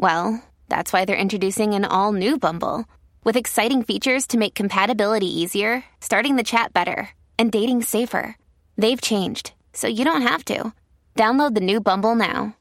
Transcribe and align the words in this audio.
well, 0.00 0.42
that's 0.68 0.92
why 0.92 1.04
they're 1.04 1.16
introducing 1.16 1.74
an 1.74 1.84
all 1.84 2.12
new 2.12 2.38
Bumble 2.38 2.86
with 3.22 3.36
exciting 3.36 3.82
features 3.82 4.26
to 4.28 4.38
make 4.38 4.54
compatibility 4.54 5.40
easier, 5.42 5.84
starting 6.00 6.36
the 6.36 6.42
chat 6.42 6.72
better, 6.72 7.10
and 7.38 7.52
dating 7.52 7.82
safer. 7.82 8.34
They've 8.78 9.00
changed, 9.00 9.52
so 9.74 9.86
you 9.88 10.04
don't 10.04 10.22
have 10.22 10.44
to. 10.46 10.72
Download 11.16 11.54
the 11.54 11.60
new 11.60 11.80
Bumble 11.80 12.14
now. 12.14 12.56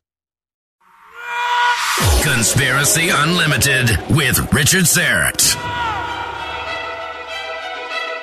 Conspiracy 2.22 3.10
Unlimited 3.10 3.90
with 4.10 4.52
Richard 4.52 4.84
Syrett. 4.84 5.79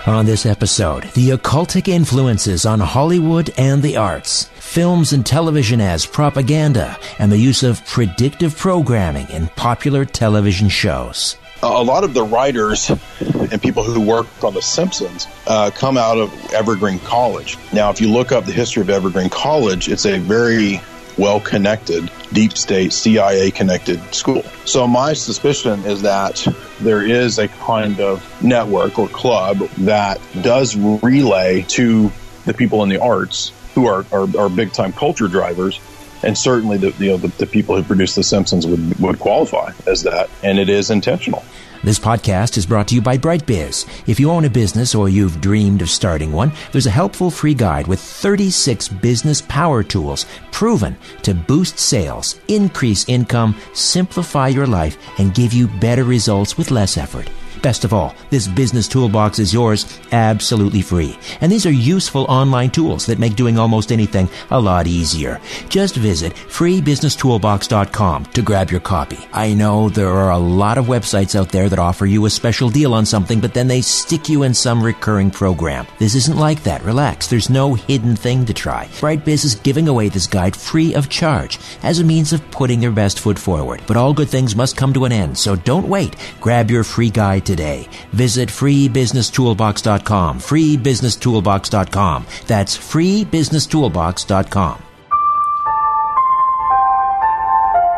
On 0.06 0.24
this 0.24 0.46
episode, 0.46 1.02
the 1.14 1.30
occultic 1.30 1.88
influences 1.88 2.64
on 2.64 2.78
Hollywood 2.78 3.50
and 3.58 3.82
the 3.82 3.96
arts, 3.96 4.44
films 4.54 5.12
and 5.12 5.26
television 5.26 5.80
as 5.80 6.06
propaganda, 6.06 6.96
and 7.18 7.32
the 7.32 7.38
use 7.38 7.64
of 7.64 7.84
predictive 7.86 8.56
programming 8.56 9.28
in 9.30 9.48
popular 9.48 10.04
television 10.04 10.68
shows. 10.68 11.36
A 11.64 11.82
lot 11.82 12.04
of 12.04 12.14
the 12.14 12.22
writers 12.22 12.88
and 13.18 13.60
people 13.60 13.82
who 13.82 14.00
work 14.00 14.28
on 14.44 14.54
The 14.54 14.62
Simpsons 14.62 15.26
uh, 15.48 15.72
come 15.74 15.98
out 15.98 16.18
of 16.18 16.32
Evergreen 16.52 17.00
College. 17.00 17.58
Now, 17.72 17.90
if 17.90 18.00
you 18.00 18.08
look 18.08 18.30
up 18.30 18.44
the 18.44 18.52
history 18.52 18.82
of 18.82 18.90
Evergreen 18.90 19.28
College, 19.28 19.88
it's 19.88 20.06
a 20.06 20.20
very 20.20 20.80
well 21.18 21.40
connected, 21.40 22.10
deep 22.32 22.56
state, 22.56 22.92
CIA 22.92 23.50
connected 23.50 24.14
school. 24.14 24.42
So 24.64 24.86
my 24.86 25.14
suspicion 25.14 25.84
is 25.84 26.02
that 26.02 26.46
there 26.80 27.02
is 27.02 27.38
a 27.38 27.48
kind 27.48 28.00
of 28.00 28.42
network 28.42 28.98
or 28.98 29.08
club 29.08 29.58
that 29.78 30.20
does 30.42 30.76
relay 30.76 31.62
to 31.68 32.12
the 32.44 32.54
people 32.54 32.82
in 32.82 32.88
the 32.88 33.00
arts 33.00 33.52
who 33.74 33.86
are, 33.86 34.04
are, 34.12 34.28
are 34.38 34.48
big 34.48 34.72
time 34.72 34.92
culture 34.92 35.28
drivers. 35.28 35.80
And 36.22 36.36
certainly 36.36 36.78
the, 36.78 36.92
you 36.98 37.10
know, 37.10 37.16
the, 37.18 37.28
the 37.28 37.46
people 37.46 37.76
who 37.76 37.82
produce 37.82 38.14
The 38.14 38.22
Simpsons 38.22 38.66
would, 38.66 38.98
would 38.98 39.18
qualify 39.18 39.72
as 39.86 40.04
that. 40.04 40.30
And 40.42 40.58
it 40.58 40.68
is 40.68 40.90
intentional. 40.90 41.44
This 41.84 41.98
podcast 41.98 42.56
is 42.56 42.66
brought 42.66 42.88
to 42.88 42.94
you 42.94 43.02
by 43.02 43.18
BrightBiz. 43.18 44.08
If 44.08 44.18
you 44.18 44.30
own 44.30 44.44
a 44.44 44.50
business 44.50 44.94
or 44.94 45.08
you've 45.08 45.40
dreamed 45.40 45.82
of 45.82 45.90
starting 45.90 46.32
one, 46.32 46.50
there's 46.72 46.86
a 46.86 46.90
helpful 46.90 47.30
free 47.30 47.54
guide 47.54 47.86
with 47.86 48.00
36 48.00 48.88
business 48.88 49.42
power 49.42 49.82
tools 49.82 50.26
proven 50.52 50.96
to 51.22 51.34
boost 51.34 51.78
sales, 51.78 52.40
increase 52.48 53.08
income, 53.08 53.54
simplify 53.74 54.48
your 54.48 54.66
life, 54.66 54.96
and 55.18 55.34
give 55.34 55.52
you 55.52 55.68
better 55.68 56.04
results 56.04 56.56
with 56.58 56.70
less 56.70 56.96
effort. 56.96 57.28
Best 57.62 57.84
of 57.84 57.92
all, 57.92 58.14
this 58.30 58.48
business 58.48 58.88
toolbox 58.88 59.38
is 59.38 59.52
yours 59.52 59.98
absolutely 60.12 60.82
free. 60.82 61.18
And 61.40 61.50
these 61.50 61.66
are 61.66 61.72
useful 61.72 62.24
online 62.24 62.70
tools 62.70 63.06
that 63.06 63.18
make 63.18 63.36
doing 63.36 63.58
almost 63.58 63.92
anything 63.92 64.28
a 64.50 64.60
lot 64.60 64.86
easier. 64.86 65.40
Just 65.68 65.96
visit 65.96 66.34
freebusinesstoolbox.com 66.34 68.26
to 68.26 68.42
grab 68.42 68.70
your 68.70 68.80
copy. 68.80 69.18
I 69.32 69.54
know 69.54 69.88
there 69.88 70.10
are 70.10 70.30
a 70.30 70.38
lot 70.38 70.78
of 70.78 70.86
websites 70.86 71.38
out 71.38 71.50
there 71.50 71.68
that 71.68 71.78
offer 71.78 72.06
you 72.06 72.26
a 72.26 72.30
special 72.30 72.70
deal 72.70 72.94
on 72.94 73.06
something, 73.06 73.40
but 73.40 73.54
then 73.54 73.68
they 73.68 73.80
stick 73.80 74.28
you 74.28 74.42
in 74.42 74.54
some 74.54 74.82
recurring 74.82 75.30
program. 75.30 75.86
This 75.98 76.14
isn't 76.14 76.38
like 76.38 76.62
that. 76.64 76.82
Relax. 76.82 77.26
There's 77.26 77.50
no 77.50 77.74
hidden 77.74 78.16
thing 78.16 78.44
to 78.46 78.54
try. 78.54 78.86
BrightBiz 78.86 79.44
is 79.44 79.54
giving 79.56 79.88
away 79.88 80.08
this 80.08 80.26
guide 80.26 80.56
free 80.56 80.94
of 80.94 81.08
charge 81.08 81.58
as 81.82 81.98
a 81.98 82.04
means 82.04 82.32
of 82.32 82.48
putting 82.50 82.82
your 82.82 82.92
best 82.92 83.20
foot 83.20 83.38
forward. 83.38 83.82
But 83.86 83.96
all 83.96 84.12
good 84.12 84.28
things 84.28 84.54
must 84.56 84.76
come 84.76 84.92
to 84.92 85.04
an 85.04 85.12
end, 85.12 85.38
so 85.38 85.56
don't 85.56 85.88
wait. 85.88 86.16
Grab 86.40 86.70
your 86.70 86.84
free 86.84 87.10
guide 87.10 87.45
today. 87.46 87.88
Visit 88.12 88.50
freebusinesstoolbox.com. 88.50 90.40
Freebusinesstoolbox.com. 90.40 92.26
That's 92.46 92.76
freebusinesstoolbox.com. 92.76 94.82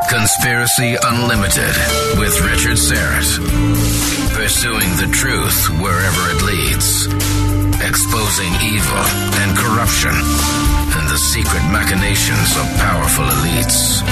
Conspiracy 0.09 0.97
Unlimited 1.05 1.75
with 2.19 2.41
Richard 2.41 2.79
Syrett. 2.79 3.29
Pursuing 4.33 4.89
the 4.97 5.09
truth 5.13 5.69
wherever 5.81 6.31
it 6.31 6.43
leads. 6.45 7.07
Exposing 7.85 8.53
evil 8.63 9.05
and 9.43 9.57
corruption 9.59 10.11
and 10.11 11.09
the 11.11 11.19
secret 11.19 11.63
machinations 11.71 12.57
of 12.57 12.65
powerful 12.79 13.25
elites 13.25 14.03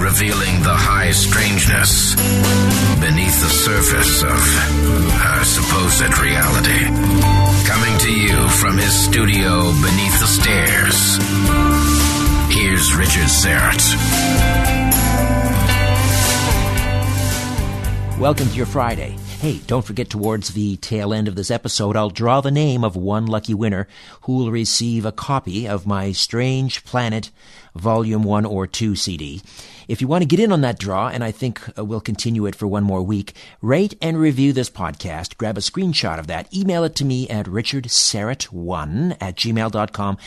revealing 0.00 0.62
the 0.62 0.72
high 0.72 1.10
strangeness 1.12 2.14
beneath 3.00 3.36
the 3.40 3.52
surface 3.52 4.22
of 4.22 4.40
our 5.20 5.44
supposed 5.44 6.18
reality. 6.18 6.88
Coming 7.68 7.98
to 8.00 8.12
you 8.12 8.48
from 8.48 8.78
his 8.78 8.96
studio 8.96 9.70
beneath 9.84 10.16
the 10.18 10.26
stairs, 10.26 11.20
here's 12.48 12.96
Richard 12.96 13.28
Syrett. 13.28 13.84
Welcome 18.18 18.48
to 18.48 18.54
your 18.54 18.66
Friday. 18.66 19.16
Hey, 19.40 19.60
don't 19.66 19.84
forget 19.84 20.08
towards 20.08 20.54
the 20.54 20.76
tail 20.76 21.12
end 21.12 21.28
of 21.28 21.34
this 21.34 21.50
episode, 21.50 21.96
I'll 21.96 22.10
draw 22.10 22.40
the 22.40 22.50
name 22.50 22.84
of 22.84 22.96
one 22.96 23.26
lucky 23.26 23.54
winner 23.54 23.86
who 24.22 24.36
will 24.36 24.50
receive 24.50 25.04
a 25.04 25.12
copy 25.12 25.68
of 25.68 25.86
my 25.86 26.12
Strange 26.12 26.84
Planet 26.84 27.30
Volume 27.74 28.22
1 28.22 28.44
or 28.44 28.66
2 28.66 28.96
CD. 28.96 29.42
If 29.88 30.00
you 30.00 30.08
want 30.08 30.22
to 30.22 30.26
get 30.26 30.40
in 30.40 30.52
on 30.52 30.60
that 30.60 30.78
draw, 30.78 31.08
and 31.08 31.24
I 31.24 31.30
think 31.32 31.60
uh, 31.76 31.84
we'll 31.84 32.00
continue 32.00 32.46
it 32.46 32.54
for 32.54 32.66
one 32.66 32.84
more 32.84 33.02
week, 33.02 33.34
rate 33.60 33.94
and 34.00 34.18
review 34.18 34.52
this 34.52 34.70
podcast. 34.70 35.36
Grab 35.36 35.58
a 35.58 35.60
screenshot 35.60 36.18
of 36.18 36.28
that. 36.28 36.52
Email 36.54 36.84
it 36.84 36.94
to 36.96 37.04
me 37.04 37.28
at 37.28 37.46
richardsyrett1 37.46 39.16
at 39.20 39.36
gmail.com. 39.36 40.18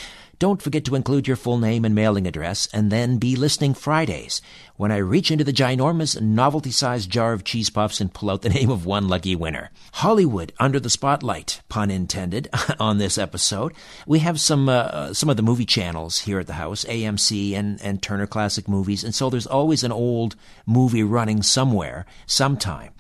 Don't 0.44 0.62
forget 0.62 0.84
to 0.84 0.96
include 0.96 1.26
your 1.26 1.38
full 1.38 1.58
name 1.58 1.86
and 1.86 1.96
mailing 1.96 2.28
address, 2.28 2.68
and 2.74 2.92
then 2.92 3.16
be 3.16 3.38
listening 3.38 3.74
Fridays 3.74 4.42
when 4.76 4.92
I 4.92 4.98
reach 4.98 5.31
into 5.31 5.46
the 5.46 5.54
ginormous 5.54 6.20
novelty 6.20 6.70
sized 6.70 7.09
jar 7.09 7.31
of 7.31 7.46
cheese 7.46 7.70
puffs 7.70 8.02
and 8.02 8.14
pull 8.14 8.30
out 8.30 8.42
the 8.42 8.50
name 8.59 8.70
of 8.70 8.86
one 8.86 9.08
lucky 9.08 9.38
winner. 9.38 9.72
Hollywood 9.94 10.52
under 10.59 10.81
the 10.81 10.90
spotlight, 10.90 11.62
pun 11.70 11.90
intended, 11.90 12.50
on 12.78 12.98
this 12.98 13.18
episode. 13.18 13.72
We 14.06 14.20
have 14.20 14.38
some, 14.38 14.68
uh, 14.68 15.14
some 15.14 15.30
of 15.30 15.38
the 15.38 15.44
movie 15.44 15.64
channels 15.64 16.20
here 16.20 16.42
at 16.42 16.48
the 16.48 16.56
house, 16.56 16.84
AMC 16.84 17.54
and, 17.54 17.81
and 17.81 18.04
Turner 18.04 18.28
Classic 18.28 18.68
Movies, 18.68 19.06
and 19.06 19.16
so 19.16 19.30
there's 19.30 19.48
always 19.48 19.81
an 19.86 19.94
old 19.94 20.36
movie 20.66 21.04
running 21.04 21.42
somewhere, 21.42 22.06
sometime. 22.25 22.92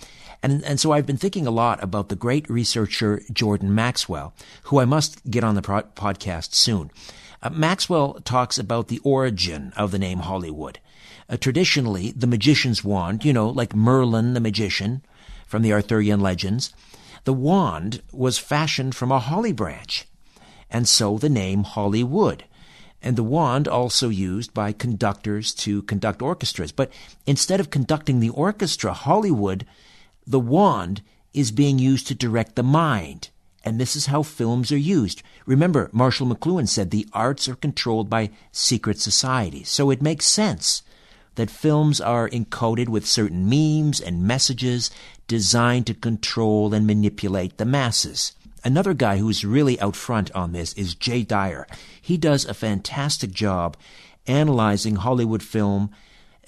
And, 0.41 0.63
and 0.63 0.79
so 0.79 0.93
I've 0.93 1.05
been 1.05 1.17
thinking 1.17 1.45
a 1.45 1.51
lot 1.51 1.83
about 1.83 2.07
the 2.07 2.15
great 2.15 2.49
researcher 2.49 3.21
Jordan 3.33 3.75
Maxwell, 3.75 4.33
who 4.63 4.79
I 4.79 4.85
must 4.85 5.29
get 5.29 5.43
on 5.43 5.55
the 5.55 5.61
pro- 5.61 5.81
podcast 5.81 6.53
soon. 6.53 6.89
Uh, 7.43 7.49
Maxwell 7.49 8.13
talks 8.23 8.57
about 8.57 8.87
the 8.87 8.99
origin 8.99 9.73
of 9.75 9.91
the 9.91 9.99
name 9.99 10.19
Hollywood. 10.19 10.79
Uh, 11.29 11.35
traditionally, 11.35 12.11
the 12.11 12.25
magician's 12.25 12.85
wand, 12.85 13.25
you 13.25 13.33
know, 13.33 13.49
like 13.49 13.75
Merlin 13.75 14.33
the 14.33 14.39
magician 14.39 15.03
from 15.45 15.61
the 15.61 15.73
Arthurian 15.73 16.21
legends, 16.21 16.73
the 17.25 17.33
wand 17.33 18.01
was 18.13 18.37
fashioned 18.37 18.95
from 18.95 19.11
a 19.11 19.19
holly 19.19 19.51
branch, 19.51 20.07
and 20.69 20.87
so 20.87 21.17
the 21.17 21.29
name 21.29 21.63
Hollywood. 21.63 22.45
And 23.01 23.17
the 23.17 23.23
wand 23.23 23.67
also 23.67 24.07
used 24.07 24.53
by 24.53 24.71
conductors 24.71 25.53
to 25.55 25.81
conduct 25.83 26.21
orchestras. 26.21 26.71
But 26.71 26.93
instead 27.25 27.59
of 27.59 27.69
conducting 27.69 28.21
the 28.21 28.29
orchestra, 28.29 28.93
Hollywood, 28.93 29.65
the 30.25 30.39
wand 30.39 31.01
is 31.33 31.51
being 31.51 31.77
used 31.77 32.07
to 32.07 32.15
direct 32.15 32.55
the 32.55 32.63
mind 32.63 33.31
and 33.63 33.79
this 33.79 33.95
is 33.95 34.07
how 34.07 34.23
films 34.23 34.71
are 34.71 34.77
used. 34.77 35.23
Remember, 35.45 35.89
Marshall 35.91 36.27
McLuhan 36.27 36.67
said 36.67 36.91
the 36.91 37.07
arts 37.13 37.47
are 37.47 37.55
controlled 37.55 38.09
by 38.09 38.31
secret 38.51 38.99
societies. 38.99 39.69
So 39.69 39.89
it 39.89 40.01
makes 40.01 40.25
sense 40.25 40.83
that 41.35 41.49
films 41.49 41.99
are 41.99 42.29
encoded 42.29 42.89
with 42.89 43.05
certain 43.05 43.49
memes 43.49 43.99
and 43.99 44.23
messages 44.23 44.91
designed 45.27 45.87
to 45.87 45.93
control 45.93 46.73
and 46.73 46.85
manipulate 46.85 47.57
the 47.57 47.65
masses. 47.65 48.33
Another 48.63 48.93
guy 48.93 49.17
who's 49.17 49.43
really 49.43 49.79
out 49.79 49.95
front 49.95 50.31
on 50.31 50.51
this 50.51 50.73
is 50.73 50.95
Jay 50.95 51.23
Dyer. 51.23 51.67
He 52.01 52.17
does 52.17 52.45
a 52.45 52.53
fantastic 52.53 53.31
job 53.31 53.75
analyzing 54.25 54.95
Hollywood 54.97 55.43
film 55.43 55.91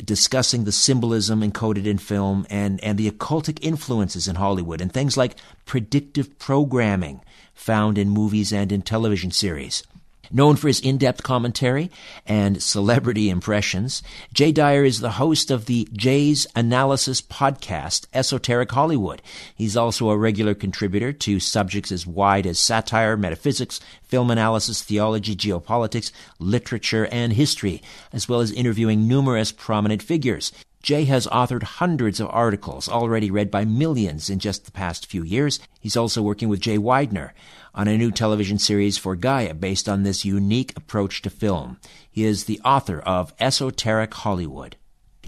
discussing 0.03 0.63
the 0.63 0.71
symbolism 0.71 1.41
encoded 1.41 1.85
in 1.85 1.97
film 1.97 2.45
and, 2.49 2.83
and 2.83 2.97
the 2.97 3.09
occultic 3.09 3.59
influences 3.61 4.27
in 4.27 4.35
Hollywood 4.35 4.81
and 4.81 4.91
things 4.91 5.15
like 5.15 5.35
predictive 5.65 6.37
programming 6.37 7.21
found 7.53 7.97
in 7.97 8.09
movies 8.09 8.51
and 8.51 8.71
in 8.71 8.81
television 8.81 9.31
series. 9.31 9.83
Known 10.31 10.55
for 10.55 10.67
his 10.67 10.79
in-depth 10.79 11.23
commentary 11.23 11.91
and 12.25 12.61
celebrity 12.61 13.29
impressions, 13.29 14.01
Jay 14.33 14.51
Dyer 14.51 14.83
is 14.83 14.99
the 14.99 15.11
host 15.11 15.51
of 15.51 15.65
the 15.65 15.87
Jay's 15.93 16.47
Analysis 16.55 17.21
podcast, 17.21 18.07
Esoteric 18.13 18.71
Hollywood. 18.71 19.21
He's 19.55 19.77
also 19.77 20.09
a 20.09 20.17
regular 20.17 20.55
contributor 20.55 21.13
to 21.13 21.39
subjects 21.39 21.91
as 21.91 22.07
wide 22.07 22.47
as 22.47 22.57
satire, 22.57 23.15
metaphysics, 23.15 23.79
film 24.03 24.31
analysis, 24.31 24.81
theology, 24.81 25.35
geopolitics, 25.35 26.11
literature, 26.39 27.07
and 27.11 27.33
history, 27.33 27.81
as 28.11 28.27
well 28.27 28.39
as 28.39 28.51
interviewing 28.51 29.07
numerous 29.07 29.51
prominent 29.51 30.01
figures. 30.01 30.51
Jay 30.81 31.05
has 31.05 31.25
authored 31.27 31.63
hundreds 31.63 32.19
of 32.19 32.29
articles 32.29 32.87
already 32.87 33.31
read 33.31 33.49
by 33.49 33.65
millions 33.65 34.29
in 34.29 34.37
just 34.37 34.65
the 34.65 34.71
past 34.71 35.07
few 35.07 35.23
years. 35.23 35.59
He's 35.79 35.97
also 35.97 36.21
working 36.21 36.47
with 36.47 36.59
Jay 36.59 36.77
Weidner 36.77 37.31
on 37.75 37.89
a 37.89 37.97
new 37.97 38.09
television 38.09 38.57
series 38.57 38.97
for 38.97 39.15
Gaia 39.15 39.53
based 39.53 39.89
on 39.89 40.03
this 40.03 40.23
unique 40.23 40.73
approach 40.77 41.21
to 41.23 41.29
film. 41.29 41.77
He 42.09 42.23
is 42.23 42.45
the 42.45 42.61
author 42.63 42.99
of 42.99 43.33
Esoteric 43.39 44.13
Hollywood. 44.13 44.77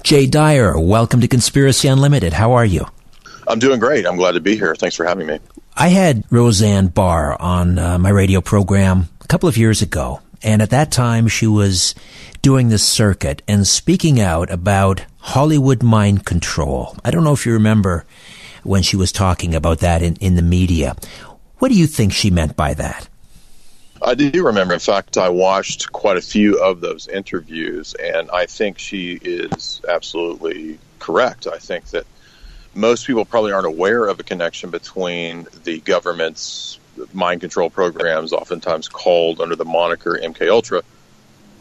Jay 0.02 0.26
Dyer, 0.26 0.80
welcome 0.80 1.20
to 1.22 1.28
Conspiracy 1.28 1.90
Unlimited. 1.90 2.34
How 2.34 2.54
are 2.54 2.66
you? 2.66 2.86
I'm 3.48 3.60
doing 3.60 3.80
great. 3.80 4.06
I'm 4.06 4.16
glad 4.16 4.34
to 4.34 4.40
be 4.40 4.56
here. 4.56 4.76
Thanks 4.76 4.96
for 4.96 5.06
having 5.06 5.28
me. 5.28 5.40
I 5.76 5.90
had 5.90 6.24
Roseanne 6.32 6.88
Barr 6.88 7.40
on 7.40 7.78
uh, 7.78 8.00
my 8.00 8.10
radio 8.10 8.42
program 8.42 9.10
a 9.22 9.28
couple 9.28 9.50
of 9.50 9.58
years 9.58 9.82
ago, 9.82 10.22
and 10.42 10.62
at 10.62 10.70
that 10.70 10.92
time 10.92 11.28
she 11.28 11.48
was 11.48 11.94
doing 12.42 12.70
the 12.70 12.78
circuit 12.78 13.42
and 13.48 13.68
speaking 13.68 14.20
out 14.22 14.50
about 14.50 15.04
Hollywood 15.18 15.84
mind 15.84 16.26
control. 16.26 16.96
I 17.04 17.12
don't 17.12 17.24
know 17.24 17.34
if 17.34 17.46
you 17.46 17.54
remember 17.54 18.06
when 18.64 18.84
she 18.84 18.96
was 18.98 19.12
talking 19.12 19.56
about 19.56 19.80
that 19.80 20.02
in, 20.02 20.16
in 20.16 20.36
the 20.36 20.42
media. 20.42 20.96
What 21.60 21.70
do 21.70 21.76
you 21.76 21.88
think 21.88 22.14
she 22.14 22.30
meant 22.30 22.56
by 22.56 22.74
that? 22.76 23.08
I 24.02 24.14
do 24.14 24.46
remember. 24.46 24.74
In 24.74 24.80
fact, 24.80 25.18
I 25.18 25.30
watched 25.30 25.92
quite 25.92 26.18
a 26.18 26.22
few 26.22 26.62
of 26.62 26.82
those 26.82 27.08
interviews, 27.08 27.96
and 27.96 28.30
I 28.30 28.46
think 28.46 28.78
she 28.78 29.14
is 29.14 29.82
absolutely 29.88 30.78
correct. 31.00 31.48
I 31.48 31.58
think 31.58 31.86
that 31.88 32.06
most 32.76 33.08
people 33.08 33.26
probably 33.26 33.54
aren't 33.54 33.66
aware 33.66 34.06
of 34.06 34.20
a 34.20 34.24
connection 34.24 34.70
between 34.70 35.48
the 35.64 35.80
government's 35.80 36.80
mind 37.12 37.42
control 37.42 37.70
programs, 37.70 38.34
oftentimes 38.34 38.88
called 38.88 39.42
under 39.42 39.56
the 39.56 39.66
moniker 39.66 40.20
MK 40.22 40.50
Ultra, 40.50 40.84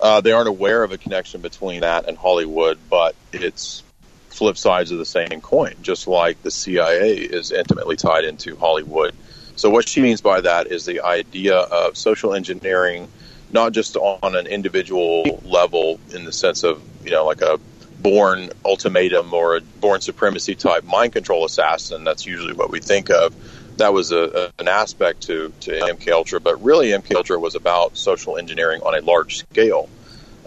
uh, 0.01 0.21
they 0.21 0.33
aren't 0.33 0.49
aware 0.49 0.83
of 0.83 0.93
a 0.93 0.99
connection 0.99 1.41
between 1.41 1.81
that 1.81 2.07
and 2.09 2.17
Hollywood, 2.17 2.79
but 2.91 3.15
it's 3.33 3.83
flip 4.29 4.59
sides 4.59 4.91
of 4.91 4.99
the 4.99 5.07
same 5.07 5.41
coin, 5.41 5.75
just 5.83 6.07
like 6.07 6.43
the 6.43 6.51
CIA 6.51 7.17
is 7.17 7.53
intimately 7.53 7.97
tied 7.97 8.25
into 8.25 8.57
Hollywood. 8.57 9.15
So, 9.57 9.71
what 9.71 9.89
she 9.89 10.01
means 10.03 10.21
by 10.21 10.41
that 10.43 10.69
is 10.69 10.85
the 10.85 11.01
idea 11.01 11.57
of 11.57 11.97
social 11.97 12.35
engineering, 12.35 13.09
not 13.53 13.73
just 13.73 13.97
on 13.97 14.37
an 14.37 14.47
individual 14.47 15.41
level 15.45 15.99
in 16.15 16.25
the 16.25 16.33
sense 16.33 16.63
of, 16.63 16.83
you 17.05 17.11
know, 17.11 17.25
like 17.25 17.41
a 17.41 17.59
Bourne 18.01 18.51
Ultimatum 18.65 19.33
or 19.33 19.57
a 19.57 19.61
Bourne 19.61 20.01
Supremacy 20.01 20.55
type 20.55 20.85
mind 20.85 21.13
control 21.13 21.45
assassin. 21.45 22.05
That's 22.05 22.27
usually 22.27 22.53
what 22.53 22.71
we 22.71 22.81
think 22.81 23.11
of 23.11 23.35
that 23.77 23.93
was 23.93 24.13
a, 24.13 24.53
a, 24.59 24.61
an 24.61 24.69
aspect 24.69 25.23
to, 25.23 25.53
to 25.61 25.71
MK 25.71 26.11
Ultra, 26.11 26.41
but 26.41 26.63
really 26.63 26.89
MK 26.89 27.15
Ultra 27.15 27.39
was 27.39 27.55
about 27.55 27.97
social 27.97 28.37
engineering 28.39 28.81
on 28.83 28.97
a 28.97 29.01
large 29.03 29.39
scale. 29.39 29.89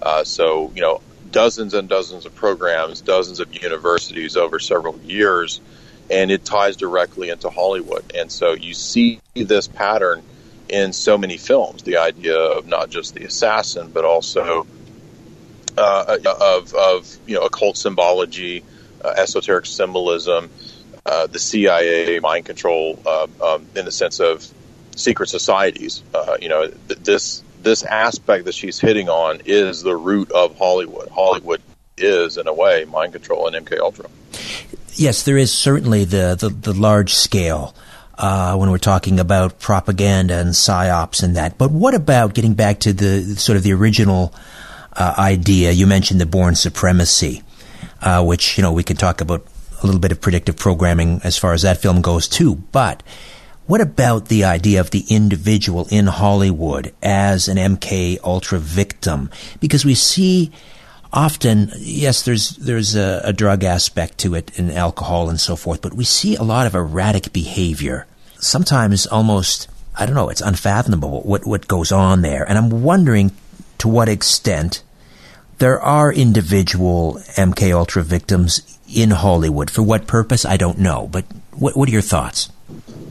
Uh, 0.02 0.24
so 0.24 0.72
you 0.76 0.82
know, 0.82 1.02
dozens 1.32 1.74
and 1.74 1.88
dozens 1.88 2.26
of 2.26 2.34
programs, 2.36 3.02
dozens 3.02 3.40
of 3.40 3.54
universities 3.62 4.36
over 4.36 4.60
several 4.60 4.98
years, 5.00 5.62
and 6.10 6.32
it 6.32 6.46
ties 6.46 6.76
directly 6.76 7.30
into 7.30 7.50
Hollywood. 7.50 8.14
And 8.16 8.32
so 8.32 8.54
you 8.54 8.74
see 8.74 9.20
this 9.36 9.68
pattern 9.68 10.24
in 10.68 10.94
so 10.94 11.18
many 11.18 11.38
films. 11.38 11.84
The 11.84 11.98
idea 11.98 12.38
of 12.38 12.68
not 12.68 12.90
just 12.90 13.14
the 13.14 13.26
assassin, 13.26 13.92
but 13.92 14.06
also 14.06 14.68
uh, 15.78 16.18
of 16.40 16.74
of 16.74 17.18
you 17.26 17.36
know 17.36 17.46
occult 17.46 17.78
symbology, 17.78 18.64
uh, 19.04 19.14
esoteric 19.18 19.66
symbolism 19.66 20.50
uh, 21.06 21.28
the 21.28 21.40
CIA 21.40 22.20
mind 22.20 22.46
control 22.46 23.00
uh, 23.06 23.28
um, 23.42 23.66
in 23.76 23.86
the 23.86 23.92
sense 23.92 24.20
of 24.20 24.48
secret 24.96 25.28
societies. 25.28 26.04
Uh, 26.14 26.38
you 26.42 26.50
know, 26.50 26.68
th- 26.68 27.00
this 27.00 27.44
this 27.62 27.84
aspect 27.84 28.46
that 28.46 28.54
she's 28.54 28.80
hitting 28.80 29.10
on 29.10 29.42
is 29.46 29.82
the 29.82 29.96
root 29.96 30.32
of 30.32 30.58
Hollywood. 30.58 31.10
Hollywood 31.10 31.62
is, 31.98 32.38
in 32.38 32.48
a 32.48 32.54
way, 32.54 32.86
mind 32.86 33.14
control 33.14 33.48
and 33.48 33.66
MK 33.66 33.80
Ultra. 33.80 34.06
Yes, 35.00 35.24
there 35.24 35.38
is 35.38 35.54
certainly 35.54 36.04
the 36.04 36.36
the, 36.38 36.50
the 36.50 36.74
large 36.74 37.14
scale. 37.14 37.74
Uh, 38.18 38.58
when 38.58 38.70
we're 38.70 38.78
talking 38.78 39.18
about 39.18 39.60
propaganda 39.60 40.36
and 40.40 40.50
psyops 40.50 41.24
and 41.24 41.38
that, 41.38 41.58
but 41.58 41.72
what 41.72 41.94
about 41.94 42.34
getting 42.34 42.54
back 42.54 42.82
to 42.82 42.92
the 42.92 43.24
sort 43.38 43.56
of 43.56 43.64
the 43.64 43.72
original 43.72 44.34
uh, 44.92 45.16
idea? 45.18 45.72
You 45.72 45.88
mentioned 45.88 46.20
the 46.20 46.26
Bourne 46.26 46.56
Supremacy, 46.56 47.44
uh, 48.02 48.22
which 48.26 48.58
you 48.58 48.62
know 48.62 48.74
we 48.74 48.84
can 48.84 48.98
talk 48.98 49.22
about 49.22 49.48
a 49.82 49.86
little 49.86 50.02
bit 50.02 50.12
of 50.12 50.20
predictive 50.20 50.58
programming 50.58 51.22
as 51.24 51.38
far 51.38 51.54
as 51.54 51.62
that 51.62 51.78
film 51.78 52.02
goes 52.02 52.28
too. 52.28 52.56
But 52.74 53.02
what 53.68 53.80
about 53.80 54.28
the 54.28 54.44
idea 54.44 54.82
of 54.82 54.92
the 54.92 55.06
individual 55.08 55.88
in 55.90 56.08
Hollywood 56.08 56.94
as 57.02 57.48
an 57.48 57.56
MK 57.56 58.20
Ultra 58.22 58.60
victim? 58.60 59.30
Because 59.62 59.86
we 59.86 59.96
see 59.96 60.52
often, 61.12 61.72
yes, 61.78 62.24
there's 62.24 62.52
there's 62.58 62.96
a, 62.96 63.22
a 63.24 63.34
drug 63.34 63.64
aspect 63.64 64.18
to 64.20 64.36
it 64.36 64.58
in 64.58 64.72
alcohol 64.72 65.30
and 65.30 65.40
so 65.40 65.56
forth, 65.56 65.82
but 65.82 65.94
we 65.94 66.04
see 66.04 66.36
a 66.36 66.44
lot 66.44 66.68
of 66.68 66.76
erratic 66.76 67.34
behavior. 67.34 68.06
Sometimes 68.40 69.06
almost 69.08 69.68
I 70.00 70.06
don't 70.06 70.16
know, 70.16 70.30
it's 70.30 70.42
unfathomable 70.42 71.22
what, 71.22 71.46
what 71.46 71.68
goes 71.68 71.92
on 71.92 72.22
there. 72.22 72.48
And 72.48 72.58
I'm 72.58 72.84
wondering 72.84 73.32
to 73.80 73.90
what 73.90 74.08
extent 74.08 74.82
there 75.58 75.80
are 75.82 76.12
individual 76.12 77.20
MK 77.36 77.74
Ultra 77.74 78.04
victims 78.04 78.80
in 78.94 79.12
Hollywood. 79.12 79.70
For 79.70 79.84
what 79.84 80.08
purpose, 80.08 80.46
I 80.46 80.56
don't 80.56 80.80
know. 80.80 81.08
But 81.12 81.26
what, 81.52 81.76
what 81.76 81.90
are 81.90 81.92
your 81.92 82.02
thoughts? 82.02 82.50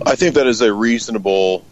I 0.07 0.17
think 0.17 0.35
that 0.37 0.47
is 0.47 0.63
a 0.63 0.73
reasonable 0.73 1.63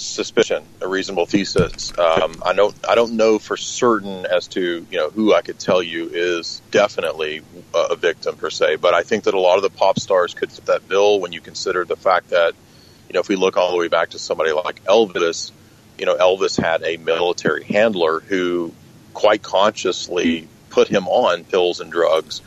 suspicion, 0.00 0.64
a 0.80 0.88
reasonable 0.88 1.26
thesis. 1.26 1.96
Um, 1.98 2.42
I 2.44 2.52
don't, 2.52 2.74
I 2.88 2.94
don't 2.94 3.16
know 3.16 3.38
for 3.38 3.56
certain 3.56 4.26
as 4.26 4.48
to 4.48 4.86
you 4.90 4.98
know 4.98 5.10
who 5.10 5.34
I 5.34 5.42
could 5.42 5.58
tell 5.58 5.82
you 5.82 6.10
is 6.12 6.62
definitely 6.70 7.42
a 7.74 7.96
victim 7.96 8.36
per 8.36 8.50
se, 8.50 8.76
but 8.76 8.94
I 8.94 9.02
think 9.02 9.24
that 9.24 9.34
a 9.34 9.40
lot 9.40 9.56
of 9.56 9.62
the 9.62 9.70
pop 9.70 9.98
stars 9.98 10.34
could 10.34 10.50
fit 10.50 10.66
that 10.66 10.88
bill 10.88 11.20
when 11.20 11.32
you 11.32 11.40
consider 11.40 11.84
the 11.84 11.96
fact 11.96 12.30
that 12.30 12.54
you 13.08 13.14
know 13.14 13.20
if 13.20 13.28
we 13.28 13.36
look 13.36 13.56
all 13.56 13.70
the 13.70 13.78
way 13.78 13.88
back 13.88 14.10
to 14.10 14.18
somebody 14.18 14.52
like 14.52 14.84
Elvis, 14.84 15.52
you 15.98 16.06
know 16.06 16.16
Elvis 16.16 16.60
had 16.60 16.82
a 16.82 16.96
military 16.96 17.64
handler 17.64 18.20
who 18.20 18.72
quite 19.14 19.42
consciously 19.42 20.48
put 20.70 20.88
him 20.88 21.08
on 21.08 21.44
pills 21.44 21.80
and 21.80 21.90
drugs 21.90 22.42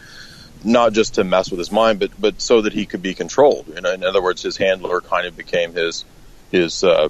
not 0.64 0.94
just 0.94 1.16
to 1.16 1.24
mess 1.24 1.52
with 1.52 1.60
his 1.60 1.72
mind, 1.72 2.00
but 2.00 2.12
but 2.20 2.42
so 2.42 2.62
that 2.62 2.74
he 2.74 2.86
could 2.86 3.02
be 3.02 3.14
controlled. 3.14 3.68
You 3.68 3.82
know, 3.82 3.92
in 3.92 4.04
other 4.04 4.22
words, 4.22 4.42
his 4.42 4.58
handler 4.58 5.02
kind 5.02 5.28
of 5.28 5.36
became 5.36 5.74
his 5.74 6.06
his 6.52 6.84
uh, 6.84 7.10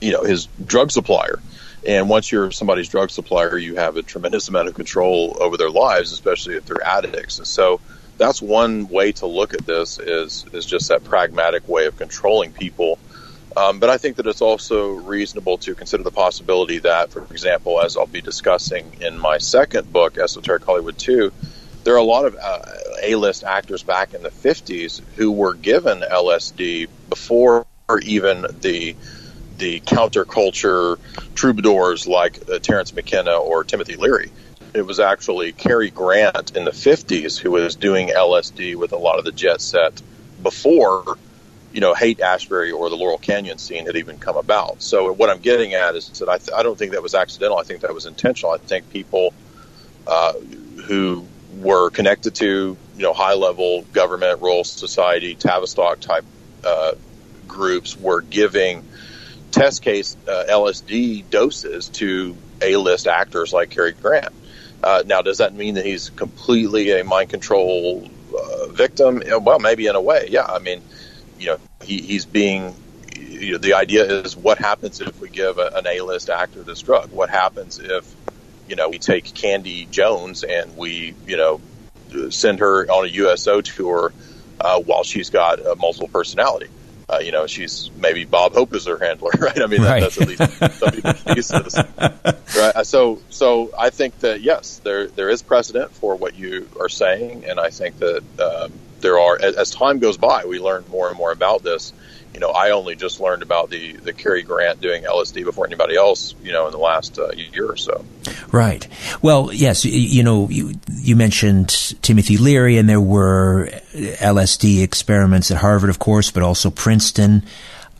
you 0.00 0.12
know 0.12 0.22
his 0.22 0.46
drug 0.64 0.90
supplier. 0.90 1.40
And 1.86 2.08
once 2.08 2.32
you're 2.32 2.50
somebody's 2.50 2.88
drug 2.88 3.10
supplier, 3.10 3.58
you 3.58 3.76
have 3.76 3.96
a 3.96 4.02
tremendous 4.02 4.48
amount 4.48 4.68
of 4.68 4.74
control 4.74 5.36
over 5.38 5.58
their 5.58 5.70
lives, 5.70 6.12
especially 6.12 6.54
if 6.54 6.64
they're 6.64 6.82
addicts. 6.82 7.38
And 7.38 7.46
so 7.46 7.80
that's 8.16 8.40
one 8.40 8.88
way 8.88 9.12
to 9.12 9.26
look 9.26 9.54
at 9.54 9.66
this 9.66 9.98
is 9.98 10.46
is 10.52 10.64
just 10.64 10.88
that 10.88 11.04
pragmatic 11.04 11.68
way 11.68 11.86
of 11.86 11.96
controlling 11.96 12.52
people. 12.52 12.98
Um, 13.56 13.78
but 13.78 13.88
I 13.88 13.98
think 13.98 14.16
that 14.16 14.26
it's 14.26 14.42
also 14.42 14.90
reasonable 14.92 15.58
to 15.58 15.74
consider 15.74 16.02
the 16.02 16.10
possibility 16.10 16.78
that, 16.80 17.10
for 17.10 17.22
example, 17.30 17.80
as 17.80 17.96
I'll 17.96 18.06
be 18.06 18.20
discussing 18.20 18.96
in 19.00 19.16
my 19.16 19.38
second 19.38 19.92
book, 19.92 20.18
Esoteric 20.18 20.64
Hollywood 20.64 20.98
2, 20.98 21.32
there 21.84 21.94
are 21.94 21.98
a 21.98 22.02
lot 22.02 22.24
of 22.24 22.36
uh, 22.40 22.62
A-list 23.02 23.44
actors 23.44 23.84
back 23.84 24.12
in 24.12 24.24
the 24.24 24.30
50s 24.30 25.02
who 25.16 25.30
were 25.30 25.54
given 25.54 26.00
LSD 26.00 26.88
before 27.08 27.66
even 28.02 28.46
the 28.60 28.96
the 29.58 29.80
counterculture 29.80 30.98
troubadours 31.34 32.06
like 32.06 32.38
uh, 32.50 32.58
Terence 32.58 32.94
McKenna 32.94 33.36
or 33.36 33.64
Timothy 33.64 33.96
Leary. 33.96 34.30
It 34.74 34.82
was 34.82 34.98
actually 34.98 35.52
Cary 35.52 35.90
Grant 35.90 36.56
in 36.56 36.64
the 36.64 36.72
50s 36.72 37.38
who 37.38 37.52
was 37.52 37.76
doing 37.76 38.08
LSD 38.08 38.74
with 38.76 38.92
a 38.92 38.96
lot 38.96 39.18
of 39.18 39.24
the 39.24 39.32
jet 39.32 39.60
set 39.60 40.02
before, 40.42 41.16
you 41.72 41.80
know, 41.80 41.94
Haight-Ashbury 41.94 42.72
or 42.72 42.90
the 42.90 42.96
Laurel 42.96 43.18
Canyon 43.18 43.58
scene 43.58 43.86
had 43.86 43.96
even 43.96 44.18
come 44.18 44.36
about. 44.36 44.82
So 44.82 45.12
what 45.12 45.30
I'm 45.30 45.40
getting 45.40 45.74
at 45.74 45.94
is 45.94 46.08
that 46.18 46.28
I, 46.28 46.38
th- 46.38 46.50
I 46.56 46.62
don't 46.64 46.76
think 46.76 46.92
that 46.92 47.02
was 47.02 47.14
accidental. 47.14 47.56
I 47.58 47.62
think 47.62 47.82
that 47.82 47.94
was 47.94 48.06
intentional. 48.06 48.52
I 48.52 48.58
think 48.58 48.90
people 48.90 49.32
uh, 50.06 50.32
who 50.86 51.24
were 51.58 51.90
connected 51.90 52.34
to 52.34 52.76
you 52.96 53.02
know 53.02 53.12
high 53.12 53.34
level 53.34 53.82
government, 53.92 54.40
Royal 54.40 54.64
Society, 54.64 55.34
Tavistock 55.34 56.00
type 56.00 56.24
uh, 56.64 56.92
groups 57.46 57.96
were 57.96 58.20
giving 58.22 58.86
test 59.54 59.82
case 59.82 60.16
uh, 60.28 60.44
LSD 60.50 61.30
doses 61.30 61.88
to 61.90 62.36
A 62.60 62.76
list 62.76 63.06
actors 63.06 63.52
like 63.52 63.70
Cary 63.70 63.92
Grant. 63.92 64.34
Uh, 64.82 65.02
now, 65.06 65.22
does 65.22 65.38
that 65.38 65.54
mean 65.54 65.74
that 65.74 65.86
he's 65.86 66.10
completely 66.10 66.90
a 66.98 67.04
mind 67.04 67.30
control 67.30 68.08
uh, 68.36 68.66
victim? 68.66 69.22
Well, 69.40 69.58
maybe 69.60 69.86
in 69.86 69.94
a 69.94 70.00
way, 70.00 70.26
yeah. 70.28 70.44
I 70.44 70.58
mean, 70.58 70.82
you 71.38 71.46
know, 71.46 71.58
he, 71.82 72.02
he's 72.02 72.26
being 72.26 72.74
you 73.16 73.52
know, 73.52 73.58
the 73.58 73.74
idea 73.74 74.04
is 74.04 74.36
what 74.36 74.58
happens 74.58 75.00
if 75.00 75.20
we 75.20 75.28
give 75.28 75.58
a, 75.58 75.70
an 75.74 75.86
A-list 75.86 76.30
actor 76.30 76.62
this 76.62 76.82
drug? 76.82 77.12
What 77.12 77.30
happens 77.30 77.78
if 77.78 78.12
you 78.68 78.76
know 78.76 78.88
we 78.88 78.98
take 78.98 79.32
Candy 79.34 79.86
Jones 79.86 80.42
and 80.42 80.76
we 80.76 81.14
you 81.26 81.36
know 81.36 81.60
send 82.30 82.58
her 82.58 82.90
on 82.90 83.04
a 83.04 83.08
USO 83.08 83.60
tour 83.60 84.12
uh, 84.60 84.80
while 84.80 85.04
she's 85.04 85.30
got 85.30 85.64
a 85.64 85.76
multiple 85.76 86.08
personality? 86.08 86.68
Uh, 87.08 87.18
you 87.18 87.32
know, 87.32 87.46
she's 87.46 87.90
maybe 87.96 88.24
Bob 88.24 88.54
Hope 88.54 88.74
is 88.74 88.86
her 88.86 88.98
handler, 88.98 89.30
right? 89.38 89.60
I 89.60 89.66
mean, 89.66 89.82
that, 89.82 89.90
Right. 89.90 90.00
that's 90.02 90.20
at 90.20 90.26
least 90.28 90.78
some 90.78 90.90
people's 90.90 91.22
thesis, 91.22 91.76
right? 92.56 92.86
So, 92.86 93.20
so 93.30 93.70
I 93.78 93.90
think 93.90 94.18
that 94.20 94.40
yes, 94.40 94.80
there 94.84 95.08
there 95.08 95.28
is 95.28 95.42
precedent 95.42 95.92
for 95.92 96.16
what 96.16 96.34
you 96.34 96.68
are 96.80 96.88
saying, 96.88 97.44
and 97.44 97.60
I 97.60 97.70
think 97.70 97.98
that 97.98 98.22
um, 98.40 98.72
there 99.00 99.18
are 99.18 99.38
as, 99.40 99.54
as 99.56 99.70
time 99.70 99.98
goes 99.98 100.16
by, 100.16 100.44
we 100.46 100.58
learn 100.58 100.84
more 100.90 101.08
and 101.08 101.16
more 101.16 101.30
about 101.32 101.62
this. 101.62 101.92
You 102.34 102.40
know, 102.40 102.50
I 102.50 102.70
only 102.72 102.96
just 102.96 103.20
learned 103.20 103.42
about 103.42 103.70
the 103.70 103.92
the 103.92 104.12
Cary 104.12 104.42
Grant 104.42 104.80
doing 104.80 105.04
LSD 105.04 105.44
before 105.44 105.66
anybody 105.66 105.96
else. 105.96 106.34
You 106.42 106.52
know, 106.52 106.66
in 106.66 106.72
the 106.72 106.78
last 106.78 107.18
uh, 107.18 107.30
year 107.30 107.70
or 107.70 107.76
so. 107.76 108.04
Right. 108.50 108.86
Well, 109.22 109.50
yes, 109.52 109.84
you 109.84 110.22
know, 110.22 110.48
you, 110.48 110.74
you 110.92 111.16
mentioned 111.16 111.68
Timothy 112.02 112.36
Leary, 112.36 112.76
and 112.78 112.88
there 112.88 113.00
were 113.00 113.68
LSD 113.94 114.82
experiments 114.82 115.50
at 115.50 115.56
Harvard, 115.58 115.90
of 115.90 115.98
course, 115.98 116.30
but 116.30 116.42
also 116.42 116.70
Princeton. 116.70 117.44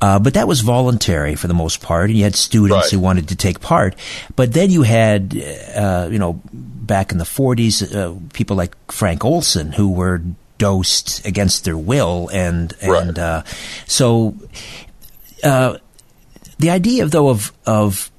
Uh, 0.00 0.18
but 0.18 0.34
that 0.34 0.46
was 0.46 0.60
voluntary 0.60 1.34
for 1.34 1.46
the 1.48 1.54
most 1.54 1.80
part, 1.80 2.10
and 2.10 2.16
you 2.18 2.24
had 2.24 2.34
students 2.34 2.74
Right. 2.86 2.90
who 2.90 2.98
wanted 3.00 3.28
to 3.28 3.36
take 3.36 3.60
part. 3.60 3.94
But 4.36 4.52
then 4.52 4.70
you 4.70 4.82
had, 4.82 5.34
uh, 5.74 6.08
you 6.10 6.18
know, 6.18 6.40
back 6.52 7.10
in 7.12 7.18
the 7.18 7.24
40s, 7.24 7.94
uh, 7.94 8.14
people 8.32 8.56
like 8.56 8.74
Frank 8.92 9.24
Olson 9.24 9.72
who 9.72 9.90
were 9.90 10.20
dosed 10.58 11.24
against 11.26 11.64
their 11.64 11.76
will, 11.76 12.28
and 12.32 12.72
and 12.80 12.90
Right. 12.90 13.18
uh, 13.18 13.42
so 13.86 14.34
uh, 15.42 15.78
the 16.58 16.70
idea, 16.70 17.06
though, 17.06 17.28
of 17.28 17.52
of 17.66 18.10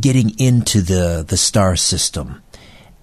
getting 0.00 0.38
into 0.38 0.82
the 0.82 1.24
the 1.26 1.36
star 1.36 1.76
system 1.76 2.42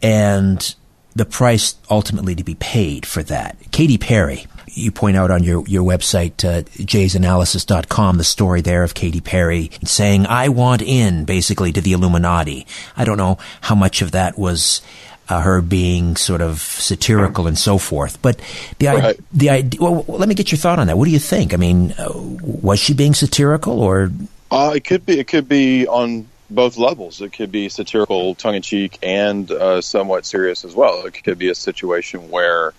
and 0.01 0.75
the 1.15 1.25
price 1.25 1.75
ultimately 1.89 2.35
to 2.35 2.43
be 2.43 2.55
paid 2.55 3.05
for 3.05 3.23
that. 3.23 3.57
Katy 3.71 3.97
Perry, 3.97 4.45
you 4.67 4.91
point 4.91 5.17
out 5.17 5.31
on 5.31 5.43
your, 5.43 5.65
your 5.67 5.83
website, 5.83 6.45
uh, 6.45 6.61
jaysanalysis.com, 6.61 8.17
the 8.17 8.23
story 8.23 8.61
there 8.61 8.83
of 8.83 8.93
Katy 8.93 9.19
Perry 9.19 9.71
saying, 9.83 10.27
I 10.27 10.49
want 10.49 10.81
in, 10.81 11.25
basically, 11.25 11.71
to 11.73 11.81
the 11.81 11.91
Illuminati. 11.93 12.65
I 12.95 13.03
don't 13.03 13.17
know 13.17 13.37
how 13.61 13.75
much 13.75 14.01
of 14.01 14.11
that 14.11 14.37
was 14.37 14.81
uh, 15.29 15.41
her 15.41 15.61
being 15.61 16.15
sort 16.15 16.41
of 16.41 16.59
satirical 16.59 17.47
and 17.47 17.57
so 17.57 17.77
forth. 17.77 18.21
But 18.21 18.39
the, 18.79 18.87
Right. 18.87 19.19
the 19.31 19.49
idea, 19.49 19.81
well, 19.81 20.03
let 20.07 20.27
me 20.27 20.35
get 20.35 20.51
your 20.51 20.57
thought 20.57 20.79
on 20.79 20.87
that. 20.87 20.97
What 20.97 21.05
do 21.05 21.11
you 21.11 21.19
think? 21.19 21.53
I 21.53 21.57
mean, 21.57 21.93
uh, 21.97 22.09
was 22.15 22.79
she 22.79 22.93
being 22.93 23.13
satirical 23.13 23.81
or 23.81 24.11
Uh, 24.51 24.73
it 24.75 24.83
could 24.83 25.05
be. 25.05 25.19
It 25.19 25.27
could 25.27 25.47
be 25.47 25.87
on 25.87 26.27
both 26.49 26.77
levels. 26.77 27.21
It 27.21 27.31
could 27.33 27.51
be 27.51 27.69
satirical, 27.69 28.33
tongue 28.33 28.55
in 28.55 28.63
cheek, 28.63 28.97
and 29.03 29.49
uh, 29.51 29.81
somewhat 29.81 30.25
serious 30.25 30.65
as 30.65 30.73
well. 30.73 31.05
It 31.05 31.23
could 31.23 31.37
be 31.37 31.49
a 31.49 31.55
situation 31.55 32.31
where 32.31 32.73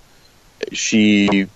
she, 0.73 1.47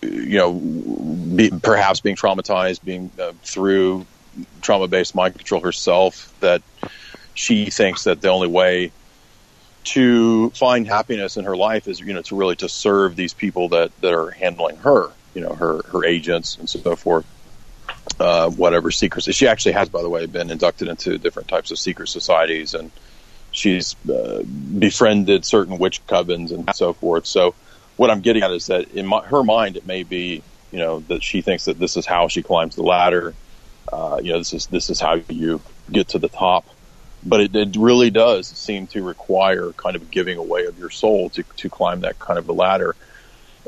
you 0.00 0.38
know, 0.38 0.54
be, 0.54 1.50
perhaps 1.50 2.00
being 2.00 2.16
traumatized, 2.16 2.82
being 2.82 3.10
uh, 3.20 3.32
through 3.42 4.06
trauma-based 4.62 5.14
mind 5.14 5.34
control 5.34 5.60
herself, 5.60 6.32
that 6.40 6.62
she 7.34 7.68
thinks 7.68 8.04
that 8.04 8.22
the 8.22 8.28
only 8.28 8.48
way 8.48 8.90
to 9.82 10.50
find 10.50 10.86
happiness 10.86 11.36
in 11.36 11.44
her 11.44 11.56
life 11.56 11.88
is, 11.88 12.00
you 12.00 12.12
know, 12.12 12.22
to 12.22 12.36
really 12.36 12.56
to 12.56 12.68
serve 12.68 13.16
these 13.16 13.34
people 13.34 13.70
that 13.70 13.98
that 14.00 14.12
are 14.12 14.30
handling 14.30 14.76
her, 14.76 15.10
you 15.34 15.40
know, 15.40 15.54
her 15.54 15.82
her 15.84 16.04
agents 16.04 16.56
and 16.58 16.68
so 16.68 16.96
forth 16.96 17.26
uh, 18.20 18.50
whatever 18.50 18.90
secrets. 18.90 19.32
She 19.34 19.48
actually 19.48 19.72
has, 19.72 19.88
by 19.88 20.02
the 20.02 20.08
way, 20.08 20.26
been 20.26 20.50
inducted 20.50 20.88
into 20.88 21.18
different 21.18 21.48
types 21.48 21.70
of 21.70 21.78
secret 21.78 22.08
societies, 22.08 22.74
and 22.74 22.90
she's 23.50 23.96
uh, 24.08 24.42
befriended 24.78 25.44
certain 25.44 25.78
witch 25.78 26.06
covens 26.06 26.52
and 26.52 26.68
so 26.74 26.92
forth. 26.92 27.26
So, 27.26 27.54
what 27.96 28.10
I'm 28.10 28.20
getting 28.20 28.42
at 28.42 28.50
is 28.50 28.66
that 28.66 28.90
in 28.92 29.06
my, 29.06 29.24
her 29.24 29.42
mind, 29.42 29.76
it 29.76 29.86
may 29.86 30.02
be, 30.02 30.42
you 30.70 30.78
know, 30.78 31.00
that 31.08 31.22
she 31.22 31.40
thinks 31.40 31.64
that 31.64 31.78
this 31.78 31.96
is 31.96 32.06
how 32.06 32.28
she 32.28 32.42
climbs 32.42 32.76
the 32.76 32.82
ladder. 32.82 33.34
Uh, 33.92 34.20
you 34.22 34.32
know, 34.32 34.38
this 34.38 34.52
is 34.52 34.66
this 34.66 34.90
is 34.90 35.00
how 35.00 35.20
you 35.28 35.60
get 35.90 36.08
to 36.08 36.18
the 36.18 36.28
top. 36.28 36.66
But 37.24 37.40
it, 37.40 37.56
it 37.56 37.76
really 37.76 38.10
does 38.10 38.46
seem 38.46 38.86
to 38.88 39.02
require 39.02 39.72
kind 39.72 39.96
of 39.96 40.10
giving 40.10 40.38
away 40.38 40.64
of 40.64 40.78
your 40.78 40.90
soul 40.90 41.30
to 41.30 41.42
to 41.58 41.68
climb 41.68 42.00
that 42.00 42.18
kind 42.18 42.38
of 42.38 42.48
a 42.48 42.52
ladder. 42.52 42.96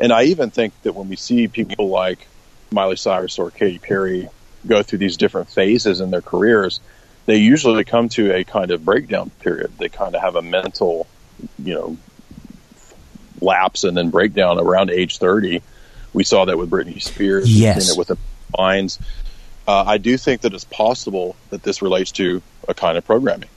And 0.01 0.13
I 0.13 0.25
even 0.25 0.51
think 0.51 0.73
that 0.83 0.95
when 0.95 1.09
we 1.09 1.17
see 1.17 1.49
people 1.49 1.89
like 1.89 2.27
Miley 2.71 2.97
Cyrus 2.97 3.39
or 3.39 3.51
Katy 3.51 3.79
Perry 3.79 4.29
go 4.67 4.83
through 4.83 4.99
these 5.01 5.17
different 5.17 5.51
phases 5.51 6.01
in 6.01 6.11
their 6.11 6.23
careers, 6.23 6.81
they 7.27 7.37
usually 7.37 7.85
come 7.85 8.09
to 8.11 8.35
a 8.35 8.45
kind 8.45 8.71
of 8.71 8.85
breakdown 8.85 9.31
period. 9.41 9.73
They 9.79 9.89
kind 9.89 10.15
of 10.15 10.23
have 10.23 10.37
a 10.37 10.43
mental, 10.43 11.07
you 11.63 11.75
know, 11.75 11.97
lapse 13.41 13.85
and 13.85 13.97
then 13.97 14.11
breakdown 14.11 14.59
around 14.59 14.91
age 14.91 15.19
30. 15.19 15.63
We 16.13 16.25
saw 16.25 16.45
that 16.45 16.57
with 16.59 16.71
Britney 16.71 17.01
Spears. 17.03 17.51
Yes. 17.51 17.93
it 17.93 17.99
with 17.99 18.09
the 18.09 18.19
Minds. 18.57 18.99
Uh, 19.67 19.85
I 19.87 19.99
do 19.99 20.19
think 20.19 20.43
that 20.43 20.53
it's 20.53 20.65
possible 20.65 21.37
that 21.51 21.63
this 21.63 21.81
relates 21.81 22.13
to 22.13 22.43
a 22.69 22.75
kind 22.75 22.99
of 22.99 23.05
programming. 23.05 23.49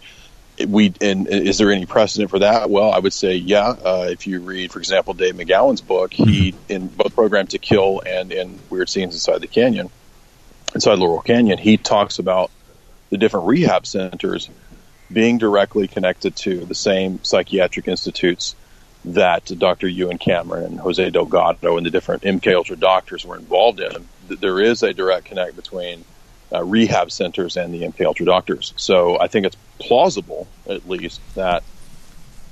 We 0.68 0.94
and 1.02 1.28
is 1.28 1.58
there 1.58 1.72
any 1.72 1.86
precedent 1.86 2.30
for 2.30 2.40
that? 2.40 2.70
Well, 2.70 2.92
I 2.92 3.00
would 3.00 3.12
say 3.12 3.36
yeah. 3.36 3.68
Uh, 3.68 4.08
if 4.10 4.26
you 4.26 4.40
read, 4.40 4.72
for 4.72 4.80
example, 4.80 5.14
Dave 5.14 5.36
McGowan's 5.36 5.82
book, 5.82 6.14
he 6.14 6.56
in 6.70 6.88
both 6.88 7.14
Programmed 7.14 7.50
to 7.50 7.60
Kill 7.60 8.02
and 8.06 8.32
in 8.32 8.60
Weird 8.70 8.88
Scenes 8.88 9.16
Inside 9.16 9.42
the 9.42 9.48
Canyon, 9.48 9.90
inside 10.74 10.98
Laurel 10.98 11.22
Canyon, 11.22 11.58
he 11.58 11.76
talks 11.76 12.20
about 12.20 12.52
the 13.10 13.18
different 13.18 13.48
rehab 13.48 13.86
centers 13.86 14.50
being 15.12 15.38
directly 15.38 15.88
connected 15.88 16.36
to 16.36 16.66
the 16.66 16.76
same 16.76 17.24
psychiatric 17.24 17.88
institutes 17.88 18.56
that 19.06 19.46
Dr. 19.46 19.88
Ewen 19.88 20.18
Cameron 20.18 20.64
and 20.64 20.80
Jose 20.80 21.10
Delgado 21.12 21.78
and 21.78 21.86
the 21.86 21.92
different 21.92 22.24
MK 22.24 22.56
Ultra 22.56 22.76
doctors 22.76 23.24
were 23.24 23.38
involved 23.38 23.80
in. 23.80 24.08
There 24.28 24.60
is 24.60 24.82
a 24.82 24.94
direct 24.94 25.26
connect 25.26 25.56
between 25.56 26.04
uh, 26.54 26.64
rehab 26.64 27.12
centers 27.12 27.58
and 27.58 27.74
the 27.74 27.82
MK 27.82 28.06
Ultra 28.06 28.26
doctors. 28.26 28.74
So 28.78 29.20
I 29.20 29.28
think 29.28 29.46
it's 29.46 29.58
plausible, 29.80 30.48
at 30.68 30.88
least, 30.88 31.22
that 31.36 31.64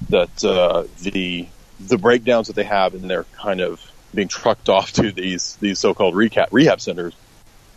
that 0.10 0.44
uh, 0.44 0.84
the 1.02 1.48
the 1.80 1.98
breakdowns 1.98 2.48
that 2.48 2.56
they 2.56 2.64
have 2.64 2.94
and 2.94 3.10
they're 3.10 3.26
kind 3.38 3.62
of 3.62 3.82
being 4.14 4.28
trucked 4.28 4.70
off 4.70 4.92
to 4.94 5.12
these 5.12 5.56
these 5.58 5.80
so-called 5.80 6.16
rehab 6.16 6.50
rehab 6.52 6.82
centers, 6.82 7.14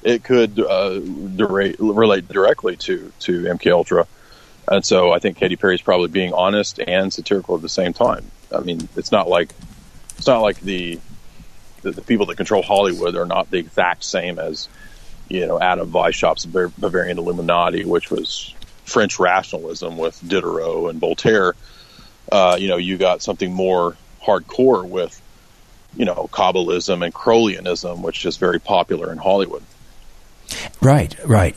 it 0.02 0.22
could 0.24 0.58
uh, 0.58 1.00
relate 1.00 2.28
directly 2.28 2.76
to 2.76 3.12
to 3.20 3.42
MK 3.44 3.72
Ultra. 3.72 4.06
And 4.68 4.84
so 4.84 5.12
I 5.12 5.20
think 5.20 5.36
Katy 5.36 5.56
Perry 5.56 5.76
is 5.76 5.82
probably 5.82 6.08
being 6.08 6.32
honest 6.32 6.80
and 6.80 7.12
satirical 7.12 7.54
at 7.54 7.62
the 7.62 7.68
same 7.68 7.92
time. 7.92 8.24
I 8.52 8.60
mean, 8.60 8.88
it's 8.96 9.12
not 9.12 9.28
like 9.28 9.54
it's 10.16 10.26
not 10.26 10.40
like 10.40 10.60
the 10.60 10.98
the, 11.82 11.92
the 11.92 12.02
people 12.02 12.26
that 12.26 12.36
control 12.36 12.62
Hollywood 12.62 13.14
are 13.16 13.26
not 13.26 13.50
the 13.50 13.58
exact 13.58 14.02
same 14.02 14.38
as 14.38 14.68
you 15.28 15.46
know 15.46 15.60
Adam 15.60 15.90
Weishaupt's 15.90 16.46
Bavarian 16.46 17.18
Illuminati, 17.18 17.84
which 17.84 18.10
was 18.10 18.54
French 18.84 19.18
rationalism 19.18 19.98
with 19.98 20.20
Diderot 20.26 20.90
and 20.90 21.00
Voltaire. 21.00 21.54
Uh, 22.30 22.56
you 22.58 22.68
know, 22.68 22.76
you 22.76 22.96
got 22.96 23.22
something 23.22 23.52
more 23.52 23.96
hardcore 24.22 24.88
with 24.88 25.20
you 25.96 26.04
know 26.04 26.28
Kabbalism 26.32 27.04
and 27.04 27.12
Crowleyanism, 27.12 28.02
which 28.02 28.24
is 28.24 28.36
very 28.36 28.60
popular 28.60 29.12
in 29.12 29.18
Hollywood. 29.18 29.62
right, 30.80 31.16
right? 31.24 31.56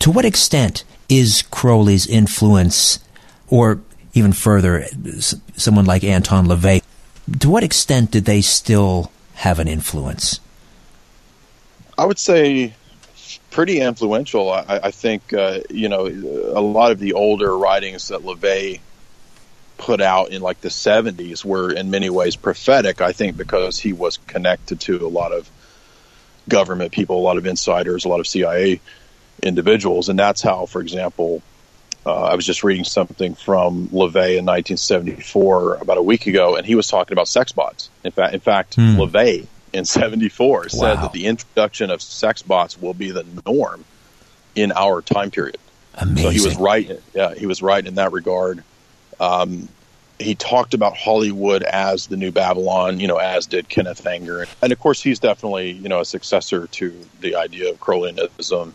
To 0.00 0.10
what 0.10 0.24
extent 0.24 0.84
is 1.08 1.42
Crowley's 1.50 2.06
influence, 2.06 2.98
or 3.48 3.80
even 4.12 4.32
further, 4.32 4.86
someone 5.56 5.84
like 5.84 6.04
Anton 6.04 6.46
LaVey, 6.46 6.82
to 7.40 7.50
what 7.50 7.64
extent 7.64 8.10
did 8.10 8.24
they 8.24 8.40
still 8.40 9.10
have 9.34 9.58
an 9.58 9.68
influence? 9.68 10.40
I 11.96 12.04
would 12.04 12.18
say 12.18 12.74
pretty 13.50 13.80
influential. 13.80 14.50
I, 14.50 14.64
I 14.68 14.90
think 14.90 15.32
uh, 15.32 15.60
you 15.70 15.88
know 15.88 16.06
a 16.06 16.60
lot 16.60 16.90
of 16.90 16.98
the 16.98 17.12
older 17.14 17.56
writings 17.56 18.08
that 18.08 18.20
LaVey 18.20 18.80
put 19.76 20.00
out 20.00 20.30
in 20.30 20.40
like 20.40 20.60
the 20.60 20.68
70s 20.68 21.44
were 21.44 21.72
in 21.72 21.90
many 21.90 22.10
ways 22.10 22.36
prophetic. 22.36 23.00
I 23.00 23.12
think 23.12 23.36
because 23.36 23.78
he 23.78 23.92
was 23.92 24.18
connected 24.18 24.80
to 24.80 25.06
a 25.06 25.08
lot 25.08 25.32
of 25.32 25.50
government 26.48 26.92
people, 26.92 27.18
a 27.18 27.22
lot 27.22 27.36
of 27.36 27.46
insiders, 27.46 28.04
a 28.04 28.08
lot 28.08 28.20
of 28.20 28.26
CIA 28.26 28.80
individuals, 29.42 30.08
and 30.08 30.18
that's 30.18 30.42
how, 30.42 30.66
for 30.66 30.80
example, 30.80 31.42
uh, 32.06 32.24
I 32.24 32.34
was 32.34 32.44
just 32.44 32.62
reading 32.64 32.84
something 32.84 33.34
from 33.34 33.88
LaVey 33.88 34.36
in 34.38 34.44
1974 34.44 35.76
about 35.76 35.96
a 35.98 36.02
week 36.02 36.26
ago, 36.26 36.56
and 36.56 36.66
he 36.66 36.74
was 36.74 36.86
talking 36.88 37.14
about 37.14 37.28
sex 37.28 37.52
bots. 37.52 37.88
In 38.04 38.10
fact, 38.12 38.34
in 38.34 38.40
fact, 38.40 38.74
Hmm. 38.74 38.98
LaVey 39.00 39.46
in 39.72 39.84
74 39.84 40.68
said 40.68 40.80
Wow. 40.96 41.02
that 41.02 41.12
the 41.12 41.26
introduction 41.26 41.90
of 41.90 42.00
sex 42.02 42.42
bots 42.42 42.80
will 42.80 42.94
be 42.94 43.10
the 43.10 43.24
norm 43.46 43.84
in 44.54 44.70
our 44.72 45.02
time 45.02 45.30
period. 45.30 45.56
Amazing. 45.96 46.22
So 46.24 46.30
he 46.30 46.40
was 46.40 46.56
right. 46.56 47.00
Yeah, 47.14 47.34
he 47.34 47.46
was 47.46 47.62
right 47.62 47.84
in 47.84 47.94
that 47.96 48.12
regard. 48.12 48.62
Um, 49.20 49.68
he 50.18 50.34
talked 50.34 50.74
about 50.74 50.96
Hollywood 50.96 51.62
as 51.64 52.06
the 52.06 52.16
new 52.16 52.30
Babylon, 52.30 53.00
you 53.00 53.08
know, 53.08 53.16
as 53.16 53.46
did 53.46 53.68
Kenneth 53.68 54.06
Anger, 54.06 54.46
and 54.62 54.72
of 54.72 54.78
course, 54.78 55.02
he's 55.02 55.18
definitely 55.18 55.72
you 55.72 55.88
know 55.88 56.00
a 56.00 56.04
successor 56.04 56.66
to 56.68 56.92
the 57.20 57.34
idea 57.36 57.70
of 57.70 57.80
Crowleyism. 57.80 58.72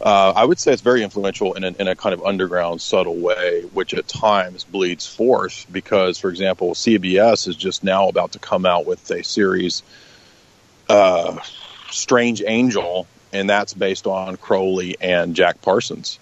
Uh, 0.00 0.32
I 0.36 0.44
would 0.44 0.60
say 0.60 0.72
it's 0.72 0.82
very 0.82 1.02
influential 1.02 1.54
in, 1.54 1.64
an, 1.64 1.76
in 1.78 1.88
a 1.88 1.96
kind 1.96 2.14
of 2.14 2.24
underground, 2.24 2.80
subtle 2.80 3.16
way, 3.16 3.62
which 3.72 3.94
at 3.94 4.06
times 4.06 4.62
bleeds 4.64 5.06
forth. 5.06 5.66
Because, 5.72 6.18
for 6.18 6.30
example, 6.30 6.74
CBS 6.74 7.48
is 7.48 7.56
just 7.56 7.82
now 7.82 8.08
about 8.08 8.32
to 8.32 8.38
come 8.38 8.64
out 8.64 8.86
with 8.86 9.10
a 9.10 9.24
series, 9.24 9.82
uh, 10.88 11.38
Strange 11.90 12.42
Angel, 12.46 13.06
and 13.32 13.50
that's 13.50 13.74
based 13.74 14.06
on 14.06 14.36
Crowley 14.36 14.96
and 15.00 15.34
Jack 15.34 15.60
Parsons. 15.62 16.20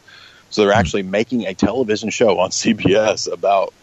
So 0.50 0.62
they're 0.62 0.72
actually 0.72 1.02
making 1.02 1.46
a 1.46 1.54
television 1.54 2.10
show 2.10 2.38
on 2.38 2.50
CBS 2.50 3.30
about 3.30 3.74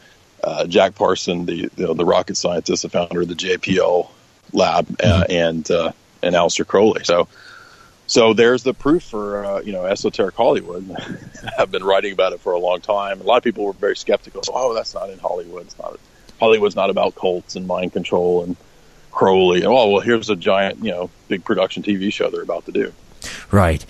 uh, 0.44 0.66
Jack 0.66 0.96
Parson, 0.96 1.46
the 1.46 1.56
you 1.56 1.70
know, 1.78 1.94
the 1.94 2.06
rocket 2.06 2.36
scientist, 2.36 2.84
the 2.84 2.90
founder 2.90 3.22
of 3.22 3.28
the 3.28 3.36
JPL 3.36 4.10
lab, 4.52 4.96
uh, 5.02 5.26
and 5.30 5.70
uh, 5.70 5.92
and 6.22 6.36
Aleister 6.36 6.66
Crowley. 6.66 7.04
So 7.04 7.28
so 8.14 8.32
there's 8.32 8.62
the 8.62 8.76
proof 8.76 9.02
for 9.02 9.44
uh, 9.44 9.60
you 9.62 9.72
know 9.72 9.86
esoteric 9.86 10.36
Hollywood. 10.36 10.88
I've 11.58 11.72
been 11.72 11.84
writing 11.84 12.14
about 12.14 12.32
it 12.32 12.42
for 12.42 12.54
a 12.54 12.60
long 12.60 12.80
time. 12.80 13.20
A 13.20 13.24
lot 13.24 13.38
of 13.38 13.44
people 13.44 13.66
were 13.66 13.74
very 13.74 13.96
skeptical. 13.96 14.44
Oh, 14.54 14.76
that's 14.76 14.94
not 14.94 15.10
in 15.10 15.18
Hollywood. 15.18 15.64
It's 15.64 15.80
not. 15.80 16.00
Hollywood's 16.40 16.76
not 16.76 16.92
about 16.92 17.16
cults 17.16 17.56
and 17.56 17.66
mind 17.66 17.92
control 17.92 18.44
and 18.44 18.56
Crowley. 19.12 19.64
And 19.64 19.68
oh, 19.68 19.90
well, 19.90 20.00
here's 20.00 20.30
a 20.30 20.36
giant 20.36 20.84
you 20.84 20.92
know 20.92 21.10
big 21.28 21.44
production 21.44 21.82
TV 21.82 22.14
show 22.14 22.30
they're 22.30 22.44
about 22.44 22.68
to 22.68 22.72
do. 22.72 22.94
Right. 23.50 23.84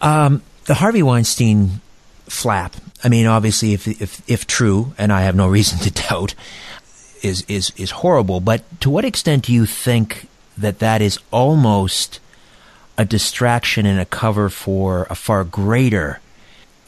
Um, 0.00 0.42
the 0.66 0.74
Harvey 0.74 1.02
Weinstein 1.02 1.80
flap. 2.26 2.76
I 3.02 3.08
mean, 3.08 3.26
obviously, 3.26 3.72
if 3.72 3.88
if 3.88 4.22
if 4.30 4.46
true, 4.46 4.94
and 4.96 5.12
I 5.12 5.22
have 5.22 5.34
no 5.34 5.48
reason 5.58 5.80
to 5.80 5.90
doubt, 5.90 6.36
is 7.22 7.44
is 7.48 7.72
is 7.76 7.90
horrible. 7.90 8.38
But 8.38 8.62
to 8.82 8.88
what 8.88 9.04
extent 9.04 9.46
do 9.46 9.52
you 9.52 9.66
think 9.66 10.28
that 10.56 10.78
that 10.78 11.02
is 11.02 11.18
almost 11.32 12.20
a 12.96 13.04
distraction 13.04 13.86
and 13.86 14.00
a 14.00 14.04
cover 14.04 14.48
for 14.48 15.06
a 15.10 15.14
far 15.14 15.44
greater 15.44 16.20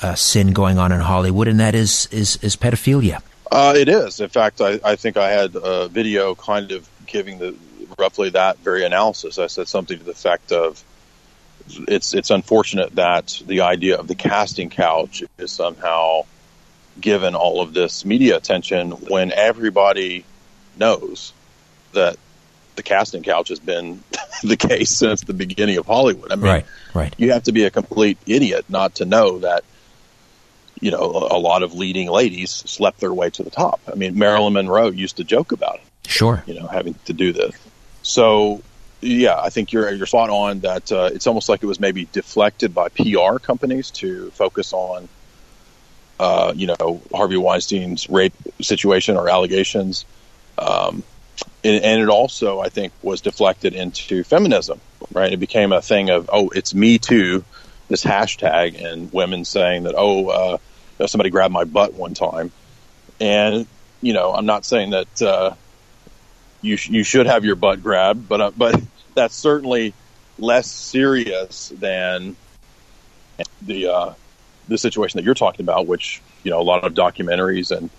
uh, 0.03 0.15
sin 0.15 0.53
going 0.53 0.79
on 0.79 0.93
in 0.93 1.01
Hollywood, 1.01 1.49
and 1.49 1.61
that 1.61 1.75
is 1.75 2.09
is 2.13 2.37
is 2.43 2.57
pedophilia? 2.57 3.21
Uh, 3.51 3.75
it 3.77 3.89
is. 3.89 4.21
In 4.21 4.29
fact, 4.29 4.61
I, 4.61 4.81
I 4.85 4.97
think 4.97 5.17
I 5.17 5.31
had 5.31 5.57
a 5.57 5.89
video 5.89 6.35
kind 6.35 6.73
of 6.73 6.89
giving 7.07 7.39
the 7.39 7.55
roughly 7.99 8.31
that 8.31 8.59
very 8.59 8.85
analysis. 8.85 9.39
I 9.39 9.47
said 9.47 9.69
something 9.69 9.99
to 9.99 10.05
the 10.05 10.11
effect 10.11 10.53
of 10.53 10.83
it's 11.89 12.15
it's 12.15 12.31
unfortunate 12.31 12.95
that 12.97 13.43
the 13.47 13.63
idea 13.63 13.97
of 13.97 14.09
the 14.09 14.15
casting 14.15 14.71
couch 14.71 15.25
is 15.39 15.51
somehow 15.51 16.23
given 17.01 17.35
all 17.35 17.61
of 17.61 17.75
this 17.75 18.05
media 18.05 18.37
attention 18.37 18.93
when 18.93 19.33
everybody 19.33 20.25
knows 20.79 21.33
that 21.93 22.17
the 22.77 22.83
casting 22.83 23.23
couch 23.23 23.49
has 23.49 23.59
been 23.59 24.03
the 24.43 24.57
case 24.57 24.91
since 24.91 25.23
the 25.23 25.35
beginning 25.35 25.79
of 25.79 25.87
Hollywood. 25.87 26.33
I 26.33 26.37
mean, 26.37 26.45
Right. 26.45 26.67
Right. 26.95 27.15
you 27.19 27.33
have 27.33 27.45
to 27.45 27.53
be 27.53 27.65
a 27.65 27.71
complete 27.71 28.19
idiot 28.27 28.65
not 28.69 28.97
to 28.97 29.05
know 29.05 29.39
that 29.41 29.65
you 30.81 30.91
know 30.91 30.99
a, 31.31 31.39
lot 31.39 31.63
of 31.63 31.75
leading 31.75 32.09
ladies 32.11 32.51
slept 32.51 33.01
their 33.01 33.13
way 33.13 33.31
to 33.31 33.43
the 33.43 33.51
top. 33.51 33.81
I 33.91 33.95
mean, 33.95 34.19
Marilyn 34.19 34.53
Monroe 34.55 34.91
used 34.91 35.17
to 35.17 35.25
joke 35.25 35.53
about 35.53 35.77
it, 35.77 35.83
Sure. 36.11 36.43
you 36.47 36.55
know, 36.59 36.67
having 36.67 36.95
to 37.07 37.13
do 37.13 37.33
this. 37.33 37.55
So, 38.03 38.63
yeah, 39.01 39.39
I 39.41 39.51
think 39.51 39.73
you're 39.73 39.91
you're 39.93 40.07
spot 40.07 40.31
on 40.31 40.61
that 40.61 40.93
uh, 40.93 41.11
it's 41.13 41.27
almost 41.27 41.49
like 41.49 41.63
it 41.63 41.67
was 41.67 41.81
maybe 41.81 42.07
deflected 42.13 42.75
by 42.75 42.89
PR 42.91 43.39
companies 43.39 43.91
to 43.93 44.31
focus 44.33 44.73
on, 44.73 45.09
uh, 46.21 46.53
you 46.55 46.67
know, 46.67 47.01
Harvey 47.13 47.37
Weinstein's 47.37 48.09
rape 48.09 48.35
situation 48.61 49.17
or 49.17 49.29
allegations. 49.29 50.05
Um, 50.59 51.03
and, 51.65 51.85
and 51.85 52.03
it 52.03 52.09
also, 52.09 52.61
I 52.61 52.69
think, 52.69 52.93
was 53.03 53.21
deflected 53.21 53.75
into 53.75 54.25
feminism, 54.25 54.81
right? 55.13 55.33
It 55.33 55.39
became 55.39 55.73
a 55.73 55.83
thing 55.83 56.11
of, 56.11 56.31
oh, 56.33 56.49
it's 56.51 56.75
me 56.75 56.99
too, 56.99 57.45
this 57.89 58.05
hashtag, 58.05 58.83
and 58.83 59.13
women 59.13 59.45
saying 59.45 59.85
that, 59.85 59.95
oh, 59.97 60.29
uh, 60.29 61.07
somebody 61.07 61.31
grabbed 61.31 61.53
my 61.53 61.65
butt 61.65 61.95
one 61.95 62.15
time. 62.15 62.53
And, 63.21 63.67
you 64.01 64.13
know, 64.13 64.33
I'm 64.35 64.47
not 64.47 64.65
saying 64.65 64.91
that 64.91 65.23
uh, 65.23 65.55
you, 66.63 66.77
sh- 66.77 66.91
you 66.91 67.03
should 67.03 67.27
have 67.27 67.45
your 67.45 67.57
butt 67.57 67.83
grabbed, 67.83 68.29
but, 68.29 68.41
uh, 68.41 68.51
but 68.57 68.81
that's 69.15 69.35
certainly 69.35 69.95
less 70.39 70.71
serious 70.71 71.73
than 71.81 72.37
the, 73.63 73.89
uh, 73.89 74.15
the 74.69 74.79
situation 74.79 75.19
that 75.19 75.25
you're 75.25 75.35
talking 75.35 75.65
about, 75.65 75.87
which, 75.87 76.21
you 76.43 76.51
know, 76.51 76.61
a 76.61 76.63
lot 76.63 76.85
of 76.85 76.95
documentaries 76.95 77.77
and 77.77 77.91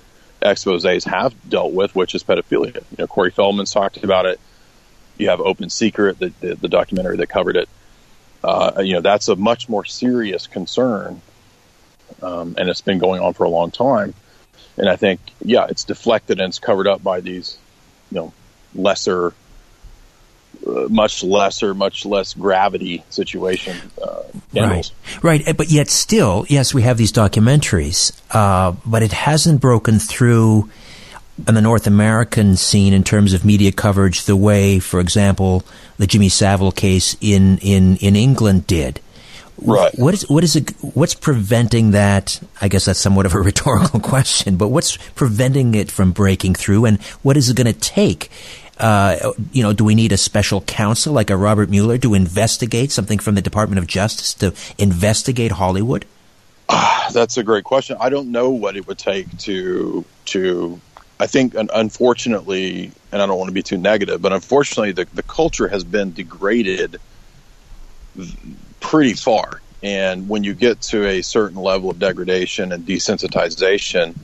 exposés 0.41 1.05
have 1.05 1.33
dealt 1.49 1.73
with, 1.73 1.95
which 1.95 2.15
is 2.15 2.23
pedophilia. 2.23 2.75
You 2.75 2.97
know, 2.99 3.07
Corey 3.07 3.31
Feldman's 3.31 3.71
talked 3.71 4.03
about 4.03 4.25
it. 4.25 4.39
You 5.17 5.29
have 5.29 5.41
Open 5.41 5.69
Secret, 5.69 6.19
the, 6.19 6.31
the, 6.39 6.55
the 6.55 6.67
documentary 6.67 7.17
that 7.17 7.27
covered 7.27 7.55
it. 7.55 7.69
Uh, 8.43 8.81
you 8.83 8.93
know, 8.93 9.01
that's 9.01 9.27
a 9.27 9.35
much 9.35 9.67
more 9.67 9.83
serious 9.83 10.45
concern, 10.47 11.21
um, 12.21 12.55
and 12.57 12.69
it's 12.69 12.81
been 12.81 12.99
going 12.99 13.19
on 13.19 13.33
for 13.33 13.43
a 13.45 13.49
long 13.49 13.71
time. 13.71 14.13
And 14.77 14.87
I 14.87 14.95
think, 14.95 15.19
yeah, 15.43 15.65
it's 15.69 15.83
deflected 15.83 16.39
and 16.39 16.49
it's 16.49 16.59
covered 16.59 16.87
up 16.87 17.03
by 17.03 17.19
these, 17.19 17.57
you 18.11 18.17
know, 18.17 18.33
lesser, 18.75 19.33
much 20.89 21.23
lesser, 21.23 21.73
much 21.73 22.05
less 22.05 22.33
gravity 22.33 23.03
situation 23.09 23.75
uh. 24.01 24.23
Right, 25.21 25.45
right. 25.45 25.57
But 25.57 25.69
yet, 25.69 25.89
still, 25.89 26.45
yes, 26.49 26.73
we 26.73 26.81
have 26.81 26.97
these 26.97 27.11
documentaries, 27.11 28.19
uh, 28.31 28.73
but 28.85 29.03
it 29.03 29.11
hasn't 29.11 29.61
broken 29.61 29.99
through 29.99 30.69
in 31.47 31.53
the 31.53 31.61
North 31.61 31.85
American 31.85 32.55
scene 32.55 32.93
in 32.93 33.03
terms 33.03 33.33
of 33.33 33.45
media 33.45 33.71
coverage 33.71 34.25
the 34.25 34.35
way, 34.35 34.79
for 34.79 34.99
example, 34.99 35.63
the 35.97 36.07
Jimmy 36.07 36.29
Savile 36.29 36.71
case 36.71 37.15
in 37.21 37.59
in 37.59 37.97
in 37.97 38.15
England 38.15 38.67
did. 38.67 38.99
Right. 39.59 39.91
What 39.97 40.13
is 40.13 40.29
what 40.29 40.43
is 40.43 40.55
it, 40.55 40.71
what's 40.81 41.15
preventing 41.15 41.91
that? 41.91 42.39
I 42.61 42.67
guess 42.67 42.85
that's 42.85 42.99
somewhat 42.99 43.25
of 43.25 43.33
a 43.33 43.39
rhetorical 43.41 43.99
question, 43.99 44.55
but 44.57 44.69
what's 44.69 44.97
preventing 45.15 45.75
it 45.75 45.91
from 45.91 46.11
breaking 46.11 46.55
through, 46.55 46.85
and 46.85 47.01
what 47.23 47.37
is 47.37 47.49
it 47.49 47.55
going 47.55 47.71
to 47.71 47.79
take? 47.79 48.29
Uh, 48.79 49.33
you 49.51 49.63
know, 49.63 49.73
do 49.73 49.83
we 49.83 49.95
need 49.95 50.11
a 50.11 50.17
special 50.17 50.61
counsel 50.61 51.13
like 51.13 51.29
a 51.29 51.37
Robert 51.37 51.69
Mueller 51.69 51.97
to 51.97 52.13
investigate 52.13 52.91
something 52.91 53.19
from 53.19 53.35
the 53.35 53.41
Department 53.41 53.79
of 53.79 53.87
Justice 53.87 54.33
to 54.35 54.53
investigate 54.77 55.53
Hollywood? 55.53 56.05
That's 57.13 57.37
a 57.37 57.43
great 57.43 57.63
question. 57.63 57.97
I 57.99 58.09
don't 58.09 58.31
know 58.31 58.49
what 58.49 58.75
it 58.75 58.87
would 58.87 58.97
take 58.97 59.37
to 59.39 60.05
to. 60.25 60.79
I 61.19 61.25
think, 61.25 61.55
un- 61.55 61.69
unfortunately, 61.73 62.91
and 63.11 63.21
I 63.21 63.25
don't 63.25 63.39
want 63.39 63.47
to 63.47 63.53
be 63.53 63.63
too 63.63 63.77
negative, 63.77 64.21
but 64.21 64.33
unfortunately, 64.33 64.91
the 64.91 65.07
the 65.13 65.23
culture 65.23 65.67
has 65.67 65.83
been 65.83 66.13
degraded 66.13 66.99
pretty 68.79 69.13
far. 69.13 69.61
And 69.81 70.27
when 70.27 70.43
you 70.43 70.53
get 70.53 70.81
to 70.81 71.07
a 71.07 71.21
certain 71.21 71.57
level 71.57 71.89
of 71.89 71.99
degradation 71.99 72.71
and 72.71 72.85
desensitization, 72.85 74.15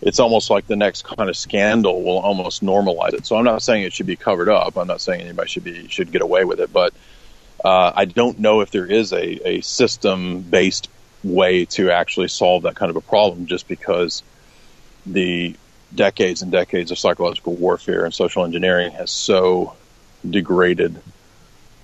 it's 0.00 0.20
almost 0.20 0.50
like 0.50 0.66
the 0.66 0.76
next 0.76 1.02
kind 1.02 1.28
of 1.28 1.36
scandal 1.36 2.02
will 2.02 2.18
almost 2.18 2.62
normalize 2.62 3.14
it. 3.14 3.26
So 3.26 3.36
I'm 3.36 3.44
not 3.44 3.62
saying 3.62 3.82
it 3.84 3.92
should 3.92 4.06
be 4.06 4.16
covered 4.16 4.48
up. 4.48 4.76
I'm 4.76 4.86
not 4.86 5.00
saying 5.00 5.20
anybody 5.22 5.48
should 5.48 5.64
be 5.64 5.88
should 5.88 6.12
get 6.12 6.22
away 6.22 6.44
with 6.44 6.60
it, 6.60 6.72
but 6.72 6.92
uh, 7.64 7.92
I 7.94 8.04
don't 8.04 8.38
know 8.38 8.60
if 8.60 8.70
there 8.70 8.86
is 8.86 9.12
a, 9.12 9.48
a 9.48 9.60
system 9.62 10.42
based 10.42 10.88
way 11.24 11.64
to 11.64 11.90
actually 11.90 12.28
solve 12.28 12.62
that 12.62 12.76
kind 12.76 12.90
of 12.90 12.96
a 12.96 13.00
problem 13.00 13.46
just 13.46 13.66
because 13.66 14.22
the 15.04 15.56
decades 15.94 16.42
and 16.42 16.52
decades 16.52 16.90
of 16.90 16.98
psychological 16.98 17.54
warfare 17.54 18.04
and 18.04 18.14
social 18.14 18.44
engineering 18.44 18.92
has 18.92 19.10
so 19.10 19.74
degraded 20.28 21.00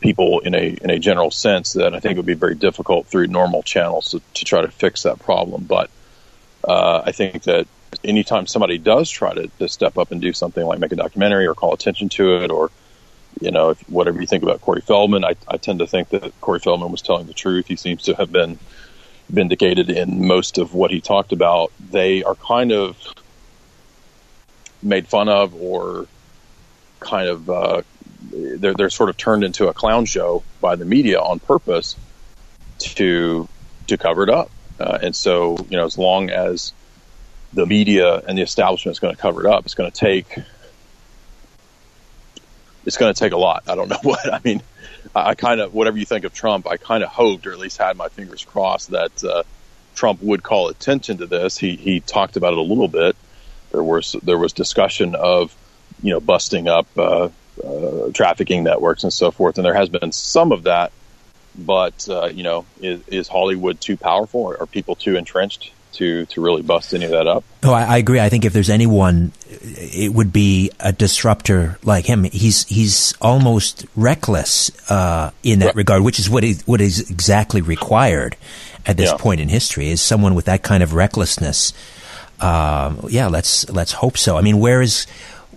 people 0.01 0.41
in 0.41 0.55
a 0.55 0.77
in 0.83 0.91
a 0.91 0.99
general 0.99 1.31
sense 1.31 1.73
that 1.73 1.95
I 1.95 2.01
think 2.01 2.13
it 2.13 2.17
would 2.19 2.27
be 2.27 2.35
very 2.35 2.55
difficult 2.55 3.07
through 3.07 3.27
normal 3.27 3.63
channels 3.63 4.11
to, 4.11 4.21
to 4.35 4.45
try 4.45 4.61
to 4.61 4.69
fix 4.69 5.03
that 5.05 5.19
problem. 5.19 5.65
But 5.65 5.91
uh, 6.63 7.03
I 7.05 7.13
think 7.13 7.43
that 7.45 7.67
anytime 8.03 8.47
somebody 8.47 8.79
does 8.79 9.11
try 9.11 9.35
to, 9.35 9.49
to 9.59 9.69
step 9.69 9.99
up 9.99 10.11
and 10.11 10.21
do 10.21 10.33
something 10.33 10.65
like 10.65 10.79
make 10.79 10.93
a 10.93 10.97
documentary 10.97 11.47
or 11.47 11.55
call 11.55 11.75
attention 11.75 12.09
to 12.11 12.37
it 12.43 12.51
or 12.51 12.71
you 13.41 13.51
know, 13.51 13.71
if, 13.71 13.81
whatever 13.89 14.21
you 14.21 14.27
think 14.27 14.43
about 14.43 14.61
Corey 14.61 14.81
Feldman, 14.81 15.25
I, 15.25 15.35
I 15.49 15.57
tend 15.57 15.81
to 15.81 15.87
think 15.87 16.11
that 16.11 16.41
Corey 16.41 16.61
Feldman 16.61 16.91
was 16.91 17.03
telling 17.03 17.27
the 17.27 17.35
truth. 17.35 17.67
He 17.67 17.77
seems 17.77 18.05
to 18.05 18.15
have 18.15 18.31
been 18.31 18.59
vindicated 19.29 19.91
in 19.91 20.27
most 20.27 20.59
of 20.59 20.75
what 20.75 20.91
he 20.91 21.01
talked 21.01 21.33
about. 21.33 21.73
They 21.91 22.23
are 22.23 22.35
kind 22.35 22.73
of 22.73 22.97
made 24.83 25.09
fun 25.09 25.29
of 25.29 25.55
or 25.55 26.07
kind 27.01 27.29
of 27.29 27.51
uh, 27.51 27.83
they're 28.33 28.75
they're 28.75 28.91
sort 28.91 29.09
of 29.11 29.17
turned 29.17 29.45
into 29.45 29.69
a 29.69 29.75
clown 29.75 30.05
show 30.05 30.43
by 30.61 30.77
the 30.77 30.85
media 30.85 31.21
on 31.21 31.39
purpose 31.39 31.97
to 32.79 33.49
to 33.87 33.99
cover 33.99 34.23
it 34.23 34.31
up. 34.31 34.51
Uh, 34.79 34.99
and 35.03 35.15
so, 35.15 35.57
you 35.71 35.77
know, 35.77 35.85
as 35.85 35.97
long 35.97 36.31
as 36.31 36.73
the 37.55 37.67
media 37.67 38.17
and 38.17 38.37
the 38.37 38.43
establishment 38.43 38.95
is 38.95 38.99
going 38.99 39.15
to 39.15 39.21
cover 39.21 39.47
it 39.47 39.47
up, 39.47 39.65
it's 39.65 39.75
going 39.75 39.91
to 39.91 39.97
take 39.97 40.39
it's 42.87 42.99
going 42.99 43.13
to 43.13 43.19
take 43.19 43.33
a 43.33 43.37
lot. 43.37 43.65
I 43.67 43.75
don't 43.75 43.89
know 43.91 43.99
what. 44.03 44.33
I 44.33 44.41
mean, 44.45 44.63
I 45.15 45.35
kind 45.35 45.61
of 45.61 45.75
whatever 45.75 45.97
you 45.97 46.05
think 46.05 46.25
of 46.25 46.35
Trump, 46.35 46.67
I 46.67 46.77
kind 46.77 47.03
of 47.03 47.11
hoped, 47.11 47.47
or 47.47 47.53
at 47.53 47.59
least 47.59 47.79
had 47.79 47.97
my 47.97 48.09
fingers 48.09 48.45
crossed, 48.45 48.91
that 48.91 49.25
uh, 49.25 49.43
Trump 49.95 50.23
would 50.23 50.43
call 50.43 50.69
attention 50.69 51.19
to 51.19 51.27
this. 51.27 51.57
He 51.57 51.77
he 51.77 52.01
talked 52.01 52.37
about 52.37 52.53
it 52.53 52.59
a 52.59 52.63
little 52.63 52.89
bit. 52.89 53.17
There 53.73 53.83
was 53.83 54.17
there 54.23 54.39
was 54.39 54.53
discussion 54.53 55.15
of 55.15 55.55
you 56.03 56.11
know 56.11 56.21
busting 56.21 56.69
up 56.69 56.87
uh, 56.97 57.29
uh, 57.65 58.11
trafficking 58.13 58.65
networks 58.65 59.05
and 59.05 59.13
so 59.13 59.31
forth, 59.31 59.59
and 59.59 59.65
there 59.65 59.75
has 59.75 59.89
been 59.89 60.13
some 60.13 60.53
of 60.53 60.65
that. 60.65 60.93
But 61.57 62.09
uh, 62.09 62.27
you 62.27 62.43
know, 62.43 62.67
is, 62.81 63.07
is 63.09 63.29
Hollywood 63.29 63.81
too 63.81 63.97
powerful? 63.97 64.49
Are 64.59 64.67
people 64.67 64.97
too 64.97 65.17
entrenched 65.17 65.73
to 65.95 66.27
to 66.27 66.41
really 66.41 66.63
bust 66.63 66.95
any 66.95 67.05
of 67.05 67.11
that 67.13 67.27
up. 67.27 67.45
Oh, 67.63 67.73
I, 67.73 67.83
I, 67.85 67.97
agree. 67.99 68.21
I 68.21 68.29
think 68.29 68.45
if 68.45 68.53
there's 68.53 68.71
anyone, 68.71 69.33
it 69.49 70.13
would 70.13 70.33
be 70.33 70.71
a 70.81 70.93
disruptor 70.93 71.79
like 71.83 72.07
him. 72.07 72.25
He's 72.25 72.65
he's 72.67 73.15
almost 73.21 73.87
reckless 73.97 74.71
uh, 74.91 75.31
in 75.43 75.61
that 75.61 75.67
right. 75.67 75.77
regard, 75.77 76.03
which 76.03 76.19
is 76.19 76.29
what 76.29 76.45
is 76.45 76.63
what 76.67 76.81
is 76.81 77.11
exactly 77.11 77.63
required 77.63 78.37
at 78.87 78.97
this 78.97 79.11
yeah. 79.11 79.17
point 79.17 79.41
in 79.41 79.49
history. 79.49 79.89
Is 79.89 80.01
someone 80.01 80.35
with 80.35 80.45
that 80.45 80.63
kind 80.63 80.83
of 80.83 80.95
recklessness? 80.95 81.73
Uh, 82.41 82.95
yeah, 83.09 83.29
let's 83.29 83.69
let's 83.71 83.93
hope 83.93 84.19
so. 84.19 84.37
I 84.37 84.43
mean, 84.43 84.59
where 84.59 84.83
is 84.83 85.07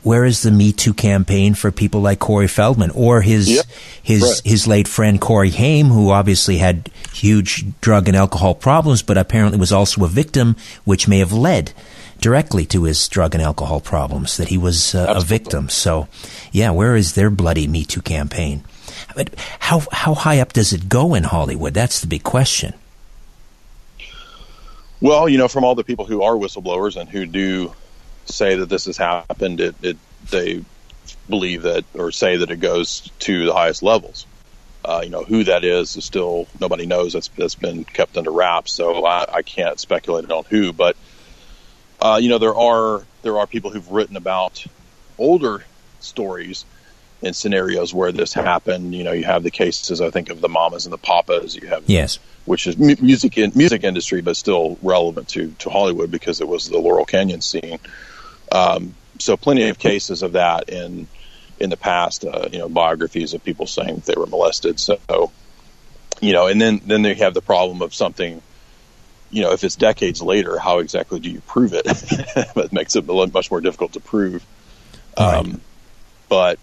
where 0.08 0.24
is 0.24 0.41
the 0.41 0.52
Me 0.52 0.72
Too 0.72 0.93
campaign 0.93 1.54
for 1.54 1.70
people 1.70 2.00
like 2.00 2.20
Corey 2.20 2.48
Feldman 2.48 2.91
or 2.91 3.22
his 3.22 3.50
yep. 3.50 3.65
his 4.02 4.24
right. 4.24 4.41
his 4.46 4.65
late 4.65 4.88
friend 4.88 5.20
Corey 5.20 5.50
Haim, 5.50 5.88
who 5.88 6.12
obviously 6.12 6.58
had 6.58 6.89
huge 7.13 7.65
drug 7.82 8.08
and 8.08 8.15
alcohol 8.15 8.56
problems, 8.56 9.02
but 9.02 9.17
apparently 9.17 9.60
was 9.60 9.74
also 9.74 10.06
a 10.06 10.08
victim, 10.08 10.56
which 10.86 11.10
may 11.10 11.20
have 11.20 11.34
led 11.34 11.74
directly 12.22 12.65
to 12.67 12.84
his 12.84 13.06
drug 13.10 13.36
and 13.36 13.43
alcohol 13.43 13.82
problems. 13.82 14.38
That 14.38 14.48
he 14.48 14.58
was 14.58 14.96
uh, 14.96 15.13
a 15.17 15.22
victim. 15.22 15.67
So, 15.67 16.08
yeah, 16.54 16.72
where 16.72 16.96
is 16.96 17.13
their 17.13 17.30
bloody 17.30 17.67
Me 17.67 17.84
Too 17.84 18.02
campaign? 18.02 18.63
But 19.13 19.36
how 19.60 19.84
how 19.91 20.13
high 20.13 20.39
up 20.39 20.54
does 20.54 20.72
it 20.72 20.88
go 20.88 21.15
in 21.15 21.26
Hollywood? 21.26 21.74
That's 21.74 22.00
the 22.00 22.08
big 22.08 22.24
question. 22.24 22.74
Well, 25.02 25.28
you 25.28 25.38
know, 25.38 25.50
from 25.50 25.65
all 25.65 25.76
the 25.76 25.84
people 25.84 26.06
who 26.06 26.24
are 26.24 26.34
whistleblowers 26.34 26.96
and 26.96 27.10
who 27.10 27.26
do 27.26 27.74
say 28.30 28.56
that 28.56 28.70
this 28.70 28.86
has 28.86 28.98
happened, 28.98 29.60
it, 29.62 29.76
it 29.82 29.98
they 30.30 30.63
believe 31.30 31.63
that 31.63 31.86
or 31.94 32.12
say 32.12 32.38
that 32.38 32.52
it 32.52 32.60
goes 32.60 33.12
to 33.20 33.46
the 33.46 33.54
highest 33.54 33.84
levels. 33.84 34.26
Uh, 34.84 35.02
you 35.04 35.10
know 35.10 35.24
who 35.24 35.44
that 35.44 35.63
is 35.63 35.96
is 35.98 36.06
still 36.06 36.48
nobody 36.60 36.86
knows. 36.86 37.13
That's 37.13 37.28
that's 37.30 37.56
been 37.56 37.84
kept 37.84 38.18
under 38.18 38.32
wraps, 38.32 38.72
so 38.72 39.06
I, 39.06 39.26
I 39.38 39.42
can't 39.42 39.80
speculate 39.80 40.30
on 40.32 40.46
who. 40.50 40.72
But 40.72 40.96
uh, 42.00 42.20
you 42.22 42.30
know 42.30 42.38
there 42.38 42.56
are 42.56 43.04
there 43.22 43.38
are 43.40 43.48
people 43.48 43.72
who've 43.72 43.92
written 43.92 44.16
about 44.16 44.66
older 45.18 45.66
stories 46.00 46.66
and 47.22 47.36
scenarios 47.36 47.94
where 47.94 48.12
this 48.12 48.34
happened. 48.34 48.94
You 48.94 49.04
know, 49.04 49.12
you 49.12 49.24
have 49.24 49.44
the 49.44 49.52
cases 49.52 50.02
I 50.02 50.10
think 50.10 50.30
of 50.30 50.42
the 50.42 50.50
mamas 50.50 50.86
and 50.86 50.94
the 50.94 50.98
papas. 50.98 51.56
You 51.56 51.68
have 51.68 51.84
yes, 51.88 52.20
which 52.46 52.68
is 52.68 52.78
mu- 52.78 52.96
music 53.02 53.38
in, 53.38 53.52
music 53.56 53.84
industry, 53.84 54.22
but 54.22 54.38
still 54.38 54.78
relevant 54.82 55.30
to 55.30 55.52
to 55.60 55.70
Hollywood 55.70 56.12
because 56.12 56.42
it 56.42 56.48
was 56.48 56.70
the 56.70 56.78
Laurel 56.78 57.06
Canyon 57.06 57.42
scene. 57.42 57.80
Um, 58.51 58.95
so 59.19 59.38
plenty 59.38 59.69
of 59.69 59.79
cases 59.79 60.23
of 60.23 60.33
that 60.33 60.69
in 60.69 61.07
in 61.60 61.69
the 61.69 61.77
past. 61.77 62.25
Uh, 62.25 62.49
you 62.51 62.60
know, 62.60 62.69
biographies 62.69 63.33
of 63.33 63.43
people 63.43 63.65
saying 63.65 64.03
they 64.05 64.13
were 64.15 64.27
molested. 64.27 64.79
So, 64.79 65.31
you 66.21 66.33
know, 66.33 66.47
and 66.47 66.62
then 66.62 66.81
then 66.86 67.01
they 67.01 67.15
have 67.15 67.33
the 67.33 67.41
problem 67.41 67.81
of 67.81 67.93
something. 67.93 68.41
You 69.29 69.43
know, 69.43 69.51
if 69.51 69.65
it's 69.65 69.75
decades 69.75 70.21
later, 70.21 70.57
how 70.57 70.79
exactly 70.79 71.19
do 71.19 71.29
you 71.29 71.41
prove 71.41 71.73
it? 71.73 71.83
it 72.55 72.71
makes 72.71 72.95
it 72.95 73.05
much 73.05 73.51
more 73.51 73.60
difficult 73.60 73.93
to 73.93 73.99
prove. 73.99 74.45
Um, 75.17 75.62
But 76.29 76.60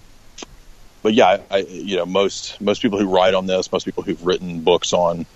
but 1.02 1.12
yeah, 1.12 1.42
I, 1.50 1.58
you 1.58 1.96
know, 1.96 2.06
most 2.06 2.60
most 2.60 2.80
people 2.80 2.98
who 2.98 3.14
write 3.14 3.34
on 3.34 3.46
this, 3.46 3.70
most 3.70 3.84
people 3.84 4.02
who've 4.02 4.24
written 4.24 4.60
books 4.60 4.92
on 4.94 5.26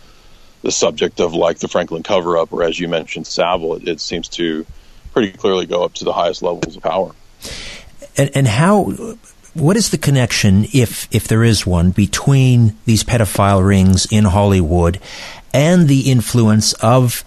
the 0.63 0.73
subject 0.73 1.21
of 1.21 1.35
like 1.35 1.59
the 1.59 1.69
Franklin 1.69 2.03
cover 2.03 2.39
up, 2.39 2.53
or 2.53 2.63
as 2.63 2.79
you 2.81 2.89
mentioned, 2.89 3.27
Savile, 3.27 3.75
it, 3.75 3.87
it 3.87 4.01
seems 4.01 4.29
to 4.29 4.65
pretty 5.13 5.33
clearly 5.33 5.67
go 5.67 5.85
up 5.85 5.95
to 5.95 6.05
the 6.05 6.13
highest 6.13 6.43
levels 6.43 6.77
of 6.77 6.83
power. 6.83 7.13
And, 8.17 8.31
and 8.35 8.49
how? 8.49 8.93
What 9.55 9.77
is 9.77 9.91
the 9.91 9.99
connection, 9.99 10.67
if 10.73 11.09
if 11.11 11.27
there 11.27 11.43
is 11.43 11.67
one, 11.67 11.91
between 11.91 12.77
these 12.85 13.03
pedophile 13.03 13.67
rings 13.67 14.07
in 14.11 14.25
Hollywood 14.25 15.01
and 15.53 15.89
the 15.89 16.11
influence 16.11 16.75
of, 16.75 17.25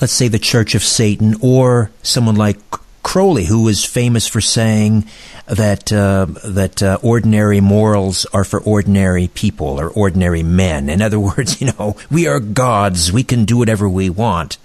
let's 0.00 0.12
say, 0.12 0.28
the 0.28 0.38
Church 0.38 0.74
of 0.74 0.82
Satan 0.82 1.34
or 1.40 1.90
someone 2.02 2.36
like 2.36 2.58
Crowley, 3.02 3.44
who 3.44 3.62
was 3.62 3.84
famous 3.84 4.26
for 4.26 4.40
saying 4.40 5.04
that 5.46 5.92
uh, 5.92 6.26
that 6.44 6.82
uh, 6.82 6.98
ordinary 7.02 7.60
morals 7.60 8.24
are 8.32 8.44
for 8.44 8.60
ordinary 8.60 9.28
people 9.28 9.78
or 9.78 9.88
ordinary 9.90 10.42
men. 10.42 10.88
In 10.88 11.02
other 11.02 11.20
words, 11.36 11.60
you 11.60 11.72
know, 11.78 11.96
we 12.10 12.26
are 12.26 12.40
gods; 12.40 13.12
we 13.12 13.22
can 13.22 13.44
do 13.44 13.56
whatever 13.56 13.88
we 13.88 14.10
want. 14.10 14.56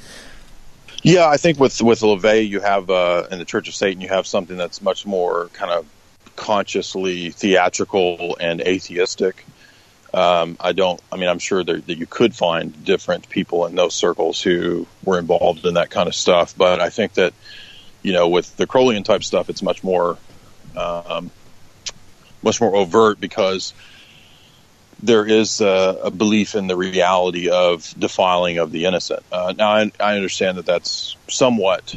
Yeah, 1.01 1.27
I 1.27 1.37
think 1.37 1.59
with 1.59 1.81
with 1.81 2.01
LaVey, 2.01 2.47
you 2.47 2.59
have 2.59 2.89
uh, 2.89 3.27
in 3.31 3.39
the 3.39 3.45
Church 3.45 3.67
of 3.67 3.75
Satan, 3.75 4.01
you 4.01 4.09
have 4.09 4.27
something 4.27 4.57
that's 4.57 4.81
much 4.81 5.05
more 5.05 5.47
kind 5.53 5.71
of 5.71 5.85
consciously 6.35 7.31
theatrical 7.31 8.37
and 8.39 8.61
atheistic. 8.61 9.45
Um, 10.13 10.57
I 10.59 10.73
don't. 10.73 10.99
I 11.11 11.17
mean, 11.17 11.29
I'm 11.29 11.39
sure 11.39 11.63
that, 11.63 11.87
that 11.87 11.97
you 11.97 12.05
could 12.05 12.35
find 12.35 12.83
different 12.83 13.29
people 13.29 13.65
in 13.65 13.75
those 13.75 13.93
circles 13.93 14.41
who 14.41 14.87
were 15.03 15.19
involved 15.19 15.65
in 15.65 15.75
that 15.75 15.89
kind 15.89 16.07
of 16.07 16.15
stuff, 16.15 16.53
but 16.57 16.81
I 16.81 16.89
think 16.89 17.13
that 17.13 17.33
you 18.01 18.13
know, 18.13 18.27
with 18.29 18.55
the 18.57 18.65
Crowleyan 18.65 19.03
type 19.03 19.23
stuff, 19.23 19.49
it's 19.49 19.61
much 19.61 19.83
more 19.83 20.17
um, 20.75 21.31
much 22.41 22.61
more 22.61 22.75
overt 22.75 23.19
because 23.19 23.73
there 25.01 25.25
is 25.25 25.61
a, 25.61 25.99
a, 26.03 26.11
belief 26.11 26.55
in 26.55 26.67
the 26.67 26.75
reality 26.75 27.49
of 27.49 27.93
defiling 27.97 28.57
of 28.57 28.71
the 28.71 28.85
innocent. 28.85 29.23
Uh, 29.31 29.53
now, 29.57 29.71
I, 29.71 29.91
I, 29.99 30.15
understand 30.15 30.57
that 30.57 30.65
that's 30.65 31.15
somewhat 31.29 31.95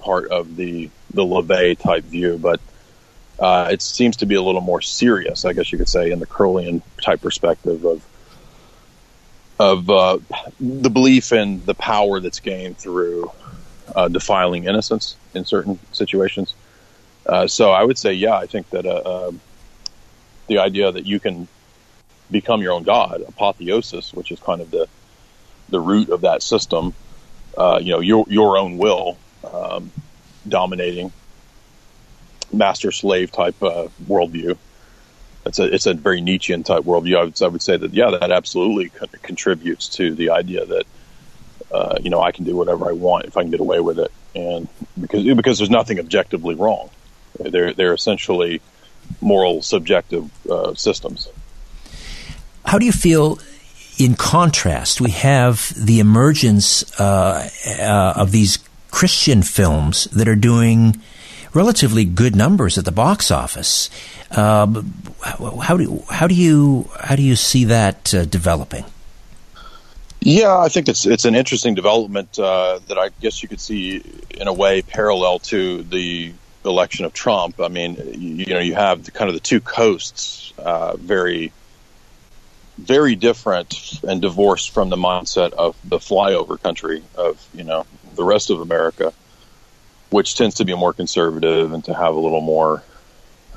part 0.00 0.30
of 0.30 0.56
the 0.56 0.90
the 1.12 1.22
LaVey 1.22 1.78
type 1.78 2.04
view, 2.04 2.38
but 2.38 2.60
uh, 3.38 3.68
it 3.70 3.82
seems 3.82 4.16
to 4.18 4.26
be 4.26 4.34
a 4.34 4.42
little 4.42 4.60
more 4.60 4.80
serious, 4.80 5.44
I 5.44 5.52
guess 5.52 5.70
you 5.72 5.78
could 5.78 5.88
say, 5.88 6.10
in 6.10 6.18
the 6.18 6.26
Crowleyan 6.26 6.82
type 7.00 7.20
perspective 7.20 7.84
of 7.84 8.04
of 9.58 9.90
uh, 9.90 10.18
the 10.58 10.90
belief 10.90 11.32
in 11.32 11.64
the 11.66 11.74
power 11.74 12.18
that's 12.18 12.40
gained 12.40 12.78
through 12.78 13.30
uh, 13.94 14.08
defiling 14.08 14.64
innocence 14.64 15.16
in 15.34 15.44
certain 15.44 15.78
situations. 15.92 16.54
Uh, 17.26 17.46
so 17.46 17.70
I 17.70 17.84
would 17.84 17.98
say, 17.98 18.14
yeah, 18.14 18.34
I 18.34 18.46
think 18.46 18.70
that 18.70 18.86
uh, 18.86 19.28
um, 19.28 19.40
the 20.46 20.58
idea 20.58 20.90
that 20.90 21.06
you 21.06 21.20
can 21.20 21.46
become 22.30 22.62
your 22.62 22.72
own 22.72 22.82
god, 22.82 23.22
apotheosis, 23.26 24.12
which 24.12 24.30
is 24.30 24.40
kind 24.40 24.60
of 24.60 24.70
the 24.70 24.88
the 25.68 25.80
root 25.80 26.10
of 26.10 26.22
that 26.22 26.42
system. 26.42 26.94
Uh, 27.56 27.78
you 27.82 27.92
know, 27.92 28.00
your 28.00 28.24
your 28.28 28.58
own 28.58 28.78
will 28.78 29.18
um, 29.44 29.90
dominating 30.46 31.12
master 32.52 32.92
slave 32.92 33.32
type 33.32 33.60
uh, 33.62 33.88
worldview. 34.06 34.56
It's 35.46 35.58
a 35.58 35.74
it's 35.74 35.86
a 35.86 35.94
very 35.94 36.20
Nietzschean 36.20 36.64
type 36.64 36.84
worldview. 36.84 37.16
I 37.16 37.24
would, 37.24 37.42
I 37.42 37.48
would 37.48 37.62
say 37.62 37.76
that 37.76 37.92
yeah, 37.92 38.10
that 38.10 38.30
absolutely 38.30 38.90
co- 38.90 39.06
contributes 39.22 39.88
to 39.90 40.14
the 40.14 40.30
idea 40.30 40.66
that 40.66 40.84
uh, 41.72 41.98
you 42.00 42.10
know 42.10 42.20
I 42.20 42.32
can 42.32 42.44
do 42.44 42.56
whatever 42.56 42.88
I 42.88 42.92
want 42.92 43.26
if 43.26 43.36
I 43.36 43.42
can 43.42 43.50
get 43.50 43.60
away 43.60 43.80
with 43.80 43.98
it, 43.98 44.12
and 44.34 44.68
because 45.00 45.24
because 45.24 45.58
there's 45.58 45.70
nothing 45.70 45.98
objectively 45.98 46.54
wrong. 46.54 46.90
They're 47.38 47.72
they're 47.72 47.94
essentially 47.94 48.60
moral 49.20 49.62
subjective 49.62 50.30
uh, 50.48 50.74
systems. 50.74 51.28
How 52.70 52.78
do 52.78 52.86
you 52.86 52.92
feel? 52.92 53.40
In 53.98 54.14
contrast, 54.14 55.00
we 55.00 55.10
have 55.10 55.74
the 55.76 55.98
emergence 55.98 56.84
uh, 57.00 57.50
uh, 57.66 58.12
of 58.14 58.30
these 58.30 58.60
Christian 58.92 59.42
films 59.42 60.04
that 60.12 60.28
are 60.28 60.36
doing 60.36 61.02
relatively 61.52 62.04
good 62.04 62.36
numbers 62.36 62.78
at 62.78 62.84
the 62.84 62.92
box 62.92 63.32
office. 63.32 63.90
Uh, 64.30 64.84
how 65.62 65.76
do 65.76 66.04
how 66.10 66.28
do 66.28 66.34
you 66.36 66.88
how 67.00 67.16
do 67.16 67.24
you 67.24 67.34
see 67.34 67.64
that 67.64 68.14
uh, 68.14 68.24
developing? 68.24 68.84
Yeah, 70.20 70.56
I 70.56 70.68
think 70.68 70.88
it's 70.88 71.06
it's 71.06 71.24
an 71.24 71.34
interesting 71.34 71.74
development 71.74 72.38
uh, 72.38 72.78
that 72.86 72.98
I 72.98 73.08
guess 73.20 73.42
you 73.42 73.48
could 73.48 73.60
see 73.60 74.00
in 74.30 74.46
a 74.46 74.52
way 74.52 74.82
parallel 74.82 75.40
to 75.50 75.82
the 75.82 76.32
election 76.64 77.04
of 77.04 77.14
Trump. 77.14 77.60
I 77.60 77.66
mean, 77.66 77.96
you, 77.96 78.44
you 78.44 78.54
know, 78.54 78.60
you 78.60 78.74
have 78.74 79.06
the, 79.06 79.10
kind 79.10 79.28
of 79.28 79.34
the 79.34 79.40
two 79.40 79.60
coasts 79.60 80.52
uh, 80.56 80.96
very 80.96 81.50
very 82.80 83.14
different 83.14 84.00
and 84.02 84.20
divorced 84.22 84.70
from 84.70 84.88
the 84.88 84.96
mindset 84.96 85.52
of 85.52 85.76
the 85.84 85.98
flyover 85.98 86.60
country 86.60 87.02
of 87.14 87.46
you 87.54 87.64
know 87.64 87.86
the 88.14 88.24
rest 88.24 88.50
of 88.50 88.60
America, 88.60 89.12
which 90.10 90.34
tends 90.34 90.56
to 90.56 90.64
be 90.64 90.74
more 90.74 90.92
conservative 90.92 91.72
and 91.72 91.84
to 91.84 91.94
have 91.94 92.14
a 92.14 92.18
little 92.18 92.40
more 92.40 92.82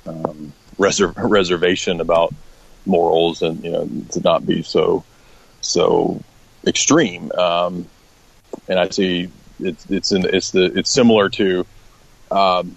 um, 0.06 0.54
reser- 0.78 1.14
reservation 1.30 2.02
about 2.02 2.34
morals 2.86 3.42
and 3.42 3.64
you 3.64 3.72
know 3.72 3.90
to 4.12 4.20
not 4.22 4.46
be 4.46 4.62
so 4.62 5.04
so 5.62 6.22
extreme. 6.68 7.32
Um, 7.32 7.88
and 8.68 8.80
I 8.80 8.90
see 8.90 9.30
it's 9.60 9.90
it's 9.90 10.12
in, 10.12 10.26
it's 10.26 10.52
the 10.52 10.66
it's 10.78 10.92
similar 10.92 11.30
to 11.30 11.66
um, 12.32 12.76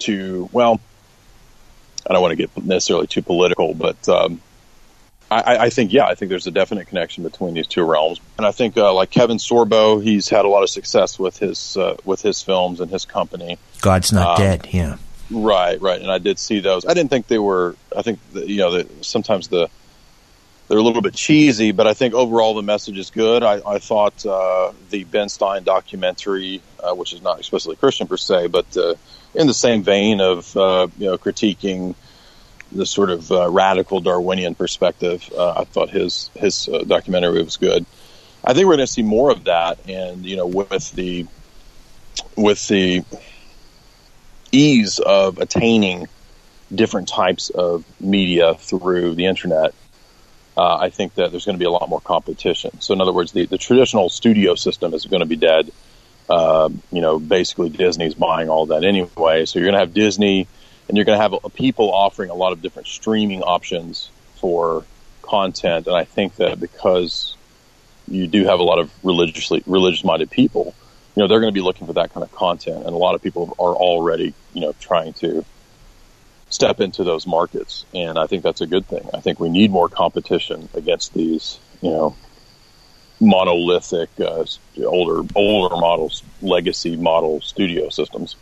to 0.00 0.48
well, 0.52 0.80
I 2.10 2.12
don't 2.12 2.22
want 2.22 2.32
to 2.32 2.36
get 2.36 2.64
necessarily 2.64 3.06
too 3.06 3.22
political, 3.22 3.72
but 3.72 4.08
um, 4.08 4.40
I, 5.30 5.58
I, 5.58 5.70
think 5.70 5.92
yeah, 5.92 6.06
I 6.06 6.16
think 6.16 6.28
there's 6.28 6.48
a 6.48 6.50
definite 6.50 6.88
connection 6.88 7.22
between 7.22 7.54
these 7.54 7.68
two 7.68 7.84
realms, 7.84 8.20
and 8.36 8.44
I 8.44 8.50
think 8.50 8.76
uh, 8.76 8.92
like 8.92 9.10
Kevin 9.10 9.36
Sorbo, 9.36 10.02
he's 10.02 10.28
had 10.28 10.44
a 10.44 10.48
lot 10.48 10.64
of 10.64 10.70
success 10.70 11.20
with 11.20 11.38
his 11.38 11.76
uh, 11.76 11.96
with 12.04 12.20
his 12.20 12.42
films 12.42 12.80
and 12.80 12.90
his 12.90 13.04
company. 13.04 13.58
God's 13.80 14.12
not 14.12 14.40
um, 14.40 14.44
dead, 14.44 14.66
yeah. 14.72 14.96
Right, 15.30 15.80
right, 15.80 16.00
and 16.02 16.10
I 16.10 16.18
did 16.18 16.40
see 16.40 16.58
those. 16.58 16.84
I 16.84 16.94
didn't 16.94 17.10
think 17.10 17.28
they 17.28 17.38
were. 17.38 17.76
I 17.96 18.02
think 18.02 18.18
the, 18.32 18.50
you 18.50 18.56
know 18.56 18.82
the, 18.82 19.04
sometimes 19.04 19.46
the 19.46 19.70
they're 20.66 20.78
a 20.78 20.82
little 20.82 21.02
bit 21.02 21.14
cheesy, 21.14 21.70
but 21.70 21.86
I 21.86 21.94
think 21.94 22.14
overall 22.14 22.54
the 22.54 22.62
message 22.62 22.98
is 22.98 23.10
good. 23.10 23.44
I, 23.44 23.60
I 23.64 23.78
thought 23.78 24.26
uh, 24.26 24.72
the 24.90 25.04
Ben 25.04 25.28
Stein 25.28 25.62
documentary, 25.62 26.60
uh, 26.82 26.92
which 26.92 27.12
is 27.12 27.22
not 27.22 27.38
explicitly 27.38 27.76
Christian 27.76 28.08
per 28.08 28.16
se, 28.16 28.48
but 28.48 28.76
uh, 28.76 28.96
in 29.34 29.46
the 29.46 29.54
same 29.54 29.82
vein 29.82 30.20
of 30.20 30.56
uh, 30.56 30.88
you 30.98 31.06
know 31.06 31.18
critiquing 31.18 31.94
the 32.72 32.86
sort 32.86 33.10
of 33.10 33.30
uh, 33.32 33.48
radical 33.50 34.00
Darwinian 34.00 34.54
perspective. 34.54 35.28
Uh, 35.36 35.60
I 35.60 35.64
thought 35.64 35.90
his 35.90 36.30
his 36.34 36.68
uh, 36.68 36.84
documentary 36.86 37.42
was 37.42 37.56
good. 37.56 37.84
I 38.44 38.54
think 38.54 38.66
we're 38.66 38.76
going 38.76 38.86
to 38.86 38.92
see 38.92 39.02
more 39.02 39.30
of 39.30 39.44
that, 39.44 39.88
and 39.88 40.24
you 40.24 40.36
know, 40.36 40.46
with 40.46 40.92
the 40.92 41.26
with 42.36 42.66
the 42.68 43.04
ease 44.52 44.98
of 44.98 45.38
attaining 45.38 46.08
different 46.74 47.08
types 47.08 47.50
of 47.50 47.84
media 48.00 48.54
through 48.54 49.14
the 49.14 49.26
internet, 49.26 49.74
uh, 50.56 50.76
I 50.76 50.90
think 50.90 51.14
that 51.14 51.30
there's 51.30 51.44
going 51.44 51.56
to 51.56 51.58
be 51.58 51.66
a 51.66 51.70
lot 51.70 51.88
more 51.88 52.00
competition. 52.00 52.80
So, 52.80 52.94
in 52.94 53.00
other 53.00 53.12
words, 53.12 53.32
the, 53.32 53.46
the 53.46 53.58
traditional 53.58 54.08
studio 54.08 54.54
system 54.54 54.94
is 54.94 55.06
going 55.06 55.20
to 55.20 55.26
be 55.26 55.36
dead. 55.36 55.70
Uh, 56.30 56.68
you 56.92 57.00
know, 57.00 57.18
basically 57.18 57.70
Disney's 57.70 58.14
buying 58.14 58.48
all 58.48 58.66
that 58.66 58.84
anyway. 58.84 59.44
So 59.46 59.58
you're 59.58 59.66
going 59.66 59.74
to 59.74 59.80
have 59.80 59.92
Disney 59.92 60.46
and 60.88 60.96
you're 60.96 61.04
going 61.04 61.18
to 61.18 61.22
have 61.22 61.54
people 61.54 61.92
offering 61.92 62.30
a 62.30 62.34
lot 62.34 62.52
of 62.52 62.62
different 62.62 62.86
streaming 62.86 63.42
options 63.42 64.10
for 64.36 64.84
content. 65.22 65.88
And 65.88 65.96
I 65.96 66.04
think 66.04 66.36
that 66.36 66.60
because 66.60 67.36
you 68.08 68.26
do 68.26 68.44
have 68.44 68.60
a 68.60 68.62
lot 68.62 68.78
of 68.78 68.92
religiously 69.04 69.62
religious 69.66 70.04
minded 70.04 70.30
people, 70.30 70.74
you 71.14 71.22
know, 71.22 71.28
they're 71.28 71.40
going 71.40 71.52
to 71.52 71.54
be 71.54 71.62
looking 71.62 71.86
for 71.86 71.94
that 71.94 72.12
kind 72.12 72.24
of 72.24 72.32
content, 72.32 72.78
and 72.78 72.94
a 72.94 72.98
lot 72.98 73.14
of 73.14 73.22
people 73.22 73.54
are 73.58 73.74
already, 73.74 74.32
you 74.54 74.60
know, 74.60 74.72
trying 74.80 75.12
to 75.14 75.44
step 76.48 76.80
into 76.80 77.04
those 77.04 77.26
markets, 77.26 77.84
and 77.94 78.18
I 78.18 78.26
think 78.26 78.42
that's 78.42 78.60
a 78.60 78.66
good 78.66 78.86
thing. 78.86 79.08
I 79.14 79.20
think 79.20 79.38
we 79.38 79.48
need 79.48 79.70
more 79.70 79.88
competition 79.88 80.68
against 80.74 81.12
these, 81.14 81.58
you 81.80 81.90
know, 81.90 82.16
monolithic, 83.20 84.08
uh, 84.20 84.44
older 84.84 85.26
older 85.34 85.76
models, 85.76 86.22
legacy 86.42 86.96
model 86.96 87.40
studio 87.40 87.88
systems 87.88 88.36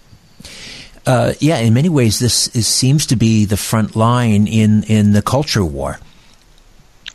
uh, 1.09 1.33
yeah, 1.41 1.57
in 1.57 1.73
many 1.73 1.89
ways, 1.89 2.19
this 2.19 2.49
is, 2.49 2.67
seems 2.67 3.07
to 3.07 3.17
be 3.17 3.47
the 3.47 3.57
front 3.57 3.97
line 3.97 4.47
in, 4.47 4.83
in 4.85 5.13
the 5.13 5.23
culture 5.23 5.65
war. 5.65 5.99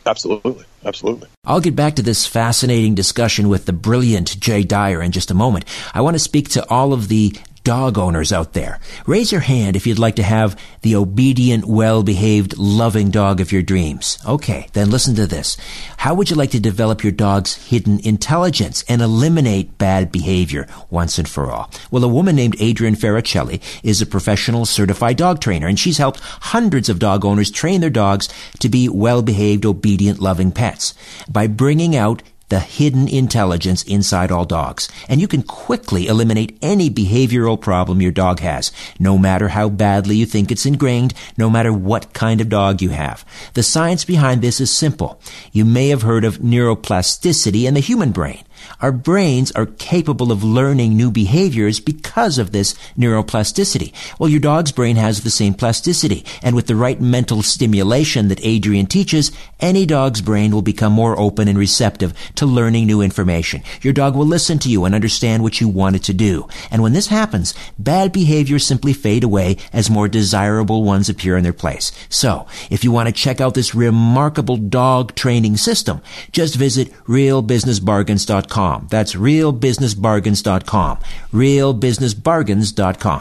Absolutely. 0.04 0.64
Absolutely. 0.84 1.28
I'll 1.44 1.60
get 1.60 1.76
back 1.76 1.94
to 1.96 2.02
this 2.02 2.26
fascinating 2.26 2.94
discussion 2.94 3.48
with 3.48 3.66
the 3.66 3.72
brilliant 3.72 4.38
Jay 4.38 4.64
Dyer 4.64 5.00
in 5.00 5.12
just 5.12 5.30
a 5.30 5.34
moment. 5.34 5.64
I 5.94 6.02
want 6.02 6.14
to 6.14 6.18
speak 6.18 6.50
to 6.50 6.68
all 6.68 6.92
of 6.92 7.08
the 7.08 7.34
dog 7.64 7.98
owners 7.98 8.32
out 8.32 8.52
there. 8.52 8.78
Raise 9.06 9.32
your 9.32 9.40
hand 9.40 9.74
if 9.74 9.86
you'd 9.86 9.98
like 9.98 10.16
to 10.16 10.22
have 10.22 10.60
the 10.82 10.94
obedient, 10.94 11.64
well-behaved, 11.64 12.56
loving 12.58 13.10
dog 13.10 13.40
of 13.40 13.50
your 13.50 13.62
dreams. 13.62 14.18
Okay, 14.26 14.68
then 14.74 14.90
listen 14.90 15.14
to 15.16 15.26
this. 15.26 15.56
How 15.96 16.14
would 16.14 16.28
you 16.28 16.36
like 16.36 16.50
to 16.50 16.60
develop 16.60 17.02
your 17.02 17.12
dog's 17.12 17.68
hidden 17.68 17.98
intelligence 18.00 18.84
and 18.86 19.00
eliminate 19.00 19.78
bad 19.78 20.12
behavior 20.12 20.68
once 20.90 21.18
and 21.18 21.28
for 21.28 21.50
all? 21.50 21.70
Well, 21.90 22.04
a 22.04 22.08
woman 22.08 22.36
named 22.36 22.60
Adrienne 22.60 22.96
Farricelli 22.96 23.62
is 23.82 24.02
a 24.02 24.06
professional 24.06 24.66
certified 24.66 25.16
dog 25.16 25.40
trainer, 25.40 25.66
and 25.66 25.80
she's 25.80 25.98
helped 25.98 26.20
hundreds 26.20 26.88
of 26.88 26.98
dog 26.98 27.24
owners 27.24 27.50
train 27.50 27.80
their 27.80 27.90
dogs 27.90 28.28
to 28.60 28.68
be 28.68 28.88
well-behaved, 28.88 29.64
obedient, 29.64 30.20
loving 30.20 30.52
pets 30.52 30.92
by 31.30 31.46
bringing 31.46 31.96
out 31.96 32.22
the 32.48 32.60
hidden 32.60 33.08
intelligence 33.08 33.82
inside 33.84 34.30
all 34.30 34.44
dogs. 34.44 34.88
And 35.08 35.20
you 35.20 35.28
can 35.28 35.42
quickly 35.42 36.06
eliminate 36.06 36.58
any 36.62 36.90
behavioral 36.90 37.60
problem 37.60 38.02
your 38.02 38.12
dog 38.12 38.40
has, 38.40 38.72
no 38.98 39.18
matter 39.18 39.48
how 39.48 39.68
badly 39.68 40.16
you 40.16 40.26
think 40.26 40.50
it's 40.50 40.66
ingrained, 40.66 41.14
no 41.36 41.48
matter 41.48 41.72
what 41.72 42.12
kind 42.12 42.40
of 42.40 42.48
dog 42.48 42.82
you 42.82 42.90
have. 42.90 43.24
The 43.54 43.62
science 43.62 44.04
behind 44.04 44.42
this 44.42 44.60
is 44.60 44.70
simple. 44.70 45.20
You 45.52 45.64
may 45.64 45.88
have 45.88 46.02
heard 46.02 46.24
of 46.24 46.38
neuroplasticity 46.38 47.64
in 47.64 47.74
the 47.74 47.80
human 47.80 48.12
brain. 48.12 48.44
Our 48.80 48.92
brains 48.92 49.52
are 49.52 49.66
capable 49.66 50.32
of 50.32 50.42
learning 50.42 50.96
new 50.96 51.10
behaviors 51.10 51.80
because 51.80 52.38
of 52.38 52.52
this 52.52 52.74
neuroplasticity. 52.98 53.92
Well, 54.18 54.28
your 54.28 54.40
dog's 54.40 54.72
brain 54.72 54.96
has 54.96 55.22
the 55.22 55.30
same 55.30 55.54
plasticity, 55.54 56.24
and 56.42 56.54
with 56.56 56.66
the 56.66 56.76
right 56.76 57.00
mental 57.00 57.42
stimulation 57.42 58.28
that 58.28 58.44
Adrienne 58.44 58.86
teaches, 58.86 59.32
any 59.60 59.86
dog's 59.86 60.20
brain 60.20 60.52
will 60.52 60.62
become 60.62 60.92
more 60.92 61.18
open 61.18 61.48
and 61.48 61.58
receptive 61.58 62.14
to 62.36 62.46
learning 62.46 62.86
new 62.86 63.00
information. 63.00 63.62
Your 63.82 63.92
dog 63.92 64.16
will 64.16 64.26
listen 64.26 64.58
to 64.60 64.70
you 64.70 64.84
and 64.84 64.94
understand 64.94 65.42
what 65.42 65.60
you 65.60 65.68
want 65.68 65.96
it 65.96 66.02
to 66.04 66.14
do. 66.14 66.48
And 66.70 66.82
when 66.82 66.92
this 66.92 67.08
happens, 67.08 67.54
bad 67.78 68.12
behaviors 68.12 68.66
simply 68.66 68.92
fade 68.92 69.24
away 69.24 69.56
as 69.72 69.90
more 69.90 70.08
desirable 70.08 70.82
ones 70.84 71.08
appear 71.08 71.36
in 71.36 71.42
their 71.42 71.52
place. 71.52 71.92
So, 72.08 72.46
if 72.70 72.84
you 72.84 72.92
want 72.92 73.08
to 73.08 73.12
check 73.12 73.40
out 73.40 73.54
this 73.54 73.74
remarkable 73.74 74.56
dog 74.56 75.14
training 75.14 75.56
system, 75.56 76.00
just 76.32 76.54
visit 76.54 76.92
realbusinessbargains.com 77.04 78.53
realbusinessbargains.com. 78.54 78.86
That's 78.90 79.14
realbusinessbargains.com. 79.14 80.98
realbusinessbargains.com. 81.32 83.20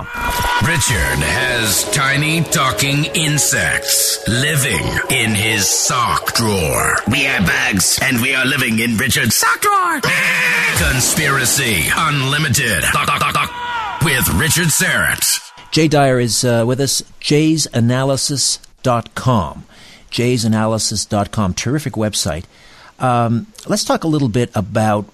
Richard 0.67 1.19
has 1.25 1.89
tiny 1.91 2.41
talking 2.43 3.05
insects 3.15 4.19
living 4.27 4.85
in 5.09 5.31
his 5.31 5.67
sock 5.67 6.35
drawer. 6.35 6.97
We 7.11 7.25
are 7.27 7.41
bugs, 7.41 7.97
and 8.01 8.21
we 8.21 8.33
are 8.35 8.45
living 8.45 8.79
in 8.79 8.95
Richard's 8.97 9.35
sock 9.35 9.59
drawer. 9.61 9.99
Conspiracy 10.91 11.83
Unlimited. 11.95 12.83
With 14.03 14.27
Richard 14.35 14.67
Syrett. 14.67 15.39
Jay 15.71 15.87
Dyer 15.87 16.19
is 16.19 16.43
uh, 16.43 16.65
with 16.67 16.79
us. 16.79 17.01
Jay'sAnalysis.com. 17.21 19.63
Jay'sAnalysis.com. 20.11 21.53
Terrific 21.55 21.93
website. 21.93 22.43
Um, 22.99 23.47
let's 23.67 23.83
talk 23.83 24.03
a 24.03 24.07
little 24.07 24.29
bit 24.29 24.51
about 24.55 25.05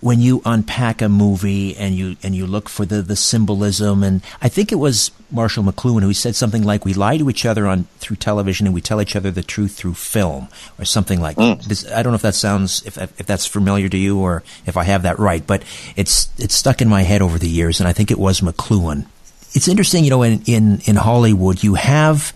when 0.00 0.20
you 0.20 0.40
unpack 0.44 1.02
a 1.02 1.08
movie 1.08 1.76
and 1.76 1.94
you 1.94 2.16
and 2.22 2.34
you 2.34 2.46
look 2.46 2.68
for 2.68 2.86
the, 2.86 3.02
the 3.02 3.16
symbolism 3.16 4.04
and 4.04 4.22
I 4.40 4.48
think 4.48 4.70
it 4.70 4.76
was 4.76 5.10
Marshall 5.30 5.64
McLuhan 5.64 6.02
who 6.02 6.12
said 6.12 6.36
something 6.36 6.62
like 6.62 6.84
we 6.84 6.94
lie 6.94 7.16
to 7.18 7.28
each 7.28 7.44
other 7.44 7.66
on 7.66 7.84
through 7.98 8.16
television 8.16 8.66
and 8.66 8.74
we 8.74 8.80
tell 8.80 9.02
each 9.02 9.16
other 9.16 9.30
the 9.30 9.42
truth 9.42 9.72
through 9.76 9.94
film 9.94 10.48
or 10.78 10.84
something 10.84 11.20
like 11.20 11.36
mm. 11.36 11.60
that. 11.64 11.92
I 11.92 12.02
don't 12.02 12.12
know 12.12 12.16
if 12.16 12.22
that 12.22 12.36
sounds 12.36 12.84
if 12.86 12.96
if 12.96 13.26
that's 13.26 13.46
familiar 13.46 13.88
to 13.88 13.96
you 13.96 14.18
or 14.20 14.44
if 14.66 14.76
I 14.76 14.84
have 14.84 15.02
that 15.02 15.18
right, 15.18 15.44
but 15.44 15.64
it's 15.96 16.28
it's 16.38 16.54
stuck 16.54 16.80
in 16.80 16.88
my 16.88 17.02
head 17.02 17.20
over 17.20 17.38
the 17.38 17.48
years 17.48 17.80
and 17.80 17.88
I 17.88 17.92
think 17.92 18.10
it 18.10 18.18
was 18.18 18.40
McLuhan. 18.40 19.06
It's 19.52 19.66
interesting, 19.66 20.04
you 20.04 20.10
know, 20.10 20.22
in 20.22 20.42
in, 20.46 20.80
in 20.84 20.96
Hollywood 20.96 21.64
you 21.64 21.74
have 21.74 22.32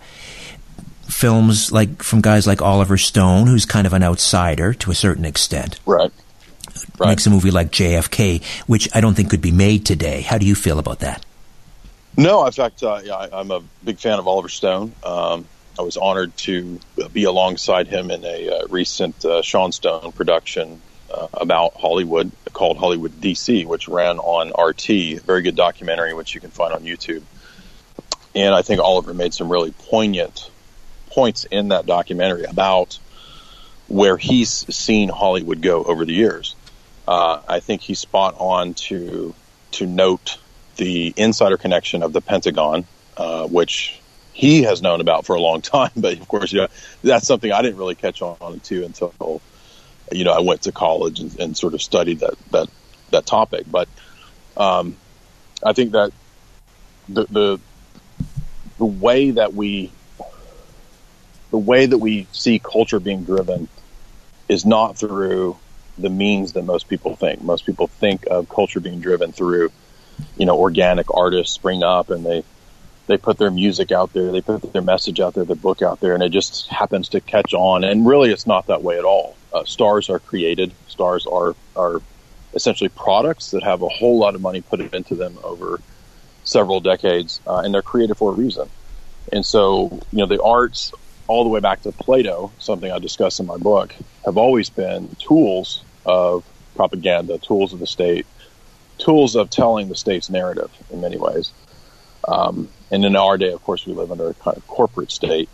films 1.07 1.71
like 1.71 2.03
from 2.03 2.19
guys 2.19 2.45
like 2.45 2.61
Oliver 2.61 2.97
Stone, 2.97 3.47
who's 3.47 3.65
kind 3.65 3.87
of 3.87 3.93
an 3.93 4.03
outsider 4.03 4.73
to 4.73 4.91
a 4.91 4.95
certain 4.95 5.23
extent. 5.23 5.79
Right 5.85 6.11
right. 6.97 7.09
makes 7.09 7.25
a 7.25 7.29
movie 7.29 7.51
like 7.51 7.71
JFK, 7.71 8.43
which 8.67 8.89
I 8.95 9.01
don't 9.01 9.13
think 9.13 9.29
could 9.29 9.41
be 9.41 9.51
made 9.51 9.85
today. 9.85 10.21
How 10.21 10.37
do 10.37 10.45
you 10.45 10.55
feel 10.55 10.79
about 10.79 10.99
that? 10.99 11.25
No, 12.15 12.45
in 12.45 12.51
fact, 12.51 12.83
uh, 12.83 13.01
yeah, 13.03 13.15
I, 13.15 13.39
am 13.39 13.51
a 13.51 13.61
big 13.83 13.97
fan 13.97 14.19
of 14.19 14.27
Oliver 14.27 14.49
Stone. 14.49 14.93
Um, 15.03 15.45
I 15.77 15.81
was 15.81 15.97
honored 15.97 16.35
to 16.37 16.79
be 17.11 17.23
alongside 17.23 17.87
him 17.87 18.11
in 18.11 18.23
a 18.23 18.49
uh, 18.49 18.67
recent 18.67 19.25
uh, 19.25 19.41
Sean 19.41 19.71
Stone 19.71 20.11
production 20.11 20.79
uh, 21.11 21.27
about 21.33 21.73
Hollywood 21.73 22.31
called 22.53 22.77
Hollywood 22.77 23.13
DC, 23.19 23.65
which 23.65 23.87
ran 23.87 24.19
on 24.19 24.49
RT. 24.49 25.21
Very 25.23 25.41
good 25.41 25.55
documentary, 25.55 26.13
which 26.13 26.35
you 26.35 26.41
can 26.41 26.51
find 26.51 26.73
on 26.73 26.83
YouTube. 26.83 27.23
And 28.35 28.53
I 28.53 28.61
think 28.61 28.79
Oliver 28.79 29.13
made 29.13 29.33
some 29.33 29.51
really 29.51 29.71
poignant 29.71 30.51
points 31.07 31.45
in 31.45 31.69
that 31.69 31.87
documentary 31.87 32.43
about 32.43 32.99
where 33.87 34.17
he's 34.17 34.51
seen 34.75 35.09
Hollywood 35.09 35.61
go 35.61 35.83
over 35.83 36.05
the 36.05 36.13
years 36.13 36.55
uh, 37.07 37.41
I 37.47 37.59
think 37.59 37.81
he's 37.81 37.99
spot 37.99 38.35
on 38.39 38.73
to 38.75 39.33
to 39.71 39.85
note 39.85 40.37
the 40.77 41.13
insider 41.17 41.57
connection 41.57 42.03
of 42.03 42.13
the 42.13 42.21
Pentagon, 42.21 42.85
uh, 43.17 43.47
which 43.47 43.99
he 44.31 44.63
has 44.63 44.81
known 44.81 45.01
about 45.01 45.25
for 45.25 45.35
a 45.35 45.41
long 45.41 45.61
time. 45.61 45.91
But 45.95 46.19
of 46.19 46.27
course, 46.27 46.51
you 46.51 46.61
know, 46.61 46.67
that's 47.03 47.27
something 47.27 47.51
I 47.51 47.61
didn't 47.61 47.77
really 47.77 47.95
catch 47.95 48.21
on 48.21 48.59
to 48.61 48.85
until 48.85 49.41
you 50.11 50.23
know 50.23 50.33
I 50.33 50.41
went 50.41 50.63
to 50.63 50.71
college 50.71 51.19
and, 51.19 51.39
and 51.39 51.57
sort 51.57 51.73
of 51.73 51.81
studied 51.81 52.19
that 52.19 52.35
that 52.51 52.67
that 53.11 53.25
topic. 53.25 53.65
But 53.69 53.87
um, 54.57 54.95
I 55.63 55.73
think 55.73 55.91
that 55.91 56.11
the, 57.09 57.25
the 57.25 57.59
the 58.77 58.85
way 58.85 59.31
that 59.31 59.53
we 59.53 59.91
the 61.51 61.57
way 61.57 61.85
that 61.85 61.97
we 61.97 62.27
see 62.31 62.59
culture 62.59 62.99
being 62.99 63.23
driven 63.23 63.67
is 64.49 64.65
not 64.65 64.97
through 64.97 65.57
the 65.97 66.09
means 66.09 66.53
that 66.53 66.63
most 66.63 66.87
people 66.87 67.15
think. 67.15 67.41
Most 67.41 67.65
people 67.65 67.87
think 67.87 68.25
of 68.29 68.49
culture 68.49 68.79
being 68.79 68.99
driven 68.99 69.31
through, 69.31 69.71
you 70.37 70.45
know, 70.45 70.57
organic 70.57 71.13
artists 71.13 71.53
spring 71.53 71.83
up 71.83 72.09
and 72.09 72.25
they 72.25 72.43
they 73.05 73.17
put 73.17 73.37
their 73.37 73.51
music 73.51 73.91
out 73.91 74.13
there, 74.13 74.31
they 74.31 74.41
put 74.41 74.71
their 74.71 74.81
message 74.81 75.19
out 75.19 75.33
there, 75.33 75.43
their 75.43 75.57
book 75.57 75.81
out 75.81 75.99
there, 75.99 76.13
and 76.13 76.23
it 76.23 76.29
just 76.29 76.67
happens 76.67 77.09
to 77.09 77.19
catch 77.19 77.53
on. 77.53 77.83
And 77.83 78.07
really, 78.07 78.31
it's 78.31 78.47
not 78.47 78.67
that 78.67 78.81
way 78.81 78.97
at 78.97 79.03
all. 79.03 79.35
Uh, 79.51 79.65
stars 79.65 80.09
are 80.09 80.19
created. 80.19 80.71
Stars 80.87 81.27
are 81.27 81.55
are 81.75 82.01
essentially 82.53 82.89
products 82.89 83.51
that 83.51 83.63
have 83.63 83.81
a 83.81 83.89
whole 83.89 84.19
lot 84.19 84.35
of 84.35 84.41
money 84.41 84.61
put 84.61 84.79
into 84.79 85.15
them 85.15 85.37
over 85.43 85.79
several 86.43 86.79
decades, 86.79 87.41
uh, 87.47 87.57
and 87.57 87.73
they're 87.73 87.81
created 87.81 88.15
for 88.15 88.31
a 88.31 88.35
reason. 88.35 88.69
And 89.31 89.45
so, 89.45 90.01
you 90.11 90.19
know, 90.19 90.25
the 90.25 90.41
arts, 90.41 90.93
all 91.27 91.43
the 91.43 91.49
way 91.49 91.59
back 91.59 91.81
to 91.81 91.91
Plato, 91.91 92.51
something 92.59 92.91
I 92.91 92.99
discuss 92.99 93.39
in 93.39 93.45
my 93.45 93.57
book, 93.57 93.95
have 94.25 94.37
always 94.37 94.69
been 94.69 95.09
tools 95.19 95.83
of 96.05 96.43
propaganda, 96.75 97.37
tools 97.37 97.73
of 97.73 97.79
the 97.79 97.87
state, 97.87 98.25
tools 98.97 99.35
of 99.35 99.49
telling 99.49 99.89
the 99.89 99.95
state's 99.95 100.29
narrative 100.29 100.71
in 100.91 101.01
many 101.01 101.17
ways. 101.17 101.51
Um, 102.27 102.69
and 102.91 103.03
in 103.05 103.15
our 103.15 103.37
day, 103.37 103.51
of 103.51 103.63
course, 103.63 103.85
we 103.85 103.93
live 103.93 104.11
under 104.11 104.29
a 104.29 104.33
kind 104.35 104.57
of 104.57 104.65
corporate 104.67 105.11
state. 105.11 105.49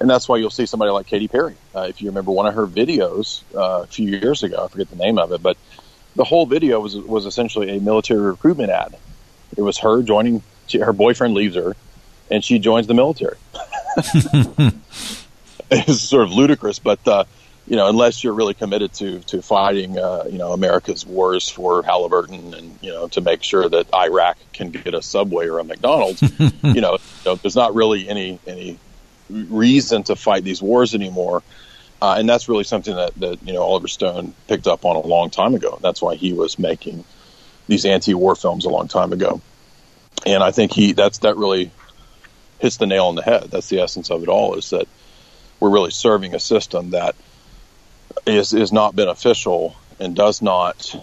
And 0.00 0.08
that's 0.08 0.28
why 0.28 0.36
you'll 0.36 0.50
see 0.50 0.66
somebody 0.66 0.92
like 0.92 1.06
Katy 1.06 1.28
Perry. 1.28 1.56
Uh, 1.74 1.86
if 1.88 2.00
you 2.00 2.08
remember 2.08 2.30
one 2.30 2.46
of 2.46 2.54
her 2.54 2.66
videos 2.66 3.42
uh, 3.54 3.82
a 3.82 3.86
few 3.86 4.08
years 4.08 4.42
ago, 4.42 4.64
I 4.64 4.68
forget 4.68 4.88
the 4.90 4.96
name 4.96 5.18
of 5.18 5.32
it, 5.32 5.42
but 5.42 5.56
the 6.14 6.24
whole 6.24 6.46
video 6.46 6.80
was 6.80 6.96
was 6.96 7.26
essentially 7.26 7.76
a 7.76 7.80
military 7.80 8.20
recruitment 8.20 8.70
ad. 8.70 8.96
It 9.56 9.62
was 9.62 9.78
her 9.78 10.02
joining. 10.02 10.42
She, 10.66 10.78
her 10.78 10.92
boyfriend 10.92 11.34
leaves 11.34 11.56
her, 11.56 11.74
and 12.30 12.44
she 12.44 12.58
joins 12.58 12.86
the 12.86 12.94
military. 12.94 13.36
it's 15.70 16.00
sort 16.00 16.24
of 16.24 16.32
ludicrous, 16.32 16.78
but 16.78 17.06
uh, 17.06 17.24
you 17.66 17.76
know, 17.76 17.88
unless 17.88 18.24
you're 18.24 18.32
really 18.32 18.54
committed 18.54 18.92
to 18.94 19.20
to 19.20 19.42
fighting, 19.42 19.98
uh, 19.98 20.24
you 20.30 20.38
know, 20.38 20.52
America's 20.52 21.04
wars 21.06 21.48
for 21.48 21.82
Halliburton, 21.82 22.54
and 22.54 22.78
you 22.80 22.90
know, 22.90 23.08
to 23.08 23.20
make 23.20 23.42
sure 23.42 23.68
that 23.68 23.92
Iraq 23.94 24.38
can 24.52 24.70
get 24.70 24.94
a 24.94 25.02
Subway 25.02 25.48
or 25.48 25.58
a 25.58 25.64
McDonald's, 25.64 26.22
you, 26.62 26.80
know, 26.80 26.92
you 26.92 27.24
know, 27.26 27.34
there's 27.36 27.56
not 27.56 27.74
really 27.74 28.08
any 28.08 28.38
any 28.46 28.78
reason 29.28 30.02
to 30.04 30.16
fight 30.16 30.44
these 30.44 30.62
wars 30.62 30.94
anymore. 30.94 31.42
Uh, 32.00 32.14
and 32.16 32.28
that's 32.28 32.48
really 32.48 32.64
something 32.64 32.94
that, 32.94 33.14
that 33.16 33.42
you 33.42 33.52
know 33.52 33.62
Oliver 33.62 33.88
Stone 33.88 34.32
picked 34.46 34.66
up 34.66 34.84
on 34.84 34.96
a 34.96 35.00
long 35.00 35.30
time 35.30 35.54
ago. 35.54 35.78
That's 35.82 36.00
why 36.00 36.14
he 36.14 36.32
was 36.32 36.58
making 36.58 37.04
these 37.66 37.84
anti-war 37.84 38.34
films 38.34 38.64
a 38.64 38.70
long 38.70 38.88
time 38.88 39.12
ago. 39.12 39.40
And 40.24 40.42
I 40.42 40.52
think 40.52 40.72
he 40.72 40.92
that's 40.92 41.18
that 41.18 41.36
really 41.36 41.70
hits 42.58 42.76
the 42.76 42.86
nail 42.86 43.06
on 43.06 43.14
the 43.14 43.22
head. 43.22 43.50
That's 43.50 43.68
the 43.68 43.80
essence 43.80 44.10
of 44.10 44.22
it 44.22 44.28
all. 44.28 44.54
Is 44.54 44.70
that 44.70 44.88
we're 45.60 45.70
really 45.70 45.90
serving 45.90 46.34
a 46.34 46.40
system 46.40 46.90
that 46.90 47.14
is 48.26 48.52
is 48.52 48.72
not 48.72 48.96
beneficial 48.96 49.76
and 50.00 50.14
does 50.14 50.42
not 50.42 50.94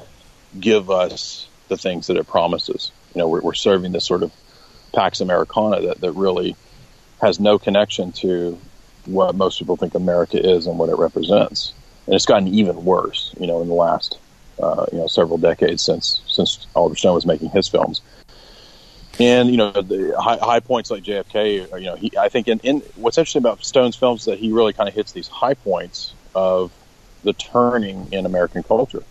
give 0.60 0.90
us 0.90 1.48
the 1.68 1.78
things 1.78 2.08
that 2.08 2.18
it 2.18 2.28
promises. 2.28 2.92
You 3.14 3.20
know, 3.20 3.28
we're, 3.28 3.42
we're 3.42 3.54
serving 3.54 3.92
this 3.92 4.06
sort 4.06 4.24
of 4.24 4.32
Pax 4.94 5.20
Americana 5.22 5.82
that, 5.88 6.02
that 6.02 6.12
really 6.12 6.56
has 7.22 7.40
no 7.40 7.58
connection 7.60 8.12
to 8.14 8.58
what 9.06 9.36
most 9.36 9.60
people 9.60 9.76
think 9.76 9.96
America 9.96 10.38
is 10.40 10.68
and 10.68 10.78
what 10.78 10.90
it 10.90 10.98
represents. 10.98 11.74
And 12.06 12.16
it's 12.16 12.26
gotten 12.26 12.48
even 12.48 12.86
worse, 12.86 13.34
you 13.40 13.48
know, 13.48 13.62
in 13.62 13.68
the 13.68 13.74
last, 13.74 14.18
uh, 14.62 14.86
you 14.92 15.00
know, 15.00 15.08
several 15.08 15.38
decades 15.38 15.82
since 15.82 16.22
since 16.28 16.68
Oliver 16.76 16.96
Stone 16.96 17.16
was 17.16 17.26
making 17.26 17.50
his 17.50 17.68
films. 17.68 18.02
And 19.20 19.50
you 19.50 19.58
know, 19.58 19.72
the 19.72 20.16
high, 20.20 20.38
high 20.38 20.60
points 20.60 20.92
like 20.92 21.04
JFK, 21.04 21.80
you 21.80 21.86
know, 21.86 21.96
he, 21.96 22.12
I 22.18 22.30
think 22.30 22.48
in, 22.48 22.60
in 22.60 22.80
what's 22.96 23.18
interesting 23.18 23.42
about 23.42 23.64
Stone's 23.64 23.96
films 23.96 24.22
is 24.22 24.26
that 24.26 24.40
he 24.40 24.52
really 24.52 24.74
kind 24.74 24.90
of 24.90 24.96
hits 24.96 25.14
these 25.14 25.28
high 25.28 25.54
points 25.54 26.14
of 26.34 26.72
the 27.24 27.34
turning 27.34 28.12
in 28.12 28.26
American 28.26 28.64
culture. 28.64 29.04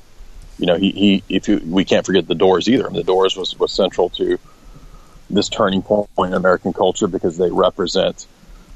You 0.59 0.67
know, 0.67 0.77
he, 0.77 0.91
he 0.91 1.23
if 1.29 1.49
you, 1.49 1.61
we 1.65 1.85
can't 1.85 2.05
forget 2.05 2.29
the 2.29 2.35
Doors 2.35 2.69
either. 2.69 2.89
the 2.89 3.03
Doors 3.03 3.37
was 3.37 3.59
was 3.59 3.73
central 3.73 4.11
to 4.11 4.39
this 5.31 5.49
turning 5.49 5.83
point 5.83 6.11
in 6.19 6.35
American 6.35 6.73
culture 6.73 7.09
because 7.09 7.39
they 7.39 7.51
represent 7.51 8.27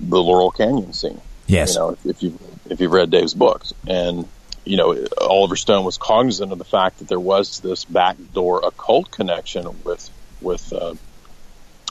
the 0.01 0.23
Laurel 0.23 0.51
Canyon 0.51 0.93
scene. 0.93 1.21
Yes. 1.47 1.75
You 1.75 1.81
know, 1.81 1.91
if, 1.91 2.07
if 2.07 2.23
you 2.23 2.39
if 2.71 2.81
you've 2.81 2.93
read 2.93 3.11
Dave's 3.11 3.35
books, 3.35 3.73
and 3.87 4.27
you 4.65 4.77
know, 4.77 5.07
Oliver 5.21 5.57
Stone 5.57 5.85
was 5.85 5.99
cognizant 5.99 6.53
of 6.53 6.59
the 6.59 6.65
fact 6.65 6.99
that 6.99 7.09
there 7.09 7.21
was 7.21 7.61
this 7.61 7.85
backdoor 7.85 8.65
occult 8.65 9.11
connection 9.11 9.67
with 9.85 10.11
with 10.41 10.73
uh, 10.73 10.95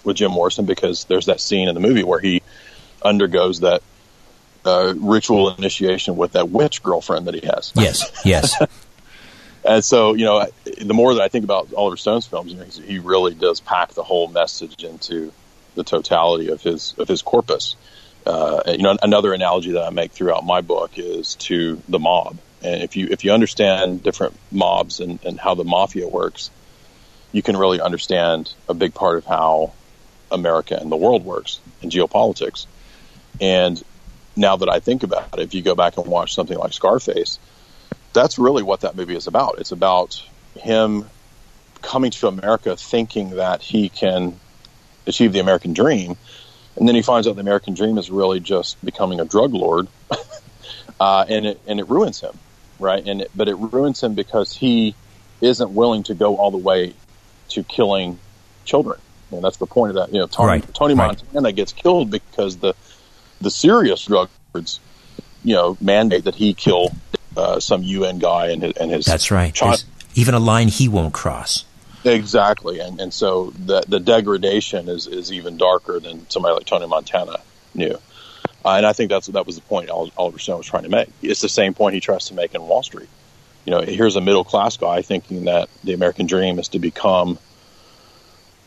with 0.07 0.17
Jim 0.17 0.31
Morrison 0.31 0.65
because 0.65 1.05
there's 1.05 1.27
that 1.27 1.39
scene 1.39 1.67
in 1.67 1.75
the 1.75 1.81
movie 1.81 2.03
where 2.03 2.19
he 2.19 2.41
undergoes 3.03 3.59
that 3.59 3.83
uh, 4.65 4.93
ritual 4.97 5.53
initiation 5.55 6.15
with 6.15 6.31
that 6.31 6.49
witch 6.49 6.81
girlfriend 6.81 7.27
that 7.27 7.35
he 7.35 7.45
has. 7.45 7.71
Yes, 7.75 8.11
yes. 8.25 8.55
and 9.65 9.83
so, 9.83 10.13
you 10.15 10.25
know, 10.25 10.47
the 10.63 10.93
more 10.93 11.13
that 11.13 11.21
I 11.21 11.27
think 11.27 11.43
about 11.43 11.73
Oliver 11.73 11.97
Stone's 11.97 12.25
films, 12.25 12.51
you 12.51 12.57
know, 12.57 12.65
he 12.65 12.99
really 12.99 13.35
does 13.35 13.59
pack 13.59 13.93
the 13.93 14.03
whole 14.03 14.27
message 14.27 14.83
into 14.83 15.31
the 15.75 15.83
totality 15.83 16.49
of 16.49 16.61
his 16.61 16.95
of 16.97 17.07
his 17.07 17.21
corpus. 17.21 17.75
Uh, 18.25 18.63
you 18.67 18.79
know, 18.79 18.97
another 19.01 19.33
analogy 19.33 19.73
that 19.73 19.83
I 19.83 19.89
make 19.89 20.11
throughout 20.11 20.43
my 20.43 20.61
book 20.61 20.97
is 20.97 21.35
to 21.35 21.81
the 21.87 21.99
mob. 21.99 22.37
And 22.63 22.81
if 22.81 22.95
you 22.95 23.07
if 23.11 23.23
you 23.23 23.31
understand 23.31 24.03
different 24.03 24.35
mobs 24.51 24.99
and, 24.99 25.19
and 25.23 25.39
how 25.39 25.53
the 25.53 25.63
mafia 25.63 26.07
works, 26.07 26.49
you 27.31 27.41
can 27.41 27.55
really 27.55 27.79
understand 27.79 28.51
a 28.67 28.73
big 28.73 28.93
part 28.93 29.17
of 29.17 29.25
how 29.25 29.73
America 30.31 30.77
and 30.79 30.91
the 30.91 30.97
world 30.97 31.23
works 31.25 31.59
in 31.81 31.89
geopolitics. 31.89 32.65
And 33.39 33.81
now 34.35 34.57
that 34.57 34.69
I 34.69 34.79
think 34.79 35.03
about 35.03 35.39
it, 35.39 35.43
if 35.43 35.53
you 35.53 35.61
go 35.61 35.75
back 35.75 35.97
and 35.97 36.07
watch 36.07 36.33
something 36.33 36.57
like 36.57 36.73
Scarface, 36.73 37.39
that's 38.13 38.39
really 38.39 38.63
what 38.63 38.81
that 38.81 38.95
movie 38.95 39.15
is 39.15 39.27
about. 39.27 39.59
It's 39.59 39.71
about 39.71 40.23
him 40.55 41.09
coming 41.81 42.11
to 42.11 42.27
America 42.27 42.75
thinking 42.75 43.31
that 43.31 43.61
he 43.61 43.89
can 43.89 44.39
achieve 45.05 45.33
the 45.33 45.39
American 45.39 45.73
dream. 45.73 46.17
And 46.75 46.87
then 46.87 46.95
he 46.95 47.01
finds 47.01 47.27
out 47.27 47.35
the 47.35 47.41
American 47.41 47.73
dream 47.73 47.97
is 47.97 48.09
really 48.09 48.39
just 48.39 48.83
becoming 48.83 49.19
a 49.19 49.25
drug 49.25 49.53
lord. 49.53 49.87
uh, 50.99 51.25
and 51.27 51.45
it, 51.45 51.61
and 51.67 51.79
it 51.79 51.89
ruins 51.89 52.21
him. 52.21 52.37
Right. 52.79 53.05
And, 53.05 53.21
it, 53.21 53.31
but 53.35 53.47
it 53.47 53.55
ruins 53.55 54.01
him 54.03 54.13
because 54.13 54.53
he 54.53 54.95
isn't 55.41 55.71
willing 55.71 56.03
to 56.03 56.13
go 56.13 56.37
all 56.37 56.51
the 56.51 56.57
way 56.57 56.93
to 57.49 57.63
killing 57.63 58.19
children. 58.65 58.99
And 59.31 59.43
that's 59.43 59.57
the 59.57 59.65
point 59.65 59.89
of 59.89 59.95
that. 59.95 60.13
You 60.13 60.19
know, 60.19 60.27
Tony, 60.27 60.47
right. 60.47 60.73
Tony 60.73 60.93
right. 60.93 61.07
Montana 61.07 61.51
gets 61.51 61.73
killed 61.73 62.09
because 62.11 62.57
the 62.57 62.73
the 63.41 63.51
serious 63.51 64.05
drug 64.05 64.29
lords, 64.53 64.79
you 65.43 65.53
know, 65.53 65.77
mandate 65.79 66.23
that 66.23 66.35
he 66.35 66.53
kill 66.53 66.89
uh, 67.35 67.59
some 67.59 67.83
UN 67.83 68.19
guy 68.19 68.47
and 68.47 68.63
his, 68.63 68.73
and 68.73 68.91
his 68.91 69.05
That's 69.05 69.31
right. 69.31 69.53
Child. 69.53 69.83
even 70.15 70.33
a 70.33 70.39
line 70.39 70.69
he 70.69 70.87
won't 70.87 71.13
cross. 71.13 71.65
Exactly, 72.03 72.79
and 72.79 73.01
and 73.01 73.13
so 73.13 73.51
the 73.51 73.83
the 73.87 73.99
degradation 73.99 74.87
is 74.87 75.07
is 75.07 75.31
even 75.31 75.57
darker 75.57 75.99
than 75.99 76.29
somebody 76.29 76.55
like 76.55 76.65
Tony 76.65 76.87
Montana 76.87 77.37
knew. 77.73 77.99
Uh, 78.63 78.75
and 78.75 78.85
I 78.85 78.93
think 78.93 79.09
that's 79.09 79.27
that 79.27 79.45
was 79.45 79.55
the 79.55 79.61
point 79.61 79.89
Oliver 79.89 80.39
Stone 80.39 80.57
was 80.57 80.67
trying 80.67 80.83
to 80.83 80.89
make. 80.89 81.09
It's 81.21 81.41
the 81.41 81.49
same 81.49 81.73
point 81.73 81.95
he 81.95 81.99
tries 81.99 82.25
to 82.25 82.33
make 82.33 82.53
in 82.53 82.61
Wall 82.61 82.83
Street. 82.83 83.09
You 83.65 83.71
know, 83.71 83.81
here's 83.81 84.15
a 84.15 84.21
middle 84.21 84.45
class 84.45 84.77
guy 84.77 85.01
thinking 85.01 85.45
that 85.45 85.69
the 85.83 85.93
American 85.93 86.25
dream 86.25 86.59
is 86.59 86.69
to 86.69 86.79
become 86.79 87.37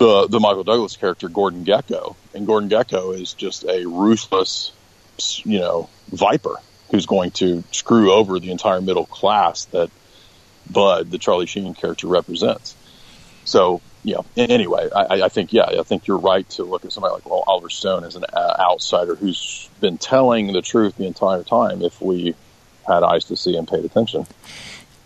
the 0.01 0.27
the 0.29 0.41
Michael 0.41 0.65
Douglas 0.65 0.97
character 0.97 1.29
Gordon 1.29 1.65
Gekko, 1.65 2.17
and 2.35 2.47
Gordon 2.47 2.71
Gekko 2.71 3.15
is 3.21 3.35
just 3.35 3.65
a 3.65 3.87
ruthless, 3.87 4.73
you 5.45 5.61
know, 5.61 5.91
viper 6.11 6.57
who's 6.91 7.05
going 7.05 7.31
to 7.33 7.63
screw 7.71 8.11
over 8.11 8.41
the 8.41 8.51
entire 8.51 8.81
middle 8.81 9.05
class 9.05 9.67
that 9.67 9.91
Bud, 10.71 11.11
the 11.11 11.19
Charlie 11.19 11.47
Sheen 11.47 11.75
character, 11.75 12.07
represents. 12.07 12.75
So, 13.45 13.83
yeah. 14.03 14.23
Anyway, 14.39 14.89
I, 14.91 15.23
I 15.23 15.29
think 15.29 15.53
yeah, 15.53 15.67
I 15.67 15.83
think 15.83 16.07
you're 16.07 16.19
right 16.19 16.49
to 16.51 16.65
look 16.65 16.87
at 16.87 16.93
somebody 16.93 17.13
like 17.13 17.29
well, 17.29 17.45
Oliver 17.47 17.69
Stone 17.69 18.05
as 18.05 18.17
an 18.17 18.25
uh, 18.33 18.57
outsider 18.59 19.15
who's 19.15 19.69
been 19.81 19.99
telling 19.99 20.55
the 20.55 20.63
truth 20.63 20.97
the 20.97 21.07
entire 21.07 21.45
time. 21.45 21.83
If 21.83 22.01
we 22.01 22.35
had 22.89 23.03
eyes 23.03 23.27
to 23.27 23.37
see 23.37 23.55
and 23.55 23.69
paid 23.69 23.85
attention. 23.85 24.27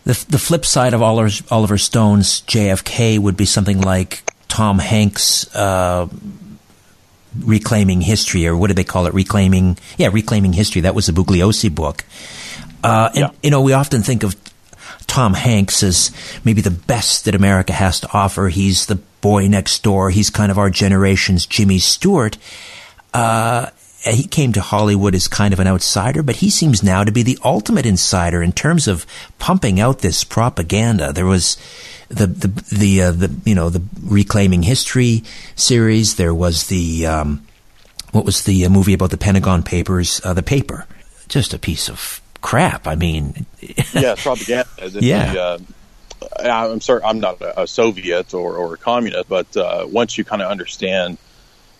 The, 0.05 0.25
the 0.29 0.39
flip 0.39 0.65
side 0.65 0.95
of 0.95 1.03
Oliver, 1.03 1.31
Oliver 1.51 1.79
Stone's 1.79 2.43
JFK 2.43 3.19
would 3.19 3.37
be 3.37 3.47
something 3.47 3.81
like 3.81 4.23
Tom 4.55 4.79
Hanks 4.79 5.53
uh, 5.57 6.07
reclaiming 7.41 8.01
history, 8.01 8.47
or 8.47 8.57
what 8.57 8.69
do 8.69 8.75
they 8.75 8.85
call 8.85 9.07
it? 9.07 9.15
Reclaiming, 9.15 9.77
yeah, 9.99 10.11
reclaiming 10.13 10.53
history. 10.53 10.83
That 10.83 10.95
was 10.95 11.07
the 11.07 11.13
Bugliosi 11.13 11.75
book. 11.75 12.05
Uh, 12.85 13.09
and 13.15 13.19
Yeah. 13.19 13.31
you 13.43 13.51
know, 13.51 13.61
we 13.61 13.73
often 13.73 14.05
think 14.05 14.23
of 14.23 14.37
Tom 15.09 15.35
Hanks 15.35 15.83
as 15.83 16.13
maybe 16.45 16.61
the 16.61 16.71
best 16.71 17.25
that 17.25 17.35
America 17.35 17.73
has 17.73 17.99
to 18.01 18.09
offer. 18.13 18.49
He's 18.49 18.87
the 18.87 19.01
boy 19.21 19.49
next 19.49 19.83
door. 19.83 20.11
He's 20.11 20.31
kind 20.31 20.53
of 20.53 20.59
our 20.59 20.71
generation's 20.71 21.47
Jimmy 21.47 21.81
Stewart. 21.81 22.39
Uh, 23.13 23.71
he 24.05 24.23
came 24.25 24.53
to 24.53 24.61
Hollywood 24.61 25.17
as 25.17 25.27
kind 25.27 25.53
of 25.53 25.59
an 25.59 25.67
outsider, 25.67 26.23
but 26.23 26.37
he 26.37 26.49
seems 26.51 26.81
now 26.83 27.03
to 27.03 27.11
be 27.11 27.25
the 27.25 27.39
ultimate 27.43 27.87
insider 27.87 28.41
in 28.41 28.53
terms 28.53 28.87
of 28.87 29.05
pumping 29.41 29.81
out 29.81 29.99
this 29.99 30.23
propaganda. 30.23 31.13
There 31.13 31.27
was 31.27 31.57
the 32.09 32.27
the 32.27 32.49
the, 32.75 33.03
uh, 33.03 33.11
the 33.13 33.35
you 33.45 33.55
know 33.55 33.71
the 33.71 33.83
reclaiming 34.03 34.63
history 34.63 35.25
series. 35.57 36.17
There 36.17 36.35
was 36.35 36.69
the 36.69 37.07
um, 37.07 37.47
what 38.13 38.25
was 38.25 38.45
the 38.45 38.65
uh, 38.65 38.69
movie 38.69 38.95
about 38.95 39.11
the 39.11 39.19
Pentagon 39.19 39.63
Papers? 39.63 40.21
Uh, 40.25 40.35
the 40.35 40.43
paper, 40.43 40.87
just 41.29 41.55
a 41.55 41.59
piece 41.59 41.89
of 41.89 42.21
crap. 42.41 42.87
I 42.87 42.95
mean, 42.95 43.47
yeah, 43.93 44.15
propaganda. 44.17 44.69
Yeah. 45.01 45.33
the, 45.33 45.41
uh, 45.41 45.59
I'm 46.41 46.81
sorry, 46.81 47.03
I'm 47.03 47.21
not 47.21 47.41
a, 47.41 47.63
a 47.63 47.67
Soviet 47.67 48.35
or, 48.35 48.57
or 48.57 48.75
a 48.75 48.77
communist, 48.79 49.29
but 49.29 49.57
uh, 49.57 49.87
once 49.89 50.17
you 50.17 50.25
kind 50.25 50.43
of 50.43 50.51
understand 50.51 51.19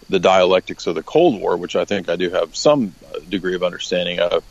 the 0.09 0.19
dialectics 0.19 0.87
of 0.87 0.95
the 0.95 1.03
Cold 1.03 1.41
War, 1.41 1.57
which 1.57 1.77
I 1.77 1.85
think 1.85 2.09
I 2.09 2.17
do 2.17 2.31
have 2.31 2.55
some 2.55 2.95
degree 3.29 3.55
of 3.55 3.63
understanding 3.63 4.21
of, 4.21 4.45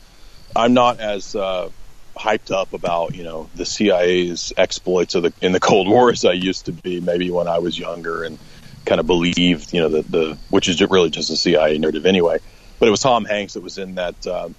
I'm 0.56 0.74
not 0.74 1.00
as 1.00 1.34
uh, 1.34 1.70
hyped 2.16 2.50
up 2.50 2.72
about 2.72 3.14
you 3.14 3.24
know 3.24 3.48
the 3.54 3.64
CIA's 3.64 4.52
exploits 4.56 5.14
of 5.14 5.24
the 5.24 5.32
in 5.40 5.52
the 5.52 5.60
Cold 5.60 5.88
War 5.88 6.10
as 6.10 6.24
I 6.24 6.32
used 6.32 6.66
to 6.66 6.72
be. 6.72 7.00
Maybe 7.00 7.30
when 7.30 7.48
I 7.48 7.58
was 7.58 7.78
younger 7.78 8.24
and 8.24 8.38
kind 8.84 9.00
of 9.00 9.06
believed 9.06 9.72
you 9.72 9.80
know 9.80 9.88
the 9.88 10.02
the 10.02 10.38
which 10.50 10.68
is 10.68 10.80
really 10.80 11.10
just 11.10 11.30
a 11.30 11.36
CIA 11.36 11.78
narrative 11.78 12.06
anyway. 12.06 12.38
But 12.78 12.88
it 12.88 12.90
was 12.90 13.00
Tom 13.00 13.24
Hanks 13.24 13.54
that 13.54 13.62
was 13.62 13.78
in 13.78 13.96
that. 13.96 14.26
Um, 14.26 14.54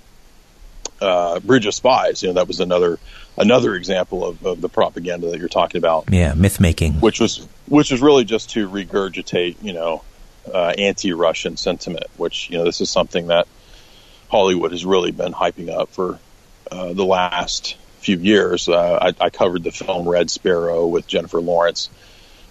uh, 1.02 1.42
Bridge 1.42 1.66
of 1.66 1.74
Spies, 1.74 2.24
you 2.24 2.30
know, 2.30 2.36
that 2.36 2.48
was 2.48 2.62
another 2.62 3.00
another 3.38 3.76
example 3.76 4.26
of, 4.26 4.46
of 4.46 4.62
the 4.62 4.70
propaganda 4.70 5.30
that 5.30 5.40
you're 5.40 5.50
talking 5.50 5.78
about 5.78 6.06
yeah, 6.10 6.34
myth 6.34 6.62
making. 6.62 6.94
which 7.02 7.20
was 7.20 7.46
which 7.68 7.92
was 7.92 8.02
really 8.02 8.24
just 8.24 8.52
to 8.52 8.70
regurgitate, 8.70 9.58
you 9.62 9.74
know, 9.74 10.04
uh, 10.54 10.74
anti-Russian 10.78 11.58
sentiment. 11.58 12.06
Which 12.16 12.50
you 12.50 12.58
know, 12.58 12.64
this 12.64 12.80
is 12.80 12.90
something 12.90 13.28
that 13.28 13.46
Hollywood 14.30 14.72
has 14.72 14.86
really 14.86 15.12
been 15.12 15.34
hyping 15.34 15.70
up 15.70 15.90
for 15.90 16.18
uh, 16.72 16.94
the 16.94 17.06
last 17.06 17.78
few 18.00 18.18
years. 18.18 18.70
Uh, 18.70 19.00
I, 19.02 19.26
I 19.26 19.30
covered 19.30 19.64
the 19.64 19.72
film 19.72 20.08
Red 20.08 20.30
Sparrow 20.30 20.88
with 20.88 21.08
Jennifer 21.08 21.42
Lawrence 21.42 21.90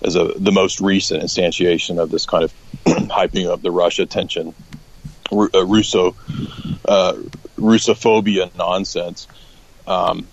as 0.02 0.16
a 0.16 0.32
the 0.36 0.52
most 0.52 0.80
recent 0.80 1.22
instantiation 1.22 1.98
of 1.98 2.10
this 2.10 2.26
kind 2.26 2.44
of 2.44 2.52
hyping 2.84 3.50
up 3.50 3.62
the 3.62 3.70
Russia 3.70 4.06
tension, 4.06 4.54
Ru- 5.30 5.50
uh, 5.54 5.64
Russo 5.64 6.14
uh, 6.84 7.14
Russophobia 7.56 8.54
nonsense. 8.56 9.28
Um, 9.86 10.26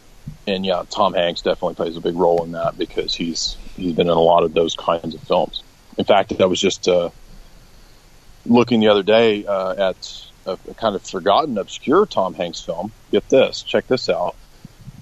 and 0.47 0.65
yeah, 0.65 0.83
Tom 0.89 1.13
Hanks 1.13 1.41
definitely 1.41 1.75
plays 1.75 1.95
a 1.95 2.01
big 2.01 2.15
role 2.15 2.43
in 2.43 2.53
that 2.53 2.77
because 2.77 3.13
he's 3.13 3.55
he's 3.75 3.93
been 3.93 4.07
in 4.07 4.13
a 4.13 4.21
lot 4.21 4.43
of 4.43 4.53
those 4.53 4.75
kinds 4.75 5.13
of 5.13 5.21
films. 5.21 5.63
In 5.97 6.05
fact, 6.05 6.33
I 6.41 6.45
was 6.45 6.59
just 6.59 6.87
uh, 6.87 7.09
looking 8.45 8.79
the 8.79 8.87
other 8.87 9.03
day 9.03 9.45
at 9.45 10.30
a, 10.45 10.57
a 10.69 10.73
kind 10.75 10.95
of 10.95 11.01
forgotten, 11.03 11.57
obscure 11.57 12.05
Tom 12.05 12.33
Hanks 12.33 12.61
film. 12.61 12.91
Get 13.11 13.27
this, 13.29 13.61
check 13.63 13.87
this 13.87 14.09
out. 14.09 14.35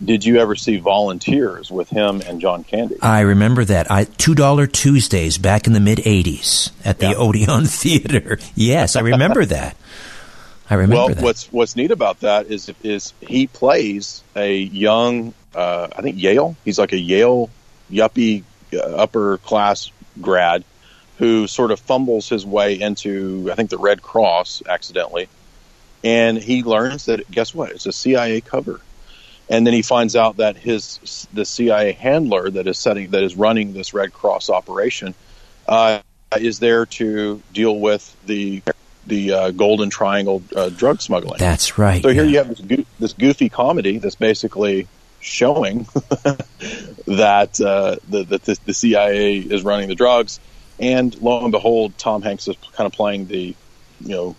Did 0.04 0.24
you 0.24 0.38
ever 0.38 0.56
see 0.56 0.78
Volunteers 0.78 1.70
with 1.70 1.90
him 1.90 2.22
and 2.26 2.40
John 2.40 2.64
Candy? 2.64 2.96
I 3.02 3.20
remember 3.22 3.66
that. 3.66 3.92
I 3.92 4.06
two 4.06 4.34
dollar 4.34 4.66
Tuesdays 4.66 5.38
back 5.38 5.68
in 5.68 5.74
the 5.74 5.82
mid 5.82 5.98
'80s 6.00 6.72
at 6.86 7.00
the 7.00 7.08
Yeah. 7.08 7.16
Odeon 7.18 7.66
Theater. 7.68 8.40
Yes, 8.56 8.96
I 8.96 9.02
remember 9.02 9.44
that. 9.58 9.76
I 10.70 10.76
remember 10.76 10.96
well, 10.96 11.10
that. 11.10 11.22
what's 11.24 11.52
what's 11.52 11.76
neat 11.76 11.92
about 11.92 12.22
that 12.22 12.48
is 12.48 12.72
is 12.82 13.14
he 13.20 13.48
plays 13.48 14.24
a 14.38 14.56
young, 14.56 15.34
uh, 15.54 15.88
I 15.94 16.02
think 16.02 16.22
Yale. 16.22 16.56
He's 16.64 16.80
like 16.80 16.94
a 16.94 17.00
Yale 17.00 17.50
yuppie 17.92 18.44
uh, 18.74 18.78
upper 18.78 19.40
class 19.40 19.92
grad 20.22 20.64
who 21.20 21.48
sort 21.48 21.72
of 21.72 21.80
fumbles 21.82 22.30
his 22.30 22.46
way 22.46 22.80
into, 22.80 23.50
I 23.52 23.56
think, 23.56 23.70
the 23.70 23.78
Red 23.78 24.02
Cross 24.02 24.64
accidentally, 24.68 25.28
and 26.04 26.38
he 26.38 26.64
learns 26.64 27.06
that 27.06 27.30
guess 27.30 27.54
what? 27.54 27.72
It's 27.72 27.86
a 27.86 27.92
CIA 27.92 28.42
cover, 28.42 28.80
and 29.50 29.68
then 29.68 29.74
he 29.74 29.82
finds 29.82 30.16
out 30.16 30.38
that 30.38 30.56
his 30.56 31.28
the 31.34 31.46
CIA 31.46 31.92
handler 31.92 32.50
that 32.50 32.68
is 32.68 32.80
setting 32.80 33.12
that 33.12 33.22
is 33.22 33.36
running 33.36 33.74
this 33.74 33.94
Red 33.94 34.14
Cross 34.14 34.50
operation 34.50 35.14
uh, 35.68 36.00
is 36.40 36.60
there 36.60 36.86
to 36.86 37.42
deal 37.54 37.78
with 37.78 38.16
the 38.26 38.64
the 39.06 39.34
uh, 39.34 39.52
Golden 39.52 39.90
Triangle 39.90 40.42
uh, 40.56 40.70
drug 40.70 41.02
smuggling. 41.02 41.38
That's 41.38 41.78
right. 41.78 42.02
So 42.02 42.10
here 42.10 42.24
yeah. 42.24 42.30
you 42.30 42.38
have 42.38 42.48
this, 42.48 42.60
goo- 42.60 42.86
this 43.00 43.14
goofy 43.14 43.50
comedy 43.50 43.98
that's 43.98 44.16
basically 44.16 44.88
showing 45.20 45.80
that 47.08 47.60
uh, 47.60 47.98
the, 48.08 48.24
that 48.24 48.44
the, 48.44 48.58
the 48.66 48.74
CIA 48.74 49.38
is 49.40 49.64
running 49.64 49.90
the 49.90 49.96
drugs, 49.96 50.40
and 50.80 51.20
lo 51.22 51.44
and 51.44 51.52
behold, 51.52 51.98
Tom 51.98 52.22
Hanks 52.22 52.48
is 52.48 52.56
kind 52.74 52.88
of 52.88 52.94
playing 52.94 53.28
the, 53.28 53.56
you 54.02 54.10
know, 54.10 54.36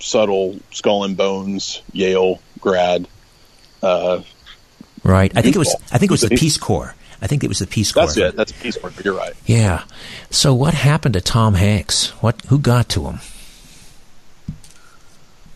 subtle 0.00 0.58
skull 0.70 1.04
and 1.04 1.16
bones 1.16 1.82
Yale 1.92 2.40
grad. 2.60 3.08
Uh, 3.82 4.22
right. 5.04 5.32
I 5.36 5.42
think 5.42 5.56
it 5.56 5.58
was. 5.58 5.74
I 5.92 5.98
think 5.98 6.10
it 6.10 6.14
was 6.14 6.22
the 6.22 6.36
Peace 6.36 6.56
Corps. 6.56 6.94
I 7.20 7.26
think 7.26 7.42
it 7.42 7.48
was 7.48 7.58
the 7.58 7.66
Peace 7.66 7.92
Corps. 7.92 8.06
that's 8.06 8.16
it. 8.16 8.36
That's 8.36 8.52
the 8.52 8.60
Peace 8.60 8.76
Corps. 8.76 8.92
You're 9.04 9.16
right. 9.16 9.34
Yeah. 9.46 9.84
So 10.30 10.54
what 10.54 10.74
happened 10.74 11.14
to 11.14 11.20
Tom 11.20 11.54
Hanks? 11.54 12.10
What? 12.22 12.42
Who 12.46 12.58
got 12.58 12.88
to 12.90 13.06
him? 13.06 13.20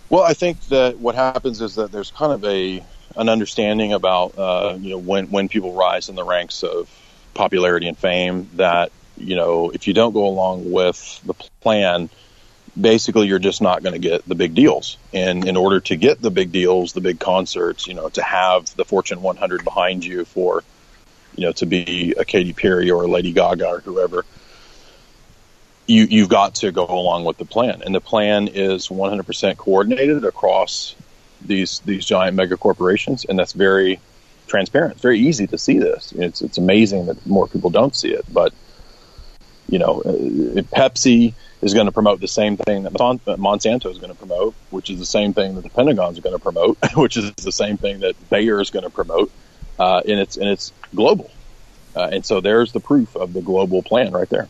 Well, 0.08 0.22
I 0.22 0.34
think 0.34 0.60
that 0.68 0.98
what 0.98 1.14
happens 1.14 1.62
is 1.62 1.76
that 1.76 1.90
there's 1.90 2.10
kind 2.10 2.32
of 2.32 2.44
a 2.44 2.84
an 3.16 3.28
understanding 3.28 3.92
about 3.92 4.36
uh, 4.38 4.76
you 4.78 4.90
know 4.90 4.98
when 4.98 5.30
when 5.30 5.48
people 5.48 5.72
rise 5.72 6.08
in 6.08 6.14
the 6.14 6.24
ranks 6.24 6.62
of 6.62 6.88
popularity 7.34 7.88
and 7.88 7.96
fame 7.96 8.48
that 8.54 8.92
you 9.16 9.36
know 9.36 9.70
if 9.70 9.86
you 9.86 9.94
don't 9.94 10.12
go 10.12 10.26
along 10.26 10.70
with 10.70 11.20
the 11.24 11.34
plan, 11.60 12.08
basically 12.80 13.28
you're 13.28 13.38
just 13.38 13.62
not 13.62 13.82
going 13.82 13.94
to 13.94 13.98
get 13.98 14.26
the 14.26 14.34
big 14.34 14.54
deals. 14.54 14.96
And 15.12 15.46
in 15.46 15.56
order 15.56 15.80
to 15.80 15.96
get 15.96 16.20
the 16.20 16.30
big 16.30 16.52
deals, 16.52 16.92
the 16.92 17.00
big 17.00 17.18
concerts, 17.18 17.86
you 17.86 17.94
know, 17.94 18.08
to 18.10 18.22
have 18.22 18.74
the 18.76 18.84
Fortune 18.84 19.22
100 19.22 19.64
behind 19.64 20.04
you 20.04 20.24
for 20.24 20.62
you 21.36 21.46
know 21.46 21.52
to 21.52 21.66
be 21.66 22.14
a 22.16 22.24
Katy 22.24 22.52
Perry 22.52 22.90
or 22.90 23.04
a 23.04 23.08
Lady 23.08 23.32
Gaga 23.32 23.66
or 23.66 23.80
whoever 23.80 24.24
you 25.86 26.06
you've 26.08 26.28
got 26.28 26.56
to 26.56 26.72
go 26.72 26.86
along 26.86 27.24
with 27.24 27.38
the 27.38 27.44
plan, 27.44 27.82
and 27.84 27.94
the 27.94 28.00
plan 28.00 28.48
is 28.48 28.88
100% 28.88 29.56
coordinated 29.56 30.24
across 30.24 30.94
these 31.40 31.80
these 31.80 32.04
giant 32.04 32.36
mega 32.36 32.56
corporations, 32.56 33.24
and 33.24 33.38
that's 33.38 33.52
very 33.52 34.00
transparent. 34.46 34.92
It's 34.92 35.02
very 35.02 35.20
easy 35.20 35.46
to 35.48 35.58
see 35.58 35.78
this. 35.78 36.12
It's 36.12 36.40
it's 36.40 36.58
amazing 36.58 37.06
that 37.06 37.24
more 37.26 37.46
people 37.46 37.70
don't 37.70 37.94
see 37.94 38.12
it, 38.12 38.24
but 38.32 38.52
you 39.72 39.78
know, 39.78 40.02
uh, 40.02 40.12
Pepsi 40.76 41.32
is 41.62 41.72
going 41.72 41.86
to 41.86 41.92
promote 41.92 42.20
the 42.20 42.28
same 42.28 42.58
thing 42.58 42.82
that 42.82 42.92
that 42.92 43.38
Monsanto 43.38 43.90
is 43.90 43.96
going 43.96 44.12
to 44.12 44.18
promote, 44.18 44.54
which 44.68 44.90
is 44.90 44.98
the 44.98 45.06
same 45.06 45.32
thing 45.32 45.54
that 45.54 45.62
the 45.62 45.70
Pentagon 45.70 46.12
is 46.12 46.20
going 46.20 46.36
to 46.36 46.42
promote, 46.42 46.76
which 46.94 47.16
is 47.16 47.32
the 47.32 47.50
same 47.50 47.78
thing 47.78 48.00
that 48.00 48.14
Bayer 48.28 48.60
is 48.60 48.68
going 48.68 48.82
to 48.82 48.90
promote, 48.90 49.32
uh, 49.78 50.02
and 50.06 50.20
it's 50.20 50.36
and 50.36 50.46
it's 50.46 50.74
global. 50.94 51.30
Uh, 51.96 52.10
and 52.12 52.24
so 52.24 52.42
there's 52.42 52.72
the 52.72 52.80
proof 52.80 53.16
of 53.16 53.32
the 53.32 53.40
global 53.40 53.82
plan 53.82 54.12
right 54.12 54.28
there. 54.28 54.46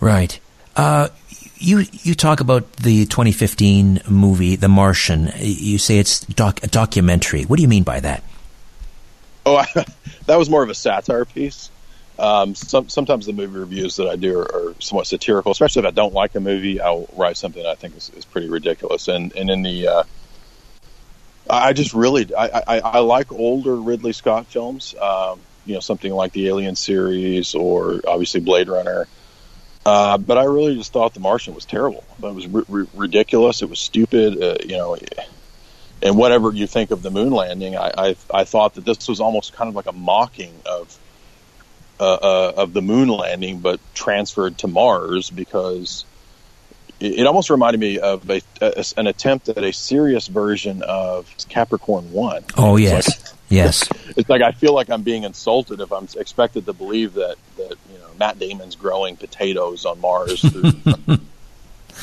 Right. 0.00 0.38
Uh, 0.76 1.08
you 1.56 1.84
you 1.92 2.14
talk 2.14 2.40
about 2.40 2.70
the 2.74 3.06
2015 3.06 4.02
movie 4.06 4.56
The 4.56 4.68
Martian. 4.68 5.32
You 5.38 5.78
say 5.78 5.98
it's 5.98 6.20
doc, 6.20 6.62
a 6.62 6.66
documentary. 6.66 7.44
What 7.44 7.56
do 7.56 7.62
you 7.62 7.68
mean 7.68 7.84
by 7.84 8.00
that? 8.00 8.22
Oh, 9.46 9.56
I, 9.56 9.66
that 10.26 10.36
was 10.36 10.50
more 10.50 10.62
of 10.62 10.68
a 10.68 10.74
satire 10.74 11.24
piece. 11.24 11.70
Um, 12.18 12.54
some, 12.54 12.88
sometimes 12.88 13.26
the 13.26 13.32
movie 13.32 13.58
reviews 13.58 13.96
that 13.96 14.08
I 14.08 14.16
do 14.16 14.38
are, 14.38 14.42
are 14.70 14.74
somewhat 14.80 15.06
satirical, 15.06 15.52
especially 15.52 15.80
if 15.80 15.86
I 15.86 15.90
don't 15.90 16.14
like 16.14 16.34
a 16.34 16.40
movie. 16.40 16.80
I'll 16.80 17.08
write 17.14 17.36
something 17.36 17.64
I 17.64 17.74
think 17.74 17.96
is, 17.96 18.10
is 18.16 18.24
pretty 18.24 18.48
ridiculous. 18.48 19.08
And 19.08 19.34
and 19.36 19.50
in 19.50 19.62
the, 19.62 19.88
uh, 19.88 20.02
I 21.48 21.72
just 21.74 21.92
really 21.92 22.34
I, 22.34 22.62
I, 22.66 22.78
I 22.78 22.98
like 23.00 23.32
older 23.32 23.76
Ridley 23.76 24.12
Scott 24.12 24.46
films. 24.46 24.94
Um, 25.00 25.40
you 25.66 25.74
know, 25.74 25.80
something 25.80 26.12
like 26.12 26.32
the 26.32 26.46
Alien 26.46 26.76
series 26.76 27.54
or 27.54 28.00
obviously 28.06 28.40
Blade 28.40 28.68
Runner. 28.68 29.06
Uh, 29.84 30.16
but 30.18 30.38
I 30.38 30.44
really 30.44 30.76
just 30.76 30.92
thought 30.92 31.14
The 31.14 31.20
Martian 31.20 31.54
was 31.54 31.64
terrible. 31.64 32.04
It 32.22 32.34
was 32.34 32.46
ri- 32.46 32.64
ri- 32.68 32.88
ridiculous. 32.94 33.62
It 33.62 33.70
was 33.70 33.78
stupid. 33.78 34.42
Uh, 34.42 34.56
you 34.64 34.76
know, 34.76 34.96
and 36.02 36.16
whatever 36.16 36.52
you 36.52 36.66
think 36.66 36.90
of 36.90 37.02
the 37.02 37.10
moon 37.10 37.30
landing, 37.30 37.76
I, 37.76 37.92
I 37.96 38.16
I 38.32 38.44
thought 38.44 38.74
that 38.74 38.84
this 38.84 39.08
was 39.08 39.20
almost 39.20 39.52
kind 39.52 39.68
of 39.68 39.74
like 39.74 39.86
a 39.86 39.92
mocking 39.92 40.54
of 40.64 40.96
uh, 42.00 42.04
uh, 42.04 42.52
of 42.56 42.72
the 42.72 42.82
moon 42.82 43.08
landing, 43.08 43.60
but 43.60 43.80
transferred 43.94 44.58
to 44.58 44.66
Mars 44.68 45.30
because 45.30 46.04
it, 47.00 47.20
it 47.20 47.26
almost 47.26 47.50
reminded 47.50 47.80
me 47.80 47.98
of 47.98 48.28
a, 48.30 48.40
a, 48.60 48.84
an 48.96 49.06
attempt 49.06 49.48
at 49.48 49.62
a 49.62 49.72
serious 49.72 50.28
version 50.28 50.82
of 50.82 51.32
Capricorn 51.48 52.12
One. 52.12 52.44
Oh 52.56 52.76
It's 52.76 52.82
yes, 52.84 53.08
like- 53.08 53.32
yes. 53.48 53.88
it's 54.16 54.28
like 54.28 54.42
I 54.42 54.52
feel 54.52 54.74
like 54.74 54.90
I'm 54.90 55.02
being 55.02 55.22
insulted 55.24 55.80
if 55.80 55.92
I'm 55.92 56.08
expected 56.16 56.66
to 56.66 56.72
believe 56.72 57.14
that 57.14 57.36
that 57.56 57.76
you 57.92 57.98
know 57.98 58.08
Matt 58.18 58.38
Damon's 58.38 58.74
growing 58.76 59.16
potatoes 59.16 59.84
on 59.84 60.00
Mars, 60.00 60.40
through, 60.40 60.72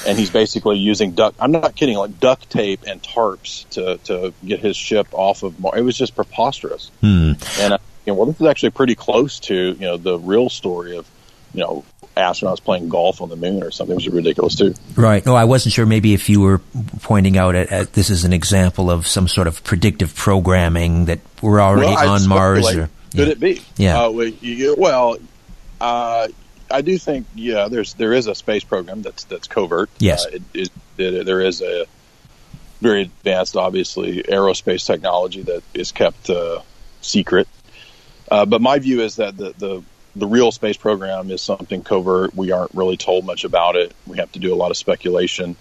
and 0.07 0.17
he's 0.17 0.29
basically 0.29 0.77
using 0.77 1.11
duct. 1.11 1.37
I'm 1.39 1.51
not 1.51 1.75
kidding, 1.75 1.97
like 1.97 2.19
duct 2.19 2.49
tape 2.49 2.81
and 2.87 3.01
tarps 3.01 3.67
to 3.71 3.97
to 4.05 4.33
get 4.45 4.59
his 4.59 4.75
ship 4.77 5.07
off 5.11 5.43
of 5.43 5.59
Mars. 5.59 5.79
It 5.79 5.83
was 5.83 5.97
just 5.97 6.15
preposterous. 6.15 6.89
Hmm. 7.01 7.33
And 7.59 7.73
uh, 7.73 7.77
you 8.06 8.14
know, 8.14 8.20
well, 8.20 8.26
this 8.26 8.39
is 8.39 8.47
actually 8.47 8.72
pretty 8.72 8.95
close 8.95 9.39
to 9.41 9.56
you 9.56 9.80
know 9.80 9.97
the 9.97 10.20
real 10.20 10.49
story 10.49 10.97
of 10.97 11.10
you 11.54 11.62
know 11.62 11.86
astronauts 12.16 12.64
playing 12.64 12.89
golf 12.89 13.22
on 13.22 13.30
the 13.30 13.36
moon 13.36 13.64
or 13.64 13.72
something, 13.72 13.95
which 13.95 14.08
is 14.08 14.14
ridiculous 14.14 14.56
too. 14.56 14.74
Right. 14.95 15.26
No, 15.26 15.36
I 15.36 15.45
wasn't 15.45 15.74
sure. 15.74 15.86
Maybe 15.86 16.14
if 16.14 16.30
you 16.30 16.41
were 16.41 16.60
pointing 17.01 17.38
out 17.38 17.56
at, 17.56 17.72
at 17.72 17.93
this 17.93 18.10
is 18.10 18.24
an 18.24 18.34
example 18.34 18.91
of 18.91 19.08
some 19.08 19.28
sort 19.28 19.47
of 19.47 19.64
predictive 19.64 20.16
programming 20.16 21.06
that 21.06 21.20
we're 21.41 21.62
already 21.62 21.93
Well, 21.93 22.10
on 22.10 22.28
Mars. 22.28 22.76
Or, 22.76 22.89
Could 23.12 23.28
yeah. 23.28 23.32
it 23.32 23.39
be? 23.39 23.62
Yeah. 23.78 24.04
Uh, 24.04 24.12
well, 24.12 24.32
well, 24.78 25.18
uh, 25.82 26.28
I 26.70 26.82
do 26.82 26.97
think 26.97 27.28
yeah. 27.36 27.68
There's 27.68 27.93
there 27.95 28.14
is 28.14 28.28
a 28.28 28.36
space 28.36 28.64
program 28.64 29.01
that's 29.01 29.24
that's 29.26 29.47
covert. 29.47 29.89
Yes. 29.99 30.26
Uh, 30.26 30.30
it, 30.34 30.41
it, 30.54 30.72
it, 30.97 31.26
there 31.26 31.41
is 31.41 31.62
a 31.62 31.86
very 32.82 33.04
advanced, 33.04 33.56
obviously, 33.56 34.22
aerospace 34.24 34.86
technology 34.86 35.41
that 35.43 35.64
is 35.74 35.91
kept 35.91 36.30
uh, 36.30 36.62
secret. 37.01 37.47
Uh, 38.30 38.45
but 38.45 38.61
my 38.61 38.80
view 38.80 39.01
is 39.01 39.17
that 39.17 39.38
the, 39.38 39.53
the 39.57 39.84
the 40.15 40.28
real 40.28 40.51
space 40.51 40.78
program 40.78 41.32
is 41.32 41.41
something 41.41 41.82
covert. 41.84 42.36
We 42.36 42.51
aren't 42.51 42.74
really 42.74 42.97
told 42.97 43.26
much 43.26 43.43
about 43.43 43.76
it. 43.76 43.93
We 44.05 44.17
have 44.17 44.32
to 44.34 44.39
do 44.39 44.53
a 44.53 44.55
lot 44.55 44.71
of 44.71 44.78
speculation. 44.78 45.55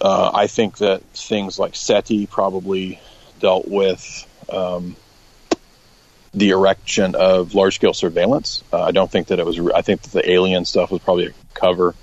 Uh, 0.00 0.30
I 0.32 0.46
think 0.46 0.78
that 0.78 1.02
things 1.12 1.58
like 1.58 1.74
SETI 1.74 2.26
probably 2.26 3.00
dealt 3.40 3.66
with 3.66 4.26
um, 4.50 4.96
the 6.32 6.50
erection 6.50 7.14
of 7.14 7.54
large 7.54 7.74
scale 7.74 7.92
surveillance. 7.92 8.62
Uh, 8.72 8.82
I 8.82 8.92
don't 8.92 9.10
think 9.10 9.28
that 9.28 9.38
it 9.38 9.46
was. 9.46 9.58
I 9.74 9.82
think 9.82 10.02
that 10.02 10.12
the 10.12 10.30
alien 10.30 10.64
stuff 10.64 10.90
was 10.90 11.02
probably 11.02 11.26
a 11.26 11.32
cover, 11.52 11.94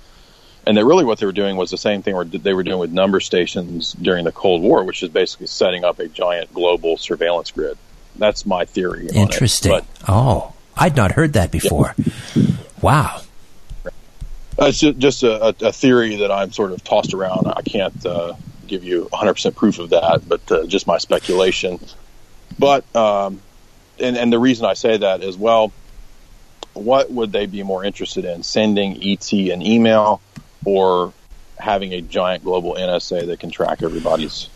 and 0.66 0.76
that 0.76 0.84
really 0.84 1.04
what 1.04 1.18
they 1.18 1.26
were 1.26 1.32
doing 1.32 1.56
was 1.56 1.70
the 1.70 1.78
same 1.78 2.02
thing 2.02 2.14
they 2.30 2.52
were 2.52 2.62
doing 2.62 2.78
with 2.78 2.92
number 2.92 3.20
stations 3.20 3.94
during 3.94 4.24
the 4.24 4.32
Cold 4.32 4.62
War, 4.62 4.84
which 4.84 5.02
is 5.02 5.08
basically 5.08 5.46
setting 5.46 5.82
up 5.82 5.98
a 5.98 6.08
giant 6.08 6.52
global 6.52 6.98
surveillance 6.98 7.50
grid. 7.50 7.78
That's 8.18 8.44
my 8.44 8.64
theory. 8.64 9.08
Interesting. 9.14 9.72
But, 9.72 9.84
oh, 10.08 10.52
I'd 10.76 10.96
not 10.96 11.12
heard 11.12 11.32
that 11.34 11.50
before. 11.50 11.94
Wow. 12.82 13.22
Uh, 14.60 14.66
it's 14.66 14.80
just 14.80 15.22
a, 15.22 15.54
a, 15.60 15.72
theory 15.72 16.16
that 16.16 16.32
I'm 16.32 16.52
sort 16.52 16.72
of 16.72 16.82
tossed 16.82 17.14
around. 17.14 17.46
I 17.46 17.62
can't 17.62 18.04
uh, 18.04 18.34
give 18.66 18.82
you 18.82 19.08
100% 19.12 19.54
proof 19.54 19.78
of 19.78 19.90
that, 19.90 20.28
but 20.28 20.50
uh, 20.50 20.66
just 20.66 20.86
my 20.86 20.98
speculation. 20.98 21.78
But 22.58 22.84
um, 22.96 23.40
and 24.00 24.16
and 24.16 24.32
the 24.32 24.38
reason 24.38 24.66
I 24.66 24.74
say 24.74 24.96
that 24.96 25.22
is 25.22 25.36
well, 25.36 25.72
what 26.74 27.10
would 27.10 27.32
they 27.32 27.46
be 27.46 27.62
more 27.62 27.84
interested 27.84 28.24
in? 28.24 28.42
Sending 28.42 29.00
ET 29.02 29.32
an 29.32 29.62
email 29.62 30.20
or 30.64 31.12
having 31.58 31.92
a 31.92 32.00
giant 32.00 32.44
global 32.44 32.74
NSA 32.74 33.26
that 33.26 33.40
can 33.40 33.50
track 33.50 33.82
everybody's 33.82 34.48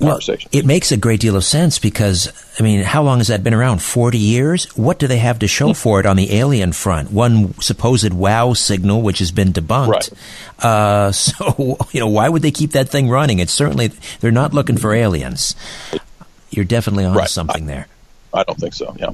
conversation. 0.00 0.50
Well, 0.52 0.60
it 0.60 0.66
makes 0.66 0.92
a 0.92 0.96
great 0.96 1.20
deal 1.20 1.36
of 1.36 1.44
sense 1.44 1.78
because, 1.78 2.32
I 2.58 2.62
mean, 2.62 2.82
how 2.82 3.02
long 3.02 3.18
has 3.18 3.28
that 3.28 3.42
been 3.42 3.54
around? 3.54 3.82
40 3.82 4.18
years? 4.18 4.64
What 4.76 4.98
do 4.98 5.06
they 5.06 5.18
have 5.18 5.38
to 5.40 5.48
show 5.48 5.72
for 5.74 6.00
it 6.00 6.06
on 6.06 6.16
the 6.16 6.34
alien 6.34 6.72
front? 6.72 7.10
One 7.10 7.54
supposed 7.60 8.12
wow 8.12 8.52
signal, 8.52 9.02
which 9.02 9.18
has 9.20 9.30
been 9.32 9.52
debunked. 9.52 9.88
Right. 9.88 10.64
Uh, 10.64 11.12
so, 11.12 11.78
you 11.92 12.00
know, 12.00 12.08
why 12.08 12.28
would 12.28 12.42
they 12.42 12.50
keep 12.50 12.72
that 12.72 12.88
thing 12.88 13.08
running? 13.08 13.38
It's 13.38 13.52
certainly, 13.52 13.88
they're 14.20 14.30
not 14.30 14.52
looking 14.52 14.76
for 14.76 14.92
aliens. 14.92 15.54
You're 16.50 16.64
definitely 16.64 17.04
on 17.04 17.16
right. 17.16 17.28
something 17.28 17.64
I, 17.64 17.66
there. 17.66 17.86
I 18.34 18.44
don't 18.44 18.58
think 18.58 18.74
so, 18.74 18.94
yeah. 18.98 19.10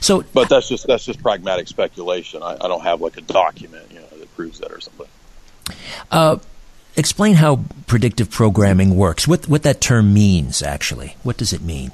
So, 0.00 0.24
but 0.32 0.48
that's 0.48 0.68
just 0.68 0.86
that's 0.86 1.04
just 1.04 1.22
pragmatic 1.22 1.68
speculation. 1.68 2.42
I, 2.42 2.54
I 2.60 2.68
don't 2.68 2.82
have 2.82 3.00
like 3.00 3.16
a 3.16 3.22
document, 3.22 3.90
you 3.90 4.00
know, 4.00 4.06
that 4.18 4.34
proves 4.36 4.60
that 4.60 4.70
or 4.70 4.80
something. 4.80 5.06
Uh, 6.10 6.38
explain 6.96 7.34
how 7.34 7.60
predictive 7.86 8.30
programming 8.30 8.96
works. 8.96 9.28
What 9.28 9.48
what 9.48 9.62
that 9.62 9.80
term 9.80 10.12
means, 10.12 10.62
actually. 10.62 11.16
What 11.22 11.36
does 11.36 11.52
it 11.52 11.62
mean? 11.62 11.92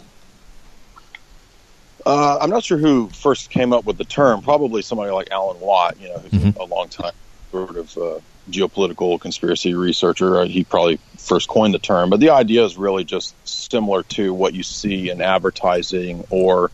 Uh, 2.04 2.38
I'm 2.40 2.50
not 2.50 2.64
sure 2.64 2.78
who 2.78 3.08
first 3.08 3.50
came 3.50 3.72
up 3.72 3.84
with 3.84 3.96
the 3.96 4.04
term. 4.04 4.42
Probably 4.42 4.82
somebody 4.82 5.12
like 5.12 5.30
Alan 5.30 5.60
Watt, 5.60 6.00
you 6.00 6.08
know, 6.08 6.18
who's 6.18 6.32
mm-hmm. 6.32 6.60
a 6.60 6.64
long 6.64 6.88
time 6.88 7.12
sort 7.52 7.76
of 7.76 7.96
uh, 7.96 8.18
geopolitical 8.50 9.20
conspiracy 9.20 9.74
researcher. 9.74 10.40
Uh, 10.40 10.46
he 10.46 10.64
probably 10.64 10.98
first 11.18 11.48
coined 11.48 11.74
the 11.74 11.78
term. 11.78 12.10
But 12.10 12.18
the 12.18 12.30
idea 12.30 12.64
is 12.64 12.76
really 12.76 13.04
just 13.04 13.34
similar 13.46 14.02
to 14.04 14.34
what 14.34 14.54
you 14.54 14.62
see 14.62 15.10
in 15.10 15.20
advertising 15.20 16.24
or 16.30 16.70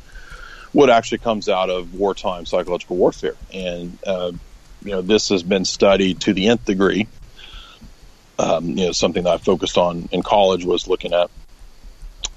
what 0.73 0.89
actually 0.89 1.19
comes 1.19 1.49
out 1.49 1.69
of 1.69 1.95
wartime 1.95 2.47
psychological 2.47 2.97
warfare. 2.97 3.37
And 3.53 3.99
uh, 4.07 4.33
you 4.83 4.93
know, 4.93 5.03
this 5.03 5.29
has 5.29 5.43
been 5.43 5.65
studied 5.65 6.21
to 6.21 6.33
the 6.33 6.49
nth 6.49 6.65
degree 6.65 7.09
um, 8.39 8.67
you 8.71 8.87
know, 8.87 8.93
something 8.93 9.25
that 9.25 9.35
I 9.35 9.39
focused 9.39 9.77
on 9.77 10.09
in 10.13 10.23
college 10.23 10.65
was 10.65 10.87
looking 10.87 11.13
at 11.13 11.31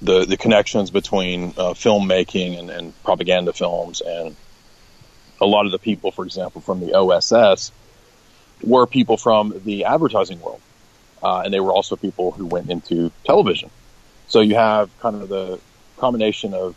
the 0.00 0.24
the 0.24 0.36
connections 0.36 0.90
between 0.90 1.50
uh, 1.50 1.74
filmmaking 1.74 2.58
and, 2.58 2.70
and 2.70 3.02
propaganda 3.04 3.52
films, 3.52 4.00
and 4.00 4.34
a 5.40 5.46
lot 5.46 5.66
of 5.66 5.72
the 5.72 5.78
people, 5.78 6.10
for 6.10 6.24
example, 6.24 6.60
from 6.60 6.80
the 6.80 6.94
OSS, 6.94 7.72
were 8.62 8.86
people 8.86 9.16
from 9.16 9.60
the 9.64 9.84
advertising 9.84 10.40
world, 10.40 10.60
uh, 11.22 11.42
and 11.44 11.54
they 11.54 11.60
were 11.60 11.72
also 11.72 11.96
people 11.96 12.32
who 12.32 12.46
went 12.46 12.70
into 12.70 13.12
television. 13.24 13.70
So 14.26 14.40
you 14.40 14.56
have 14.56 14.90
kind 15.00 15.16
of 15.16 15.28
the 15.28 15.60
combination 15.98 16.54
of 16.54 16.74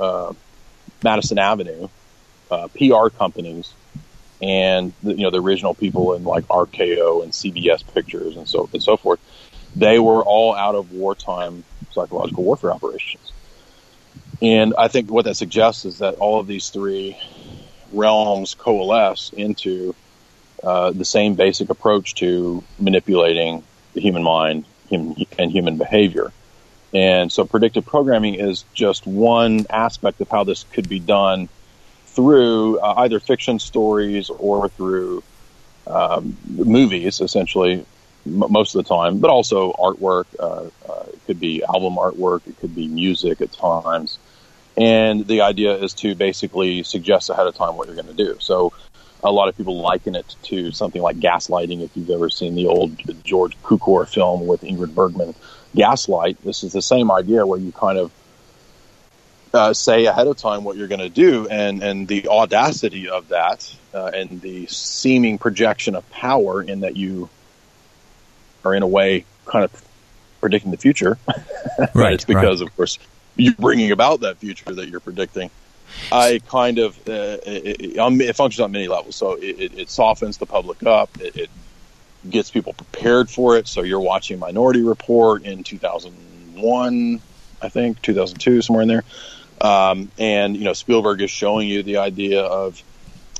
uh, 0.00 0.32
Madison 1.04 1.38
Avenue, 1.38 1.88
uh, 2.50 2.68
PR 2.68 3.08
companies, 3.08 3.72
and 4.42 4.92
the, 5.02 5.14
you 5.14 5.22
know 5.22 5.30
the 5.30 5.40
original 5.40 5.74
people 5.74 6.14
in 6.14 6.24
like 6.24 6.44
RKO 6.48 7.22
and 7.22 7.32
CBS 7.32 7.82
Pictures 7.94 8.36
and 8.36 8.48
so 8.48 8.68
and 8.72 8.82
so 8.82 8.96
forth, 8.96 9.20
they 9.76 9.98
were 9.98 10.22
all 10.22 10.54
out 10.54 10.74
of 10.74 10.92
wartime 10.92 11.64
psychological 11.92 12.42
warfare 12.42 12.72
operations. 12.72 13.32
And 14.42 14.74
I 14.76 14.88
think 14.88 15.10
what 15.10 15.24
that 15.26 15.36
suggests 15.36 15.84
is 15.84 15.98
that 15.98 16.16
all 16.16 16.40
of 16.40 16.48
these 16.48 16.70
three 16.70 17.16
realms 17.92 18.54
coalesce 18.54 19.30
into 19.32 19.94
uh, 20.64 20.90
the 20.90 21.04
same 21.04 21.34
basic 21.34 21.70
approach 21.70 22.14
to 22.16 22.64
manipulating 22.78 23.62
the 23.94 24.00
human 24.00 24.22
mind 24.22 24.64
and 24.90 25.16
human 25.50 25.76
behavior. 25.76 26.32
And 26.92 27.32
so 27.32 27.44
predictive 27.44 27.86
programming 27.86 28.34
is 28.34 28.64
just 28.74 29.06
one 29.06 29.66
aspect 29.70 30.20
of 30.20 30.28
how 30.28 30.44
this 30.44 30.64
could 30.72 30.88
be 30.88 30.98
done 30.98 31.48
through 32.14 32.78
uh, 32.80 32.94
either 32.98 33.20
fiction 33.20 33.58
stories 33.58 34.30
or 34.30 34.68
through 34.68 35.22
um, 35.86 36.36
movies, 36.46 37.20
essentially, 37.20 37.84
m- 38.26 38.44
most 38.50 38.74
of 38.74 38.84
the 38.84 38.88
time, 38.88 39.18
but 39.18 39.30
also 39.30 39.72
artwork. 39.72 40.26
Uh, 40.38 40.68
uh, 40.90 41.04
it 41.08 41.20
could 41.26 41.40
be 41.40 41.62
album 41.64 41.94
artwork, 41.94 42.46
it 42.46 42.58
could 42.58 42.74
be 42.74 42.88
music 42.88 43.40
at 43.40 43.52
times. 43.52 44.18
And 44.76 45.26
the 45.26 45.42
idea 45.42 45.76
is 45.76 45.92
to 45.94 46.14
basically 46.14 46.82
suggest 46.82 47.28
ahead 47.30 47.46
of 47.46 47.54
time 47.54 47.76
what 47.76 47.86
you're 47.88 47.96
going 47.96 48.14
to 48.14 48.14
do. 48.14 48.36
So 48.40 48.72
a 49.22 49.30
lot 49.30 49.48
of 49.48 49.56
people 49.56 49.80
liken 49.80 50.14
it 50.14 50.36
to 50.44 50.72
something 50.72 51.02
like 51.02 51.16
gaslighting. 51.16 51.82
If 51.82 51.96
you've 51.96 52.10
ever 52.10 52.30
seen 52.30 52.54
the 52.54 52.66
old 52.66 52.96
George 53.22 53.56
Cukor 53.62 54.08
film 54.08 54.46
with 54.46 54.62
Ingrid 54.62 54.94
Bergman, 54.94 55.34
Gaslight, 55.74 56.42
this 56.42 56.64
is 56.64 56.72
the 56.72 56.82
same 56.82 57.10
idea 57.10 57.46
where 57.46 57.58
you 57.58 57.72
kind 57.72 57.98
of 57.98 58.10
uh, 59.52 59.74
say 59.74 60.06
ahead 60.06 60.26
of 60.26 60.36
time 60.36 60.64
what 60.64 60.76
you're 60.76 60.88
going 60.88 61.00
to 61.00 61.08
do, 61.08 61.48
and 61.48 61.82
and 61.82 62.08
the 62.08 62.28
audacity 62.28 63.08
of 63.08 63.28
that, 63.28 63.74
uh, 63.94 64.10
and 64.14 64.40
the 64.40 64.66
seeming 64.66 65.38
projection 65.38 65.94
of 65.94 66.08
power 66.10 66.62
in 66.62 66.80
that 66.80 66.96
you 66.96 67.28
are 68.64 68.74
in 68.74 68.82
a 68.82 68.86
way 68.86 69.24
kind 69.46 69.64
of 69.64 69.84
predicting 70.40 70.70
the 70.70 70.76
future. 70.76 71.18
right. 71.94 72.14
it's 72.14 72.24
because, 72.24 72.60
right. 72.60 72.68
of 72.68 72.76
course, 72.76 72.98
you're 73.36 73.54
bringing 73.54 73.90
about 73.90 74.20
that 74.20 74.38
future 74.38 74.72
that 74.72 74.88
you're 74.88 75.00
predicting. 75.00 75.50
I 76.10 76.40
kind 76.48 76.78
of 76.78 76.96
uh, 77.08 77.38
it, 77.44 77.96
it, 77.98 78.36
functions 78.36 78.60
on 78.60 78.72
many 78.72 78.88
levels. 78.88 79.16
So 79.16 79.34
it, 79.34 79.78
it 79.78 79.90
softens 79.90 80.38
the 80.38 80.46
public 80.46 80.82
up. 80.84 81.10
It, 81.20 81.36
it, 81.36 81.50
gets 82.30 82.50
people 82.50 82.72
prepared 82.72 83.28
for 83.28 83.56
it. 83.56 83.66
So 83.66 83.82
you're 83.82 84.00
watching 84.00 84.38
Minority 84.38 84.82
Report 84.82 85.42
in 85.42 85.64
2001, 85.64 87.20
I 87.60 87.68
think 87.68 88.00
2002, 88.02 88.62
somewhere 88.62 88.82
in 88.82 88.88
there. 88.88 89.02
Um, 89.62 90.10
and 90.18 90.56
you 90.56 90.64
know, 90.64 90.72
Spielberg 90.72 91.22
is 91.22 91.30
showing 91.30 91.68
you 91.68 91.84
the 91.84 91.98
idea 91.98 92.42
of 92.42 92.82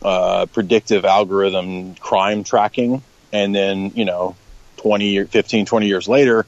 uh, 0.02 0.46
predictive 0.46 1.04
algorithm 1.04 1.96
crime 1.96 2.44
tracking, 2.44 3.02
and 3.32 3.54
then 3.54 3.92
you 3.96 4.04
know, 4.04 4.36
20, 4.78 5.24
15, 5.24 5.66
20 5.66 5.86
years 5.86 6.08
later, 6.08 6.46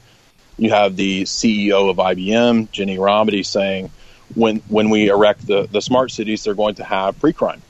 you 0.57 0.69
have 0.69 0.95
the 0.95 1.23
CEO 1.23 1.89
of 1.89 1.97
IBM, 1.97 2.69
Ginni 2.69 2.97
Rometty, 2.97 3.45
saying, 3.45 3.91
when 4.33 4.57
when 4.69 4.89
we 4.89 5.09
erect 5.09 5.45
the, 5.45 5.67
the 5.69 5.81
smart 5.81 6.09
cities, 6.11 6.45
they're 6.45 6.55
going 6.55 6.75
to 6.75 6.83
have 6.83 7.19
pre-crime. 7.19 7.61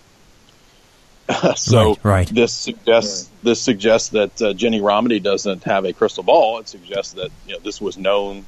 so 1.56 1.90
right, 1.90 2.04
right. 2.04 2.28
this 2.28 2.54
suggests 2.54 3.30
this 3.42 3.60
suggests 3.60 4.10
that 4.10 4.40
uh, 4.42 4.54
Ginni 4.54 4.80
Rometty 4.80 5.22
doesn't 5.22 5.64
have 5.64 5.86
a 5.86 5.92
crystal 5.92 6.24
ball. 6.24 6.60
It 6.60 6.70
suggests 6.70 7.14
that 7.14 7.32
you 7.48 7.54
know 7.54 7.60
this 7.60 7.82
was 7.82 7.98
known 7.98 8.46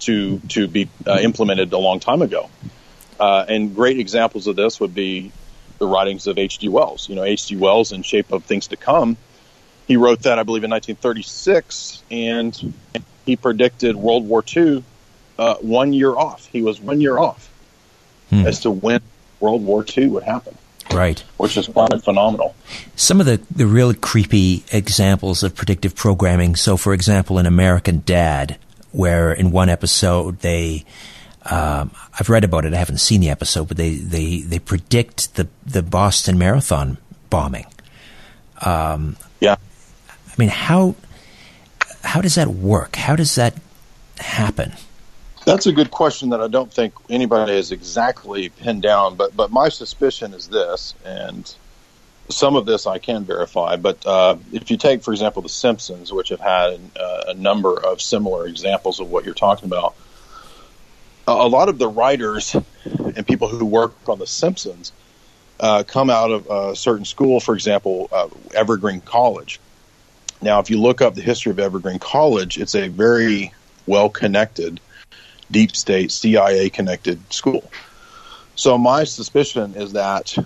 to 0.00 0.38
to 0.48 0.66
be 0.66 0.88
uh, 1.06 1.18
implemented 1.20 1.72
a 1.72 1.78
long 1.78 2.00
time 2.00 2.22
ago. 2.22 2.48
Uh, 3.20 3.44
and 3.48 3.74
great 3.74 4.00
examples 4.00 4.46
of 4.46 4.56
this 4.56 4.80
would 4.80 4.94
be 4.94 5.30
the 5.78 5.86
writings 5.86 6.26
of 6.26 6.38
H.G. 6.38 6.68
Wells. 6.68 7.08
You 7.08 7.14
know, 7.14 7.22
H.G. 7.22 7.56
Wells 7.56 7.92
in 7.92 8.02
Shape 8.02 8.32
of 8.32 8.44
Things 8.44 8.68
to 8.68 8.76
Come. 8.76 9.16
He 9.86 9.96
wrote 9.96 10.22
that, 10.22 10.38
I 10.38 10.42
believe, 10.42 10.64
in 10.64 10.70
1936, 10.70 12.02
and 12.10 12.74
he 13.26 13.36
predicted 13.36 13.96
World 13.96 14.26
War 14.26 14.42
II 14.56 14.82
uh, 15.38 15.56
one 15.56 15.92
year 15.92 16.16
off. 16.16 16.46
He 16.46 16.62
was 16.62 16.80
one 16.80 17.00
year 17.00 17.18
off 17.18 17.50
hmm. 18.30 18.46
as 18.46 18.60
to 18.60 18.70
when 18.70 19.00
World 19.40 19.64
War 19.64 19.84
II 19.96 20.08
would 20.08 20.22
happen. 20.22 20.56
Right. 20.92 21.20
Which 21.36 21.56
is 21.56 21.68
quite 21.68 22.02
phenomenal. 22.02 22.54
Some 22.96 23.20
of 23.20 23.26
the, 23.26 23.40
the 23.54 23.66
really 23.66 23.94
creepy 23.94 24.64
examples 24.72 25.42
of 25.42 25.54
predictive 25.54 25.94
programming. 25.94 26.56
So, 26.56 26.76
for 26.76 26.92
example, 26.92 27.38
in 27.38 27.46
American 27.46 28.02
Dad, 28.04 28.58
where 28.92 29.32
in 29.32 29.50
one 29.50 29.68
episode 29.68 30.40
they 30.40 30.84
um, 31.50 31.90
I've 32.18 32.30
read 32.30 32.44
about 32.44 32.64
it. 32.64 32.72
I 32.72 32.76
haven't 32.76 32.98
seen 32.98 33.20
the 33.20 33.30
episode, 33.30 33.68
but 33.68 33.76
they, 33.76 33.94
they, 33.94 34.40
they 34.40 34.58
predict 34.58 35.34
the, 35.34 35.48
the 35.66 35.82
Boston 35.82 36.38
Marathon 36.38 36.98
bombing. 37.28 37.66
Um, 38.64 39.16
yeah. 39.40 39.56
I 40.08 40.34
mean, 40.38 40.48
how 40.48 40.94
how 42.02 42.20
does 42.20 42.36
that 42.36 42.48
work? 42.48 42.96
How 42.96 43.16
does 43.16 43.34
that 43.34 43.54
happen? 44.18 44.72
That's 45.44 45.66
a 45.66 45.72
good 45.72 45.90
question 45.90 46.30
that 46.30 46.40
I 46.40 46.48
don't 46.48 46.72
think 46.72 46.94
anybody 47.08 47.56
has 47.56 47.72
exactly 47.72 48.48
pinned 48.50 48.82
down, 48.82 49.16
but 49.16 49.36
but 49.36 49.50
my 49.50 49.68
suspicion 49.68 50.34
is 50.34 50.48
this, 50.48 50.94
and 51.04 51.52
some 52.28 52.56
of 52.56 52.66
this 52.66 52.86
I 52.86 52.98
can 52.98 53.24
verify. 53.24 53.76
But 53.76 54.06
uh, 54.06 54.36
if 54.52 54.70
you 54.70 54.76
take, 54.76 55.02
for 55.02 55.12
example, 55.12 55.42
The 55.42 55.48
Simpsons, 55.48 56.12
which 56.12 56.28
have 56.28 56.40
had 56.40 56.80
uh, 56.98 57.24
a 57.28 57.34
number 57.34 57.78
of 57.78 58.00
similar 58.00 58.46
examples 58.46 59.00
of 59.00 59.10
what 59.10 59.24
you're 59.24 59.34
talking 59.34 59.66
about, 59.66 59.94
a 61.26 61.48
lot 61.48 61.68
of 61.68 61.78
the 61.78 61.88
writers 61.88 62.54
and 62.84 63.26
people 63.26 63.48
who 63.48 63.64
work 63.64 63.94
on 64.08 64.18
The 64.18 64.26
Simpsons 64.26 64.92
uh, 65.58 65.84
come 65.86 66.10
out 66.10 66.30
of 66.30 66.46
a 66.50 66.76
certain 66.76 67.04
school, 67.04 67.40
for 67.40 67.54
example, 67.54 68.08
uh, 68.10 68.28
Evergreen 68.54 69.00
College. 69.00 69.60
Now, 70.42 70.60
if 70.60 70.70
you 70.70 70.80
look 70.80 71.02
up 71.02 71.14
the 71.14 71.22
history 71.22 71.50
of 71.50 71.58
Evergreen 71.58 71.98
College, 71.98 72.58
it's 72.58 72.74
a 72.74 72.88
very 72.88 73.52
well 73.86 74.08
connected, 74.08 74.80
deep 75.50 75.76
state, 75.76 76.10
CIA 76.10 76.70
connected 76.70 77.20
school. 77.32 77.70
So, 78.54 78.78
my 78.78 79.04
suspicion 79.04 79.74
is 79.74 79.92
that 79.92 80.36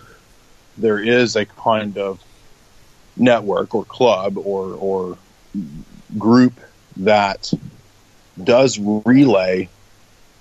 there 0.76 0.98
is 0.98 1.36
a 1.36 1.46
kind 1.46 1.96
of 1.96 2.22
network 3.16 3.74
or 3.74 3.84
club 3.84 4.36
or, 4.36 4.74
or 4.74 5.18
group 6.18 6.58
that 6.96 7.52
does 8.42 8.78
relay 8.78 9.68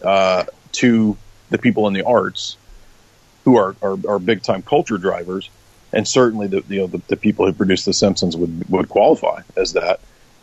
uh, 0.04 0.46
to 0.74 1.18
the 1.50 1.58
people 1.58 1.88
in 1.88 1.94
the 1.94 2.04
arts 2.04 2.58
who 3.46 3.58
are, 3.58 3.76
are, 3.82 3.98
are 4.08 4.20
big 4.20 4.42
time 4.42 4.62
culture 4.62 4.98
drivers. 4.98 5.50
And 5.92 6.08
certainly 6.08 6.48
the, 6.48 6.64
you 6.68 6.82
know, 6.82 6.88
the, 6.88 7.02
the, 7.08 7.18
people 7.18 7.46
who 7.46 7.54
produce 7.54 7.86
The 7.86 7.94
Simpsons 7.94 8.36
would, 8.36 8.68
would 8.70 8.90
qualify 8.90 9.42
as 9.56 9.74
that. 9.74 10.00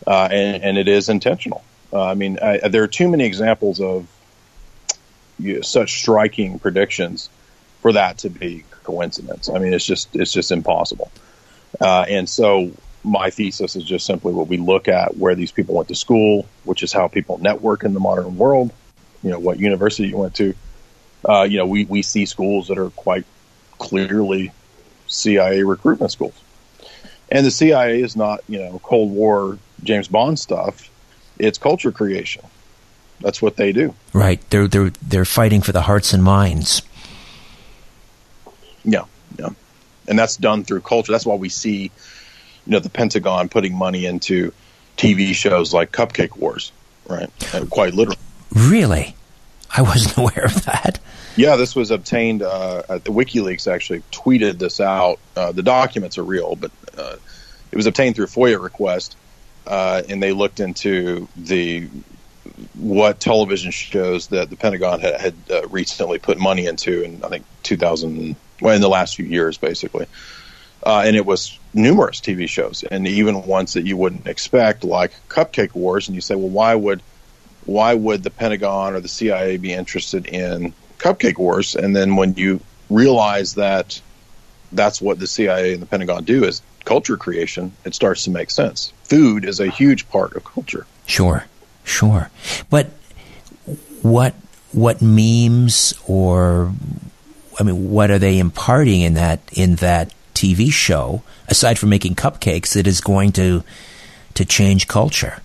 Uh, 0.07 0.29
and, 0.31 0.63
and, 0.63 0.77
it 0.77 0.87
is 0.87 1.09
intentional. 1.09 1.63
Uh, 1.91 2.05
I 2.05 2.13
mean, 2.13 2.39
I, 2.41 2.69
there 2.69 2.83
are 2.83 2.87
too 2.87 3.09
many 3.09 3.25
examples 3.25 3.81
of 3.81 4.07
you 5.37 5.55
know, 5.55 5.61
such 5.61 5.99
striking 5.99 6.57
predictions 6.57 7.29
for 7.81 7.93
that 7.93 8.19
to 8.19 8.29
be 8.29 8.63
coincidence. 8.83 9.49
I 9.49 9.59
mean, 9.59 9.73
it's 9.73 9.85
just 9.85 10.15
it's 10.15 10.31
just 10.31 10.51
impossible. 10.51 11.11
Uh, 11.79 12.05
and 12.07 12.29
so 12.29 12.71
my 13.03 13.29
thesis 13.29 13.75
is 13.75 13.83
just 13.83 14.05
simply 14.05 14.33
what 14.33 14.47
we 14.47 14.57
look 14.57 14.87
at 14.87 15.17
where 15.17 15.35
these 15.35 15.51
people 15.51 15.75
went 15.75 15.87
to 15.87 15.95
school, 15.95 16.47
which 16.63 16.83
is 16.83 16.93
how 16.93 17.07
people 17.07 17.37
network 17.39 17.83
in 17.83 17.93
the 17.93 17.99
modern 17.99 18.37
world. 18.37 18.71
You 19.23 19.31
know, 19.31 19.39
what 19.39 19.59
university 19.59 20.09
you 20.09 20.17
went 20.17 20.35
to. 20.35 20.53
Uh, 21.27 21.43
you 21.43 21.57
know, 21.57 21.67
we, 21.67 21.85
we 21.85 22.01
see 22.01 22.25
schools 22.25 22.69
that 22.69 22.79
are 22.79 22.89
quite 22.91 23.25
clearly 23.77 24.51
CIA 25.07 25.63
recruitment 25.63 26.11
schools. 26.11 26.33
And 27.29 27.45
the 27.45 27.51
CIA 27.51 28.01
is 28.01 28.15
not, 28.15 28.41
you 28.47 28.59
know, 28.59 28.79
Cold 28.83 29.11
War 29.11 29.59
James 29.83 30.07
Bond 30.07 30.39
stuff. 30.39 30.89
It's 31.37 31.57
culture 31.57 31.91
creation. 31.91 32.43
That's 33.19 33.41
what 33.41 33.55
they 33.55 33.71
do. 33.71 33.93
Right. 34.13 34.41
They're 34.49 34.67
they're 34.67 34.91
they're 35.01 35.25
fighting 35.25 35.61
for 35.61 35.71
the 35.71 35.81
hearts 35.81 36.13
and 36.13 36.23
minds 36.23 36.81
yeah, 38.83 39.03
yeah, 39.37 39.49
and 40.07 40.17
that's 40.17 40.37
done 40.37 40.63
through 40.63 40.81
culture. 40.81 41.11
That's 41.11 41.25
why 41.25 41.35
we 41.35 41.49
see, 41.49 41.83
you 41.83 42.71
know, 42.71 42.79
the 42.79 42.89
Pentagon 42.89 43.49
putting 43.49 43.75
money 43.75 44.05
into 44.05 44.53
TV 44.97 45.33
shows 45.33 45.73
like 45.73 45.91
Cupcake 45.91 46.35
Wars, 46.37 46.71
right? 47.07 47.29
Quite 47.69 47.93
literally. 47.93 48.19
Really, 48.53 49.15
I 49.69 49.81
wasn't 49.81 50.17
aware 50.17 50.45
of 50.45 50.65
that. 50.65 50.99
Yeah, 51.35 51.55
this 51.55 51.75
was 51.75 51.91
obtained. 51.91 52.41
Uh, 52.41 52.83
the 52.87 53.11
WikiLeaks 53.11 53.71
actually 53.71 54.03
tweeted 54.11 54.57
this 54.57 54.79
out. 54.81 55.19
Uh, 55.35 55.51
the 55.51 55.63
documents 55.63 56.17
are 56.17 56.23
real, 56.23 56.55
but 56.55 56.71
uh, 56.97 57.15
it 57.71 57.75
was 57.75 57.85
obtained 57.85 58.15
through 58.15 58.25
FOIA 58.27 58.61
request, 58.61 59.15
uh, 59.65 60.03
and 60.09 60.21
they 60.21 60.33
looked 60.33 60.59
into 60.59 61.27
the 61.37 61.87
what 62.73 63.19
television 63.19 63.71
shows 63.71 64.27
that 64.27 64.49
the 64.49 64.55
Pentagon 64.55 64.99
had, 64.99 65.21
had 65.21 65.35
uh, 65.49 65.67
recently 65.69 66.19
put 66.19 66.37
money 66.37 66.65
into 66.65 67.03
in 67.03 67.23
I 67.23 67.29
think 67.29 67.45
2000 67.63 68.35
well, 68.61 68.75
in 68.75 68.81
the 68.81 68.89
last 68.89 69.15
few 69.15 69.25
years, 69.25 69.57
basically. 69.57 70.05
Uh, 70.83 71.03
and 71.05 71.15
it 71.15 71.25
was 71.25 71.57
numerous 71.73 72.21
TV 72.21 72.47
shows, 72.47 72.83
and 72.83 73.07
even 73.07 73.43
ones 73.43 73.73
that 73.73 73.85
you 73.85 73.97
wouldn't 73.97 74.27
expect, 74.27 74.83
like 74.83 75.11
Cupcake 75.29 75.75
Wars. 75.75 76.07
And 76.07 76.15
you 76.15 76.21
say, 76.21 76.35
well, 76.35 76.49
why 76.49 76.73
would 76.73 77.01
why 77.65 77.93
would 77.93 78.23
the 78.23 78.29
Pentagon 78.29 78.93
or 78.93 78.99
the 78.99 79.07
CIA 79.07 79.57
be 79.57 79.73
interested 79.73 80.25
in 80.25 80.73
Cupcake 80.97 81.37
Wars? 81.37 81.75
And 81.75 81.95
then 81.95 82.15
when 82.15 82.35
you 82.35 82.59
realize 82.89 83.55
that 83.55 84.01
that's 84.71 85.01
what 85.01 85.19
the 85.19 85.27
CIA 85.27 85.73
and 85.73 85.81
the 85.81 85.85
Pentagon 85.85 86.23
do 86.23 86.43
is 86.43 86.61
culture 86.85 87.17
creation, 87.17 87.73
it 87.85 87.93
starts 87.93 88.23
to 88.25 88.31
make 88.31 88.49
sense. 88.49 88.93
Food 89.03 89.45
is 89.45 89.59
a 89.59 89.67
huge 89.67 90.09
part 90.09 90.35
of 90.35 90.43
culture. 90.43 90.85
Sure, 91.05 91.45
sure. 91.83 92.29
But 92.69 92.89
what 94.01 94.35
what 94.71 95.01
memes 95.01 95.93
or 96.07 96.71
I 97.59 97.63
mean, 97.63 97.91
what 97.91 98.09
are 98.09 98.19
they 98.19 98.39
imparting 98.39 99.01
in 99.01 99.13
that 99.15 99.41
in 99.53 99.75
that 99.75 100.13
TV 100.33 100.71
show 100.71 101.23
aside 101.47 101.77
from 101.77 101.89
making 101.89 102.15
cupcakes 102.15 102.73
that 102.73 102.87
is 102.87 103.01
going 103.01 103.31
to 103.33 103.63
to 104.33 104.45
change 104.45 104.87
culture? 104.87 105.41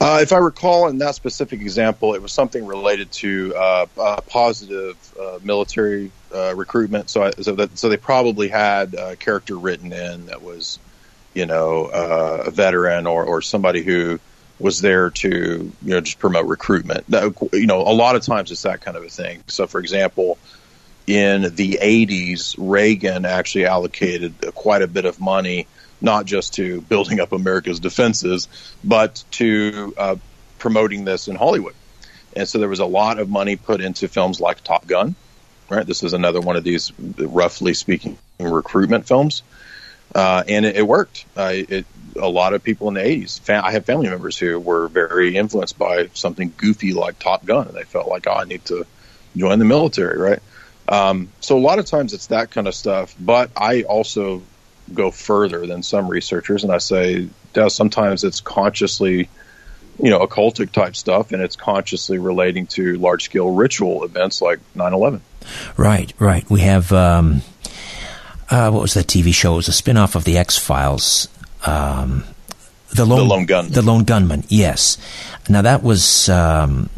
Uh, 0.00 0.18
if 0.22 0.32
I 0.32 0.38
recall, 0.38 0.88
in 0.88 0.98
that 0.98 1.14
specific 1.14 1.60
example, 1.60 2.14
it 2.14 2.22
was 2.22 2.32
something 2.32 2.66
related 2.66 3.10
to 3.12 3.54
uh, 3.56 3.86
uh, 3.98 4.20
positive 4.22 4.96
uh, 5.18 5.38
military 5.42 6.10
uh, 6.34 6.54
recruitment. 6.54 7.08
So, 7.08 7.22
I, 7.24 7.30
so, 7.30 7.54
that, 7.54 7.78
so 7.78 7.88
they 7.88 7.96
probably 7.96 8.48
had 8.48 8.94
a 8.94 9.16
character 9.16 9.56
written 9.56 9.92
in 9.92 10.26
that 10.26 10.42
was, 10.42 10.78
you 11.34 11.46
know, 11.46 11.86
uh, 11.86 12.44
a 12.46 12.50
veteran 12.50 13.06
or, 13.06 13.24
or 13.24 13.42
somebody 13.42 13.82
who 13.82 14.20
was 14.58 14.80
there 14.80 15.10
to, 15.10 15.30
you 15.30 15.90
know, 15.90 16.00
just 16.00 16.18
promote 16.18 16.46
recruitment. 16.46 17.04
You 17.52 17.66
know, 17.66 17.80
a 17.80 17.92
lot 17.92 18.16
of 18.16 18.22
times 18.22 18.50
it's 18.50 18.62
that 18.62 18.80
kind 18.80 18.96
of 18.96 19.04
a 19.04 19.08
thing. 19.08 19.44
So, 19.46 19.66
for 19.66 19.80
example, 19.80 20.38
in 21.06 21.42
the 21.54 21.78
80s, 21.80 22.56
Reagan 22.58 23.24
actually 23.24 23.66
allocated 23.66 24.34
quite 24.54 24.82
a 24.82 24.88
bit 24.88 25.04
of 25.04 25.20
money, 25.20 25.66
not 26.00 26.26
just 26.26 26.54
to 26.54 26.80
building 26.82 27.20
up 27.20 27.32
America's 27.32 27.80
defenses, 27.80 28.48
but 28.84 29.22
to 29.32 29.94
uh, 29.96 30.16
promoting 30.58 31.04
this 31.04 31.28
in 31.28 31.36
Hollywood. 31.36 31.74
And 32.34 32.48
so 32.48 32.58
there 32.58 32.68
was 32.68 32.80
a 32.80 32.86
lot 32.86 33.18
of 33.18 33.30
money 33.30 33.56
put 33.56 33.80
into 33.80 34.08
films 34.08 34.40
like 34.40 34.62
Top 34.62 34.86
Gun, 34.86 35.14
right? 35.70 35.86
This 35.86 36.02
is 36.02 36.12
another 36.12 36.40
one 36.40 36.56
of 36.56 36.64
these, 36.64 36.92
roughly 36.98 37.72
speaking, 37.74 38.18
recruitment 38.38 39.06
films. 39.06 39.42
Uh, 40.14 40.44
and 40.46 40.64
it, 40.64 40.76
it 40.76 40.86
worked. 40.86 41.24
Uh, 41.36 41.52
it, 41.54 41.86
a 42.16 42.28
lot 42.28 42.54
of 42.54 42.62
people 42.62 42.88
in 42.88 42.94
the 42.94 43.00
80s, 43.00 43.40
fam- 43.40 43.64
I 43.64 43.72
have 43.72 43.84
family 43.84 44.08
members 44.08 44.38
who 44.38 44.58
were 44.60 44.88
very 44.88 45.36
influenced 45.36 45.78
by 45.78 46.08
something 46.14 46.52
goofy 46.56 46.92
like 46.92 47.18
Top 47.18 47.44
Gun. 47.44 47.68
And 47.68 47.76
they 47.76 47.84
felt 47.84 48.08
like, 48.08 48.26
oh, 48.26 48.34
I 48.34 48.44
need 48.44 48.64
to 48.66 48.86
join 49.36 49.58
the 49.58 49.64
military, 49.64 50.18
right? 50.18 50.40
Um, 50.88 51.30
so 51.40 51.56
a 51.56 51.60
lot 51.60 51.78
of 51.78 51.86
times 51.86 52.12
it's 52.12 52.28
that 52.28 52.50
kind 52.50 52.68
of 52.68 52.74
stuff. 52.74 53.14
But 53.18 53.50
I 53.56 53.82
also 53.82 54.42
go 54.92 55.10
further 55.10 55.66
than 55.66 55.82
some 55.82 56.08
researchers, 56.08 56.64
and 56.64 56.72
I 56.72 56.78
say, 56.78 57.28
sometimes 57.68 58.24
it's 58.24 58.40
consciously, 58.40 59.28
you 59.98 60.10
know, 60.10 60.26
occultic 60.26 60.72
type 60.72 60.94
stuff, 60.96 61.32
and 61.32 61.42
it's 61.42 61.56
consciously 61.56 62.18
relating 62.18 62.66
to 62.68 62.96
large 62.96 63.24
scale 63.24 63.50
ritual 63.50 64.04
events 64.04 64.42
like 64.42 64.60
9/11. 64.74 65.20
Right, 65.76 66.12
right. 66.18 66.48
We 66.50 66.60
have 66.60 66.92
um, 66.92 67.42
uh, 68.50 68.70
what 68.70 68.82
was 68.82 68.94
that 68.94 69.06
TV 69.06 69.34
show? 69.34 69.54
It 69.54 69.56
was 69.56 69.68
a 69.68 69.72
spin 69.72 69.96
off 69.96 70.14
of 70.14 70.24
the 70.24 70.38
X 70.38 70.56
Files. 70.58 71.28
Um, 71.64 72.24
the 72.94 73.04
lone, 73.04 73.18
the 73.18 73.24
lone 73.24 73.46
gunman. 73.46 73.72
The 73.72 73.82
lone 73.82 74.04
gunman. 74.04 74.44
Yes. 74.48 74.98
Now 75.48 75.62
that 75.62 75.82
was 75.82 76.28
um, 76.28 76.88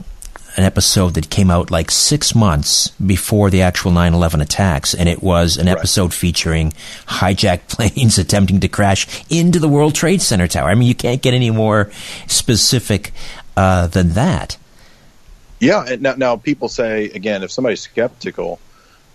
an 0.58 0.64
episode 0.64 1.14
that 1.14 1.30
came 1.30 1.52
out 1.52 1.70
like 1.70 1.88
six 1.88 2.34
months 2.34 2.88
before 2.88 3.48
the 3.48 3.62
actual 3.62 3.92
9-11 3.92 4.42
attacks, 4.42 4.92
and 4.92 5.08
it 5.08 5.22
was 5.22 5.56
an 5.56 5.66
right. 5.66 5.76
episode 5.78 6.12
featuring 6.12 6.72
hijacked 7.06 7.68
planes 7.68 8.18
attempting 8.18 8.58
to 8.58 8.68
crash 8.68 9.24
into 9.30 9.60
the 9.60 9.68
World 9.68 9.94
Trade 9.94 10.20
Center 10.20 10.48
tower. 10.48 10.68
I 10.68 10.74
mean, 10.74 10.88
you 10.88 10.96
can't 10.96 11.22
get 11.22 11.32
any 11.32 11.52
more 11.52 11.92
specific 12.26 13.12
uh, 13.56 13.86
than 13.86 14.10
that. 14.10 14.56
Yeah. 15.60 15.96
Now, 16.00 16.14
now, 16.14 16.36
people 16.36 16.68
say, 16.68 17.04
again, 17.04 17.44
if 17.44 17.52
somebody's 17.52 17.80
skeptical, 17.80 18.58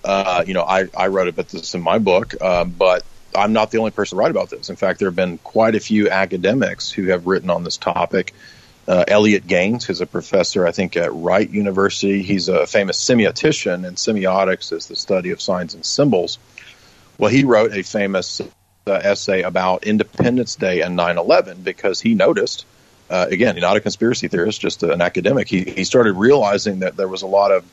uh, 0.05 0.45
you 0.47 0.53
know, 0.53 0.63
I, 0.63 0.85
I 0.97 1.07
wrote 1.07 1.27
about 1.27 1.49
this 1.49 1.75
in 1.75 1.81
my 1.81 1.99
book, 1.99 2.35
uh, 2.39 2.63
but 2.63 3.03
I'm 3.35 3.51
not 3.51 3.71
the 3.71 3.79
only 3.79 3.91
person 3.91 4.17
to 4.17 4.19
write 4.21 4.31
about 4.31 4.49
this. 4.49 4.69
In 4.69 4.77
fact, 4.77 4.99
there 4.99 5.09
have 5.09 5.15
been 5.15 5.39
quite 5.39 5.75
a 5.75 5.81
few 5.81 6.09
academics 6.09 6.89
who 6.89 7.07
have 7.07 7.27
written 7.27 7.49
on 7.49 7.65
this 7.65 7.75
topic 7.75 8.33
uh, 8.87 9.05
Elliot 9.07 9.47
Gaines, 9.47 9.85
who's 9.85 10.01
a 10.01 10.05
professor, 10.05 10.67
I 10.67 10.71
think, 10.71 10.97
at 10.97 11.13
Wright 11.13 11.49
University. 11.49 12.21
He's 12.21 12.49
a 12.49 12.67
famous 12.67 12.99
semiotician, 13.03 13.85
and 13.87 13.97
semiotics 13.97 14.73
is 14.73 14.87
the 14.87 14.95
study 14.95 15.31
of 15.31 15.41
signs 15.41 15.73
and 15.73 15.85
symbols. 15.85 16.37
Well, 17.17 17.31
he 17.31 17.43
wrote 17.43 17.73
a 17.73 17.83
famous 17.83 18.41
uh, 18.85 18.91
essay 18.91 19.43
about 19.43 19.85
Independence 19.85 20.55
Day 20.55 20.81
and 20.81 20.95
9 20.95 21.17
11 21.17 21.61
because 21.61 22.01
he 22.01 22.15
noticed, 22.15 22.65
uh, 23.09 23.27
again, 23.29 23.57
not 23.59 23.77
a 23.77 23.81
conspiracy 23.81 24.27
theorist, 24.27 24.59
just 24.59 24.83
an 24.83 25.01
academic, 25.01 25.47
he, 25.47 25.63
he 25.63 25.83
started 25.85 26.13
realizing 26.13 26.79
that 26.79 26.97
there 26.97 27.07
was 27.07 27.21
a 27.21 27.27
lot 27.27 27.51
of 27.51 27.63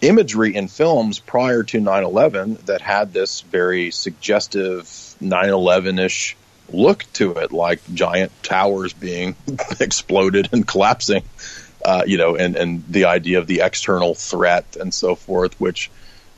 imagery 0.00 0.54
in 0.54 0.68
films 0.68 1.18
prior 1.18 1.62
to 1.62 1.80
9 1.80 2.04
11 2.04 2.58
that 2.66 2.80
had 2.80 3.12
this 3.12 3.42
very 3.42 3.90
suggestive 3.90 5.14
9 5.20 5.48
11 5.48 5.98
ish 6.00 6.36
look 6.70 7.04
to 7.14 7.32
it 7.32 7.52
like 7.52 7.80
giant 7.92 8.32
towers 8.42 8.92
being 8.92 9.36
exploded 9.80 10.48
and 10.52 10.66
collapsing, 10.66 11.22
uh, 11.84 12.04
you 12.06 12.18
know, 12.18 12.36
and, 12.36 12.56
and 12.56 12.84
the 12.88 13.04
idea 13.06 13.38
of 13.38 13.46
the 13.46 13.60
external 13.60 14.14
threat 14.14 14.76
and 14.80 14.92
so 14.92 15.14
forth, 15.14 15.60
which 15.60 15.90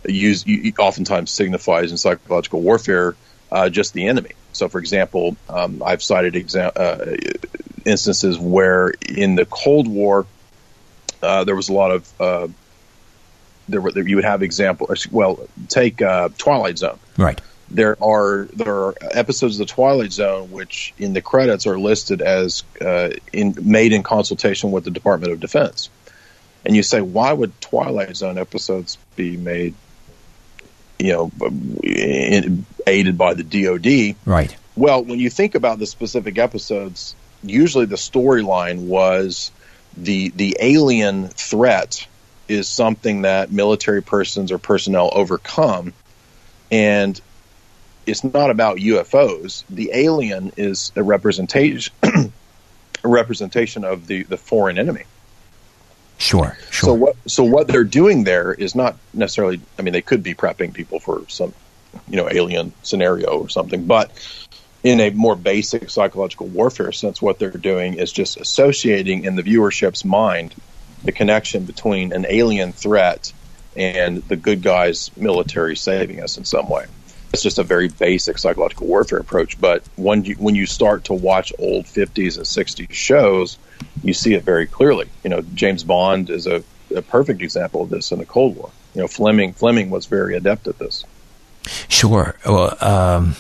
use 0.05 0.45
oftentimes 0.79 1.31
signifies 1.31 1.91
in 1.91 1.97
psychological 1.97 2.61
warfare 2.61 3.15
uh, 3.51 3.69
just 3.69 3.93
the 3.93 4.07
enemy. 4.07 4.33
So, 4.53 4.69
for 4.69 4.79
example, 4.79 5.37
um, 5.49 5.83
I've 5.85 6.03
cited 6.03 6.35
exa- 6.35 6.73
uh, 6.77 7.17
instances 7.85 8.39
where 8.39 8.95
in 9.09 9.35
the 9.35 9.45
Cold 9.45 9.87
War 9.87 10.27
uh, 11.23 11.45
there 11.45 11.57
was 11.57 11.69
a 11.69 11.73
lot 11.73 11.91
of 11.91 12.21
uh, 12.21 12.49
there 13.69 13.81
were 13.81 13.91
you 13.99 14.17
would 14.17 14.25
have 14.25 14.43
example. 14.43 14.89
Well, 15.11 15.49
take 15.69 16.01
uh, 16.03 16.31
Twilight 16.39 16.79
Zone. 16.79 16.99
Right. 17.17 17.41
There 17.69 17.97
are 18.03 18.49
there 18.53 18.75
are 18.75 18.95
episodes 19.01 19.59
of 19.59 19.67
the 19.67 19.73
Twilight 19.73 20.13
Zone 20.13 20.51
which 20.51 20.95
in 20.99 21.13
the 21.13 21.23
credits 21.23 21.67
are 21.67 21.79
listed 21.79 22.23
as 22.23 22.63
uh, 22.81 23.11
in 23.33 23.57
made 23.61 23.93
in 23.93 24.03
consultation 24.03 24.71
with 24.71 24.85
the 24.85 24.91
Department 24.91 25.33
of 25.33 25.41
Defense. 25.41 25.91
And 26.65 26.75
you 26.75 26.83
say, 26.83 27.01
why 27.01 27.33
would 27.33 27.61
Twilight 27.61 28.17
Zone 28.17 28.39
episodes 28.39 28.99
be 29.15 29.37
made 29.37 29.75
you 30.99 31.13
know, 31.13 31.31
in, 31.83 32.67
aided 32.87 33.19
by 33.19 33.35
the 33.35 33.43
DoD. 33.43 34.17
Right. 34.25 34.57
Well, 34.77 35.05
when 35.05 35.19
you 35.19 35.31
think 35.31 35.55
about 35.55 35.79
the 35.79 35.87
specific 35.87 36.39
episodes, 36.39 37.15
usually 37.43 37.87
the 37.87 37.97
storyline 37.97 38.87
was 38.87 39.51
the 39.97 40.29
the 40.31 40.57
alien 40.61 41.29
threat 41.29 42.07
is 42.49 42.69
something 42.69 43.23
that 43.23 43.51
military 43.51 44.03
persons 44.03 44.53
or 44.53 44.59
personnel 44.59 45.11
overcome, 45.13 45.93
and 46.71 47.21
it's 48.07 48.25
not 48.25 48.51
about 48.51 48.79
UFOs. 48.79 49.65
The 49.69 49.91
alien 49.93 50.53
is 50.57 50.93
a 50.97 51.03
representation 51.03 51.93
a 52.03 53.09
representation 53.09 53.85
of 53.85 54.07
the 54.07 54.23
the 54.25 54.37
foreign 54.37 54.79
enemy. 54.79 55.05
Sure, 56.19 56.57
sure. 56.71 56.89
So 56.89 56.95
what 56.95 57.17
so 57.27 57.45
what 57.45 57.69
they're 57.69 57.85
doing 57.85 58.25
there 58.25 58.53
is 58.53 58.75
not 58.75 58.97
necessarily. 59.13 59.61
I 59.79 59.83
mean, 59.83 59.93
they 59.93 60.03
could 60.03 60.23
be 60.23 60.35
prepping 60.35 60.73
people 60.73 61.01
for 61.01 61.23
some, 61.29 61.53
you 62.09 62.17
know, 62.17 62.29
alien 62.31 62.73
scenario 62.83 63.39
or 63.39 63.49
something, 63.49 63.87
but 63.87 64.11
in 64.83 65.01
a 65.01 65.11
more 65.11 65.37
basic 65.37 65.91
psychological 65.91 66.47
warfare 66.47 66.93
sense, 66.93 67.21
what 67.21 67.39
they're 67.39 67.51
doing 67.51 67.95
is 67.95 68.13
just 68.13 68.37
associating 68.39 69.25
in 69.25 69.35
the 69.35 69.43
viewership's 69.43 70.05
mind 70.05 70.55
the 71.05 71.13
connection 71.13 71.65
between 71.65 72.13
an 72.13 72.25
alien 72.29 72.73
threat 72.73 73.33
and 73.77 74.23
the 74.25 74.37
good 74.37 74.63
guys' 74.63 75.11
military 75.17 75.77
saving 75.77 76.23
us 76.23 76.39
in 76.39 76.45
some 76.45 76.69
way. 76.69 76.87
It's 77.37 77.43
just 77.43 77.59
a 77.59 77.63
very 77.63 77.89
basic 77.89 78.39
psychological 78.39 78.87
warfare 78.87 79.19
approach. 79.19 79.61
But 79.61 79.83
when 79.97 80.25
you, 80.25 80.37
when 80.37 80.55
you 80.55 80.65
start 80.65 81.05
to 81.05 81.13
watch 81.13 81.53
old 81.59 81.85
50s 81.85 82.39
and 82.39 82.47
60s 82.47 82.91
shows, 82.91 83.59
you 84.03 84.15
see 84.15 84.33
it 84.33 84.43
very 84.43 84.67
clearly. 84.67 85.07
You 85.23 85.29
know, 85.29 85.43
James 85.53 85.85
Bond 85.85 86.31
is 86.31 86.47
a, 86.47 86.65
a 86.95 87.03
perfect 87.03 87.43
example 87.43 87.83
of 87.83 87.91
this 87.91 88.11
in 88.11 88.21
the 88.21 88.25
Cold 88.25 88.57
War. 88.57 88.71
You 88.95 89.03
know, 89.03 89.07
Fleming 89.07 89.53
Fleming 89.53 89.91
was 89.91 90.07
very 90.07 90.35
adept 90.35 90.67
at 90.67 90.79
this. 90.79 91.05
Sure. 91.89 92.37
Well, 92.47 92.75
um, 92.83 93.37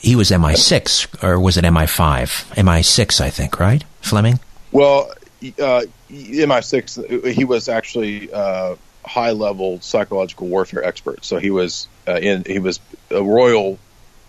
he 0.00 0.16
was 0.16 0.30
MI6, 0.30 1.22
or 1.22 1.38
was 1.38 1.58
it 1.58 1.66
MI5? 1.66 2.54
MI6, 2.54 3.20
I 3.20 3.28
think, 3.28 3.60
right? 3.60 3.84
Fleming? 4.00 4.40
Well, 4.72 5.10
uh, 5.42 5.82
MI6, 6.08 7.32
he 7.34 7.44
was 7.44 7.68
actually 7.68 8.32
uh, 8.32 8.76
high 9.04 9.32
level 9.32 9.78
psychological 9.82 10.46
warfare 10.46 10.82
expert. 10.82 11.22
So 11.22 11.36
he 11.36 11.50
was 11.50 11.88
uh, 12.08 12.18
in 12.20 12.44
he 12.46 12.58
was 12.58 12.80
a 13.10 13.22
Royal 13.22 13.78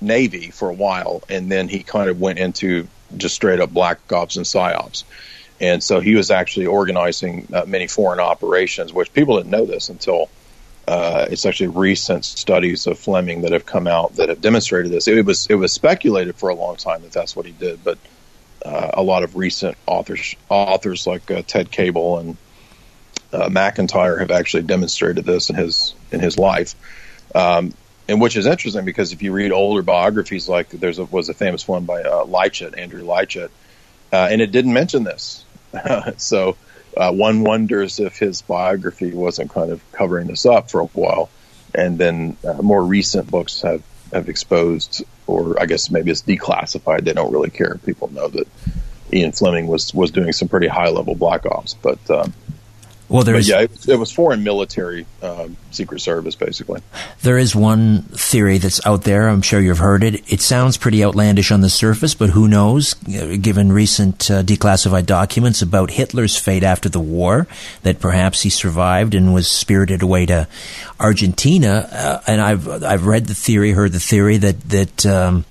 Navy 0.02 0.52
for 0.52 0.70
a 0.70 0.74
while, 0.74 1.24
and 1.30 1.52
then 1.52 1.68
he 1.68 1.84
kind 1.84 2.10
of 2.10 2.20
went 2.20 2.40
into 2.40 2.88
just 3.16 3.36
straight 3.36 3.60
up 3.60 3.72
black 3.72 4.00
ops 4.12 4.36
and 4.36 4.46
psyops. 4.46 5.04
And 5.62 5.84
so 5.84 6.00
he 6.00 6.16
was 6.16 6.32
actually 6.32 6.68
organizing 6.68 7.48
uh, 7.54 7.66
many 7.66 7.88
foreign 7.88 8.20
operations, 8.20 8.94
which 8.94 9.12
people 9.14 9.38
didn't 9.38 9.52
know 9.52 9.66
this 9.66 9.90
until 9.90 10.30
uh, 10.88 11.28
it's 11.30 11.46
actually 11.46 11.68
recent 11.68 12.26
studies 12.26 12.88
of 12.88 12.98
Fleming 12.98 13.42
that 13.42 13.52
have 13.52 13.66
come 13.66 13.86
out 13.86 14.16
that 14.16 14.30
have 14.30 14.42
demonstrated 14.42 14.92
this. 14.92 15.08
It 15.08 15.26
was 15.26 15.48
it 15.48 15.56
was 15.56 15.74
speculated 15.74 16.36
for 16.36 16.50
a 16.50 16.56
long 16.56 16.78
time 16.78 17.02
that 17.04 17.12
that's 17.12 17.36
what 17.36 17.46
he 17.46 17.52
did, 17.52 17.84
but 17.84 17.98
uh, 18.66 18.92
a 18.94 19.04
lot 19.04 19.24
of 19.24 19.36
recent 19.36 19.78
authors 19.86 20.36
authors 20.50 21.06
like 21.06 21.30
uh, 21.30 21.42
Ted 21.46 21.70
Cable 21.70 22.20
and 22.20 22.38
uh, 23.32 23.50
Macintyre 23.50 24.18
have 24.18 24.32
actually 24.32 24.64
demonstrated 24.64 25.26
this 25.26 25.50
in 25.50 25.56
his 25.56 25.94
in 26.12 26.20
his 26.22 26.38
life, 26.38 26.76
um, 27.36 27.74
and 28.08 28.20
which 28.20 28.36
is 28.36 28.46
interesting 28.46 28.86
because 28.86 29.14
if 29.14 29.22
you 29.22 29.32
read 29.32 29.52
older 29.52 29.84
biographies, 29.84 30.50
like 30.50 30.70
there's 30.70 31.00
a, 31.00 31.06
was 31.06 31.30
a 31.30 31.34
famous 31.34 31.68
one 31.68 31.86
by 31.86 32.02
uh, 32.02 32.26
Lycett, 32.26 32.76
Andrew 32.78 33.04
Lycett, 33.04 33.52
uh, 34.12 34.28
and 34.32 34.42
it 34.42 34.52
didn't 34.52 34.74
mention 34.74 35.04
this. 35.04 35.46
so 36.18 36.58
uh, 36.98 37.12
one 37.12 37.44
wonders 37.44 38.00
if 38.00 38.18
his 38.18 38.42
biography 38.42 39.12
wasn't 39.12 39.52
kind 39.52 39.72
of 39.72 39.92
covering 39.92 40.28
this 40.28 40.46
up 40.46 40.72
for 40.72 40.82
a 40.82 40.86
while, 40.86 41.30
and 41.76 41.98
then 41.98 42.36
uh, 42.48 42.62
more 42.62 42.84
recent 42.84 43.30
books 43.30 43.62
have 43.62 43.84
have 44.12 44.28
exposed, 44.28 45.04
or 45.28 45.62
I 45.62 45.68
guess 45.68 45.92
maybe 45.92 46.10
it's 46.10 46.24
declassified. 46.24 47.04
They 47.04 47.14
don't 47.14 47.32
really 47.32 47.52
care. 47.52 47.80
People 47.86 48.12
know 48.12 48.28
that 48.30 48.48
Ian 49.14 49.34
Fleming 49.34 49.68
was 49.68 49.94
was 49.94 50.12
doing 50.12 50.34
some 50.34 50.48
pretty 50.48 50.68
high 50.68 50.90
level 50.90 51.16
black 51.16 51.46
ops, 51.46 51.76
but 51.76 52.00
um, 52.10 52.34
well, 53.10 53.24
there 53.24 53.34
but 53.34 53.40
is 53.40 53.50
yeah, 53.50 53.62
it, 53.62 53.90
it 53.90 53.96
was 53.96 54.12
foreign 54.12 54.44
military 54.44 55.06
um, 55.22 55.58
secret 55.72 56.00
service, 56.00 56.36
basically. 56.36 56.82
there 57.24 57.38
is 57.38 57.56
one 57.56 58.04
theory 58.04 58.60
that's 58.60 58.86
out 58.86 59.04
there. 59.04 59.28
I'm 59.28 59.42
sure 59.42 59.60
you've 59.60 59.80
heard 59.80 60.04
it. 60.04 60.32
It 60.32 60.42
sounds 60.42 60.78
pretty 60.78 61.04
outlandish 61.04 61.52
on 61.52 61.62
the 61.62 61.70
surface, 61.70 62.14
but 62.14 62.30
who 62.30 62.48
knows? 62.48 62.96
uh, 63.08 63.36
Given 63.42 63.72
recent 63.72 64.30
uh, 64.30 64.44
declassified 64.44 65.06
documents 65.08 65.62
about 65.62 65.92
Hitler's 65.92 66.38
fate 66.38 66.64
after 66.64 66.88
the 66.88 67.00
war, 67.00 67.48
that 67.84 68.00
perhaps 68.00 68.42
he 68.42 68.50
survived 68.50 69.16
and 69.16 69.34
was 69.34 69.50
spirited 69.50 70.02
away 70.02 70.26
to 70.28 70.48
Argentina. 71.00 71.90
Uh, 71.92 72.22
and 72.28 72.42
I've 72.42 72.68
I've 72.84 73.06
read 73.06 73.26
the 73.26 73.36
theory, 73.36 73.72
heard 73.72 73.92
the 73.92 74.00
theory 74.00 74.38
that 74.38 74.62
that 74.70 75.06
um, 75.06 75.46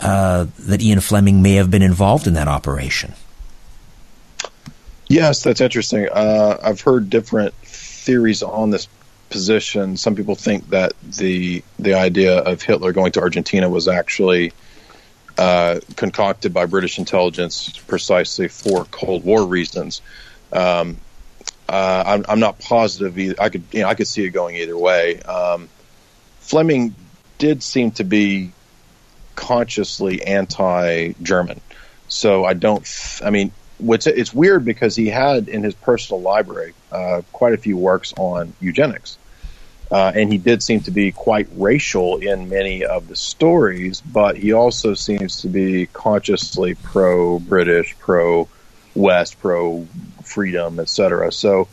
uh, 0.00 0.46
that 0.60 0.80
Ian 0.80 1.00
Fleming 1.00 1.42
may 1.42 1.54
have 1.54 1.70
been 1.70 1.82
involved 1.82 2.26
in 2.26 2.34
that 2.34 2.48
operation. 2.48 3.12
Yes, 5.08 5.42
that's 5.42 5.60
interesting. 5.60 6.08
Uh, 6.08 6.58
I've 6.62 6.82
heard 6.82 7.08
different 7.08 7.54
theories 7.54 8.42
on 8.42 8.70
this 8.70 8.88
position. 9.30 9.96
Some 9.96 10.14
people 10.14 10.34
think 10.34 10.68
that 10.70 10.92
the 11.02 11.62
the 11.78 11.94
idea 11.94 12.38
of 12.38 12.62
Hitler 12.62 12.92
going 12.92 13.12
to 13.12 13.20
Argentina 13.20 13.68
was 13.68 13.88
actually 13.88 14.52
uh, 15.38 15.80
concocted 15.96 16.52
by 16.52 16.66
British 16.66 16.98
intelligence 16.98 17.70
precisely 17.86 18.48
for 18.48 18.84
Cold 18.86 19.24
War 19.24 19.46
reasons. 19.46 20.02
Um, 20.52 20.98
uh, 21.68 22.02
I'm, 22.06 22.24
I'm, 22.28 22.40
not 22.40 22.58
positive. 22.58 23.18
Either. 23.18 23.34
I 23.40 23.48
could 23.50 23.62
you 23.72 23.82
know 23.82 23.88
I 23.88 23.94
could 23.94 24.08
see 24.08 24.24
it 24.24 24.30
going 24.30 24.56
either 24.56 24.76
way. 24.76 25.20
Um, 25.22 25.68
Fleming 26.40 26.94
did 27.36 27.62
seem 27.62 27.90
to 27.92 28.04
be 28.04 28.52
consciously 29.36 30.22
anti-German, 30.22 31.60
so 32.08 32.44
I 32.44 32.54
don't. 32.54 32.86
I 33.22 33.30
mean, 33.30 33.52
what's 33.78 34.06
it's 34.06 34.34
weird 34.34 34.64
because 34.64 34.94
he 34.96 35.08
had 35.08 35.48
in 35.48 35.62
his 35.62 35.74
personal 35.74 36.20
library 36.20 36.74
uh, 36.92 37.22
quite 37.32 37.54
a 37.54 37.58
few 37.58 37.76
works 37.76 38.12
on 38.16 38.52
eugenics. 38.60 39.18
Uh, 39.90 40.12
and 40.14 40.30
he 40.30 40.36
did 40.36 40.62
seem 40.62 40.80
to 40.80 40.90
be 40.90 41.12
quite 41.12 41.48
racial 41.56 42.18
in 42.18 42.50
many 42.50 42.84
of 42.84 43.08
the 43.08 43.16
stories, 43.16 44.02
but 44.02 44.36
he 44.36 44.52
also 44.52 44.92
seems 44.92 45.40
to 45.40 45.48
be 45.48 45.86
consciously 45.86 46.74
pro 46.74 47.38
British, 47.38 47.96
pro 47.98 48.46
West, 48.94 49.40
pro 49.40 49.86
freedom, 50.22 50.78
etc. 50.78 51.32
So, 51.32 51.68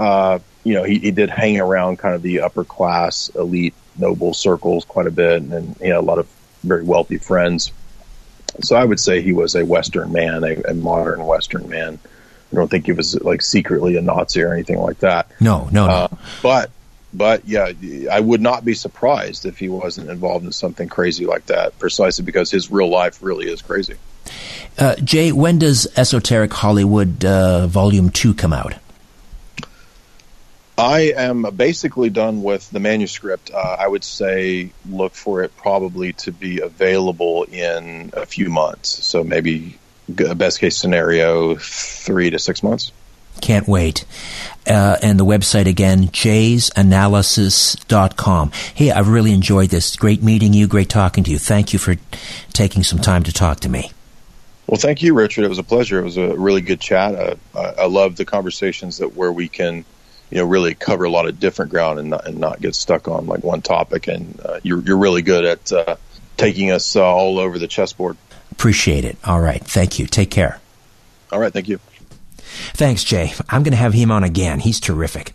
uh, 0.00 0.40
you 0.64 0.74
know, 0.74 0.82
he, 0.82 0.98
he, 0.98 1.10
did 1.12 1.30
hang 1.30 1.60
around 1.60 1.98
kind 1.98 2.16
of 2.16 2.22
the 2.22 2.40
upper 2.40 2.64
class, 2.64 3.28
elite, 3.36 3.74
noble 3.96 4.34
circles 4.34 4.84
quite 4.84 5.06
a 5.06 5.12
bit, 5.12 5.42
and 5.42 5.76
he 5.76 5.88
had 5.88 5.98
a 5.98 6.00
lot 6.00 6.18
of 6.18 6.26
very 6.64 6.82
wealthy 6.82 7.18
friends. 7.18 7.70
So 8.62 8.76
I 8.76 8.84
would 8.84 9.00
say 9.00 9.20
he 9.20 9.32
was 9.32 9.54
a 9.54 9.64
Western 9.64 10.12
man, 10.12 10.44
a, 10.44 10.70
a 10.70 10.74
modern 10.74 11.24
Western 11.24 11.68
man. 11.68 11.98
I 12.52 12.56
don't 12.56 12.70
think 12.70 12.86
he 12.86 12.92
was 12.92 13.20
like 13.20 13.42
secretly 13.42 13.96
a 13.96 14.02
Nazi 14.02 14.42
or 14.42 14.52
anything 14.52 14.78
like 14.78 15.00
that. 15.00 15.30
No, 15.40 15.68
no, 15.72 15.86
no. 15.86 15.92
Uh, 15.92 16.08
but 16.42 16.70
but 17.12 17.46
yeah, 17.46 17.72
I 18.10 18.20
would 18.20 18.40
not 18.40 18.64
be 18.64 18.74
surprised 18.74 19.46
if 19.46 19.58
he 19.58 19.68
wasn't 19.68 20.10
involved 20.10 20.44
in 20.44 20.52
something 20.52 20.88
crazy 20.88 21.26
like 21.26 21.46
that, 21.46 21.78
precisely 21.78 22.24
because 22.24 22.50
his 22.50 22.70
real 22.70 22.88
life 22.88 23.22
really 23.22 23.46
is 23.46 23.62
crazy. 23.62 23.96
Uh, 24.78 24.96
Jay, 24.96 25.30
when 25.30 25.58
does 25.58 25.86
Esoteric 25.96 26.52
Hollywood 26.52 27.24
uh, 27.24 27.66
Volume 27.68 28.10
2 28.10 28.34
come 28.34 28.52
out? 28.52 28.74
I 30.76 31.12
am 31.16 31.42
basically 31.56 32.10
done 32.10 32.42
with 32.42 32.68
the 32.70 32.80
manuscript. 32.80 33.52
Uh, 33.52 33.76
I 33.78 33.86
would 33.86 34.02
say 34.02 34.70
look 34.88 35.14
for 35.14 35.42
it 35.42 35.56
probably 35.56 36.14
to 36.14 36.32
be 36.32 36.60
available 36.60 37.44
in 37.44 38.10
a 38.12 38.26
few 38.26 38.50
months. 38.50 39.04
So 39.04 39.22
maybe 39.22 39.78
a 40.18 40.34
best 40.34 40.58
case 40.58 40.76
scenario, 40.76 41.54
three 41.56 42.30
to 42.30 42.38
six 42.38 42.62
months. 42.62 42.92
Can't 43.40 43.66
wait. 43.66 44.04
Uh, 44.66 44.96
and 45.02 45.18
the 45.20 45.24
website 45.24 45.66
again, 45.66 46.08
jaysanalysis.com. 46.08 48.52
Hey, 48.74 48.90
I've 48.90 49.08
really 49.08 49.32
enjoyed 49.32 49.70
this. 49.70 49.96
Great 49.96 50.22
meeting 50.22 50.52
you. 50.52 50.66
Great 50.66 50.88
talking 50.88 51.22
to 51.24 51.30
you. 51.30 51.38
Thank 51.38 51.72
you 51.72 51.78
for 51.78 51.96
taking 52.52 52.82
some 52.82 52.98
time 53.00 53.22
to 53.24 53.32
talk 53.32 53.60
to 53.60 53.68
me. 53.68 53.90
Well, 54.66 54.80
thank 54.80 55.02
you, 55.02 55.12
Richard. 55.14 55.44
It 55.44 55.48
was 55.48 55.58
a 55.58 55.64
pleasure. 55.64 55.98
It 55.98 56.04
was 56.04 56.16
a 56.16 56.34
really 56.36 56.62
good 56.62 56.80
chat. 56.80 57.14
Uh, 57.14 57.34
I, 57.54 57.82
I 57.82 57.86
love 57.86 58.16
the 58.16 58.24
conversations 58.24 58.96
that 58.98 59.14
where 59.14 59.30
we 59.30 59.48
can, 59.48 59.84
you 60.30 60.38
know, 60.38 60.44
really 60.44 60.74
cover 60.74 61.04
a 61.04 61.10
lot 61.10 61.26
of 61.26 61.38
different 61.38 61.70
ground 61.70 61.98
and 61.98 62.10
not, 62.10 62.26
and 62.26 62.38
not 62.38 62.60
get 62.60 62.74
stuck 62.74 63.08
on 63.08 63.26
like 63.26 63.44
one 63.44 63.62
topic. 63.62 64.08
And 64.08 64.40
uh, 64.44 64.60
you're 64.62 64.80
you're 64.80 64.98
really 64.98 65.22
good 65.22 65.44
at 65.44 65.72
uh, 65.72 65.96
taking 66.36 66.70
us 66.70 66.96
uh, 66.96 67.04
all 67.04 67.38
over 67.38 67.58
the 67.58 67.68
chessboard. 67.68 68.16
Appreciate 68.52 69.04
it. 69.04 69.16
All 69.24 69.40
right. 69.40 69.62
Thank 69.62 69.98
you. 69.98 70.06
Take 70.06 70.30
care. 70.30 70.60
All 71.32 71.40
right. 71.40 71.52
Thank 71.52 71.68
you. 71.68 71.80
Thanks, 72.74 73.02
Jay. 73.02 73.32
I'm 73.48 73.64
going 73.64 73.72
to 73.72 73.78
have 73.78 73.94
him 73.94 74.12
on 74.12 74.22
again. 74.22 74.60
He's 74.60 74.78
terrific. 74.78 75.32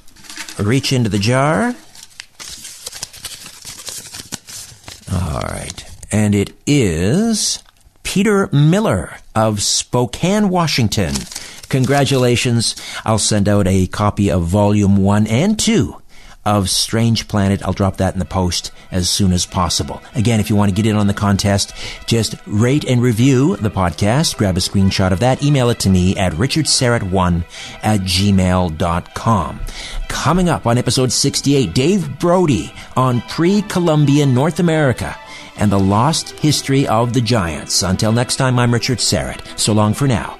reach 0.60 0.94
into 0.94 1.10
the 1.10 1.20
jar. 1.20 1.76
All 5.12 5.42
right. 5.42 5.84
And 6.12 6.36
it 6.36 6.54
is 6.66 7.62
Peter 8.04 8.50
Miller 8.52 9.18
of 9.36 9.62
Spokane, 9.62 10.50
Washington. 10.50 11.14
Congratulations. 11.70 12.76
I'll 13.06 13.20
send 13.20 13.48
out 13.50 13.68
a 13.68 13.88
copy 13.88 14.30
of 14.32 14.44
volume 14.44 14.98
one 14.98 15.28
and 15.28 15.58
two 15.60 16.02
of 16.48 16.70
Strange 16.70 17.28
Planet. 17.28 17.62
I'll 17.64 17.74
drop 17.74 17.98
that 17.98 18.14
in 18.14 18.20
the 18.20 18.26
post 18.26 18.72
as 18.90 19.10
soon 19.10 19.34
as 19.34 19.46
possible. 19.46 20.02
Again, 20.16 20.40
if 20.40 20.50
you 20.50 20.56
want 20.56 20.70
to 20.70 20.76
get 20.76 20.90
in 20.90 20.96
on 20.96 21.08
the 21.08 21.14
contest, 21.14 21.74
just 22.06 22.36
rate 22.46 22.86
and 22.86 23.02
review 23.02 23.58
the 23.58 23.70
podcast. 23.70 24.38
Grab 24.38 24.56
a 24.56 24.62
screenshot 24.62 25.12
of 25.12 25.20
that. 25.20 25.44
Email 25.44 25.70
it 25.70 25.80
to 25.82 25.90
me 25.90 26.16
at 26.16 26.32
richardsyrett1 26.32 27.44
at 27.84 28.00
gmail.com. 28.00 29.60
Coming 30.08 30.48
up 30.48 30.66
on 30.66 30.78
episode 30.78 31.12
68, 31.12 31.74
Dave 31.74 32.18
Brody 32.18 32.74
on 32.96 33.20
pre-Columbian 33.22 34.34
North 34.34 34.60
America 34.60 35.18
and 35.58 35.70
the 35.70 35.80
lost 35.80 36.30
history 36.40 36.88
of 36.88 37.12
the 37.12 37.22
giants. 37.22 37.84
Until 37.84 38.14
next 38.14 38.38
time, 38.38 38.58
I'm 38.58 38.74
Richard 38.74 39.00
Syrett. 39.00 39.46
So 39.60 39.74
long 39.74 39.94
for 39.94 40.08
now. 40.08 40.40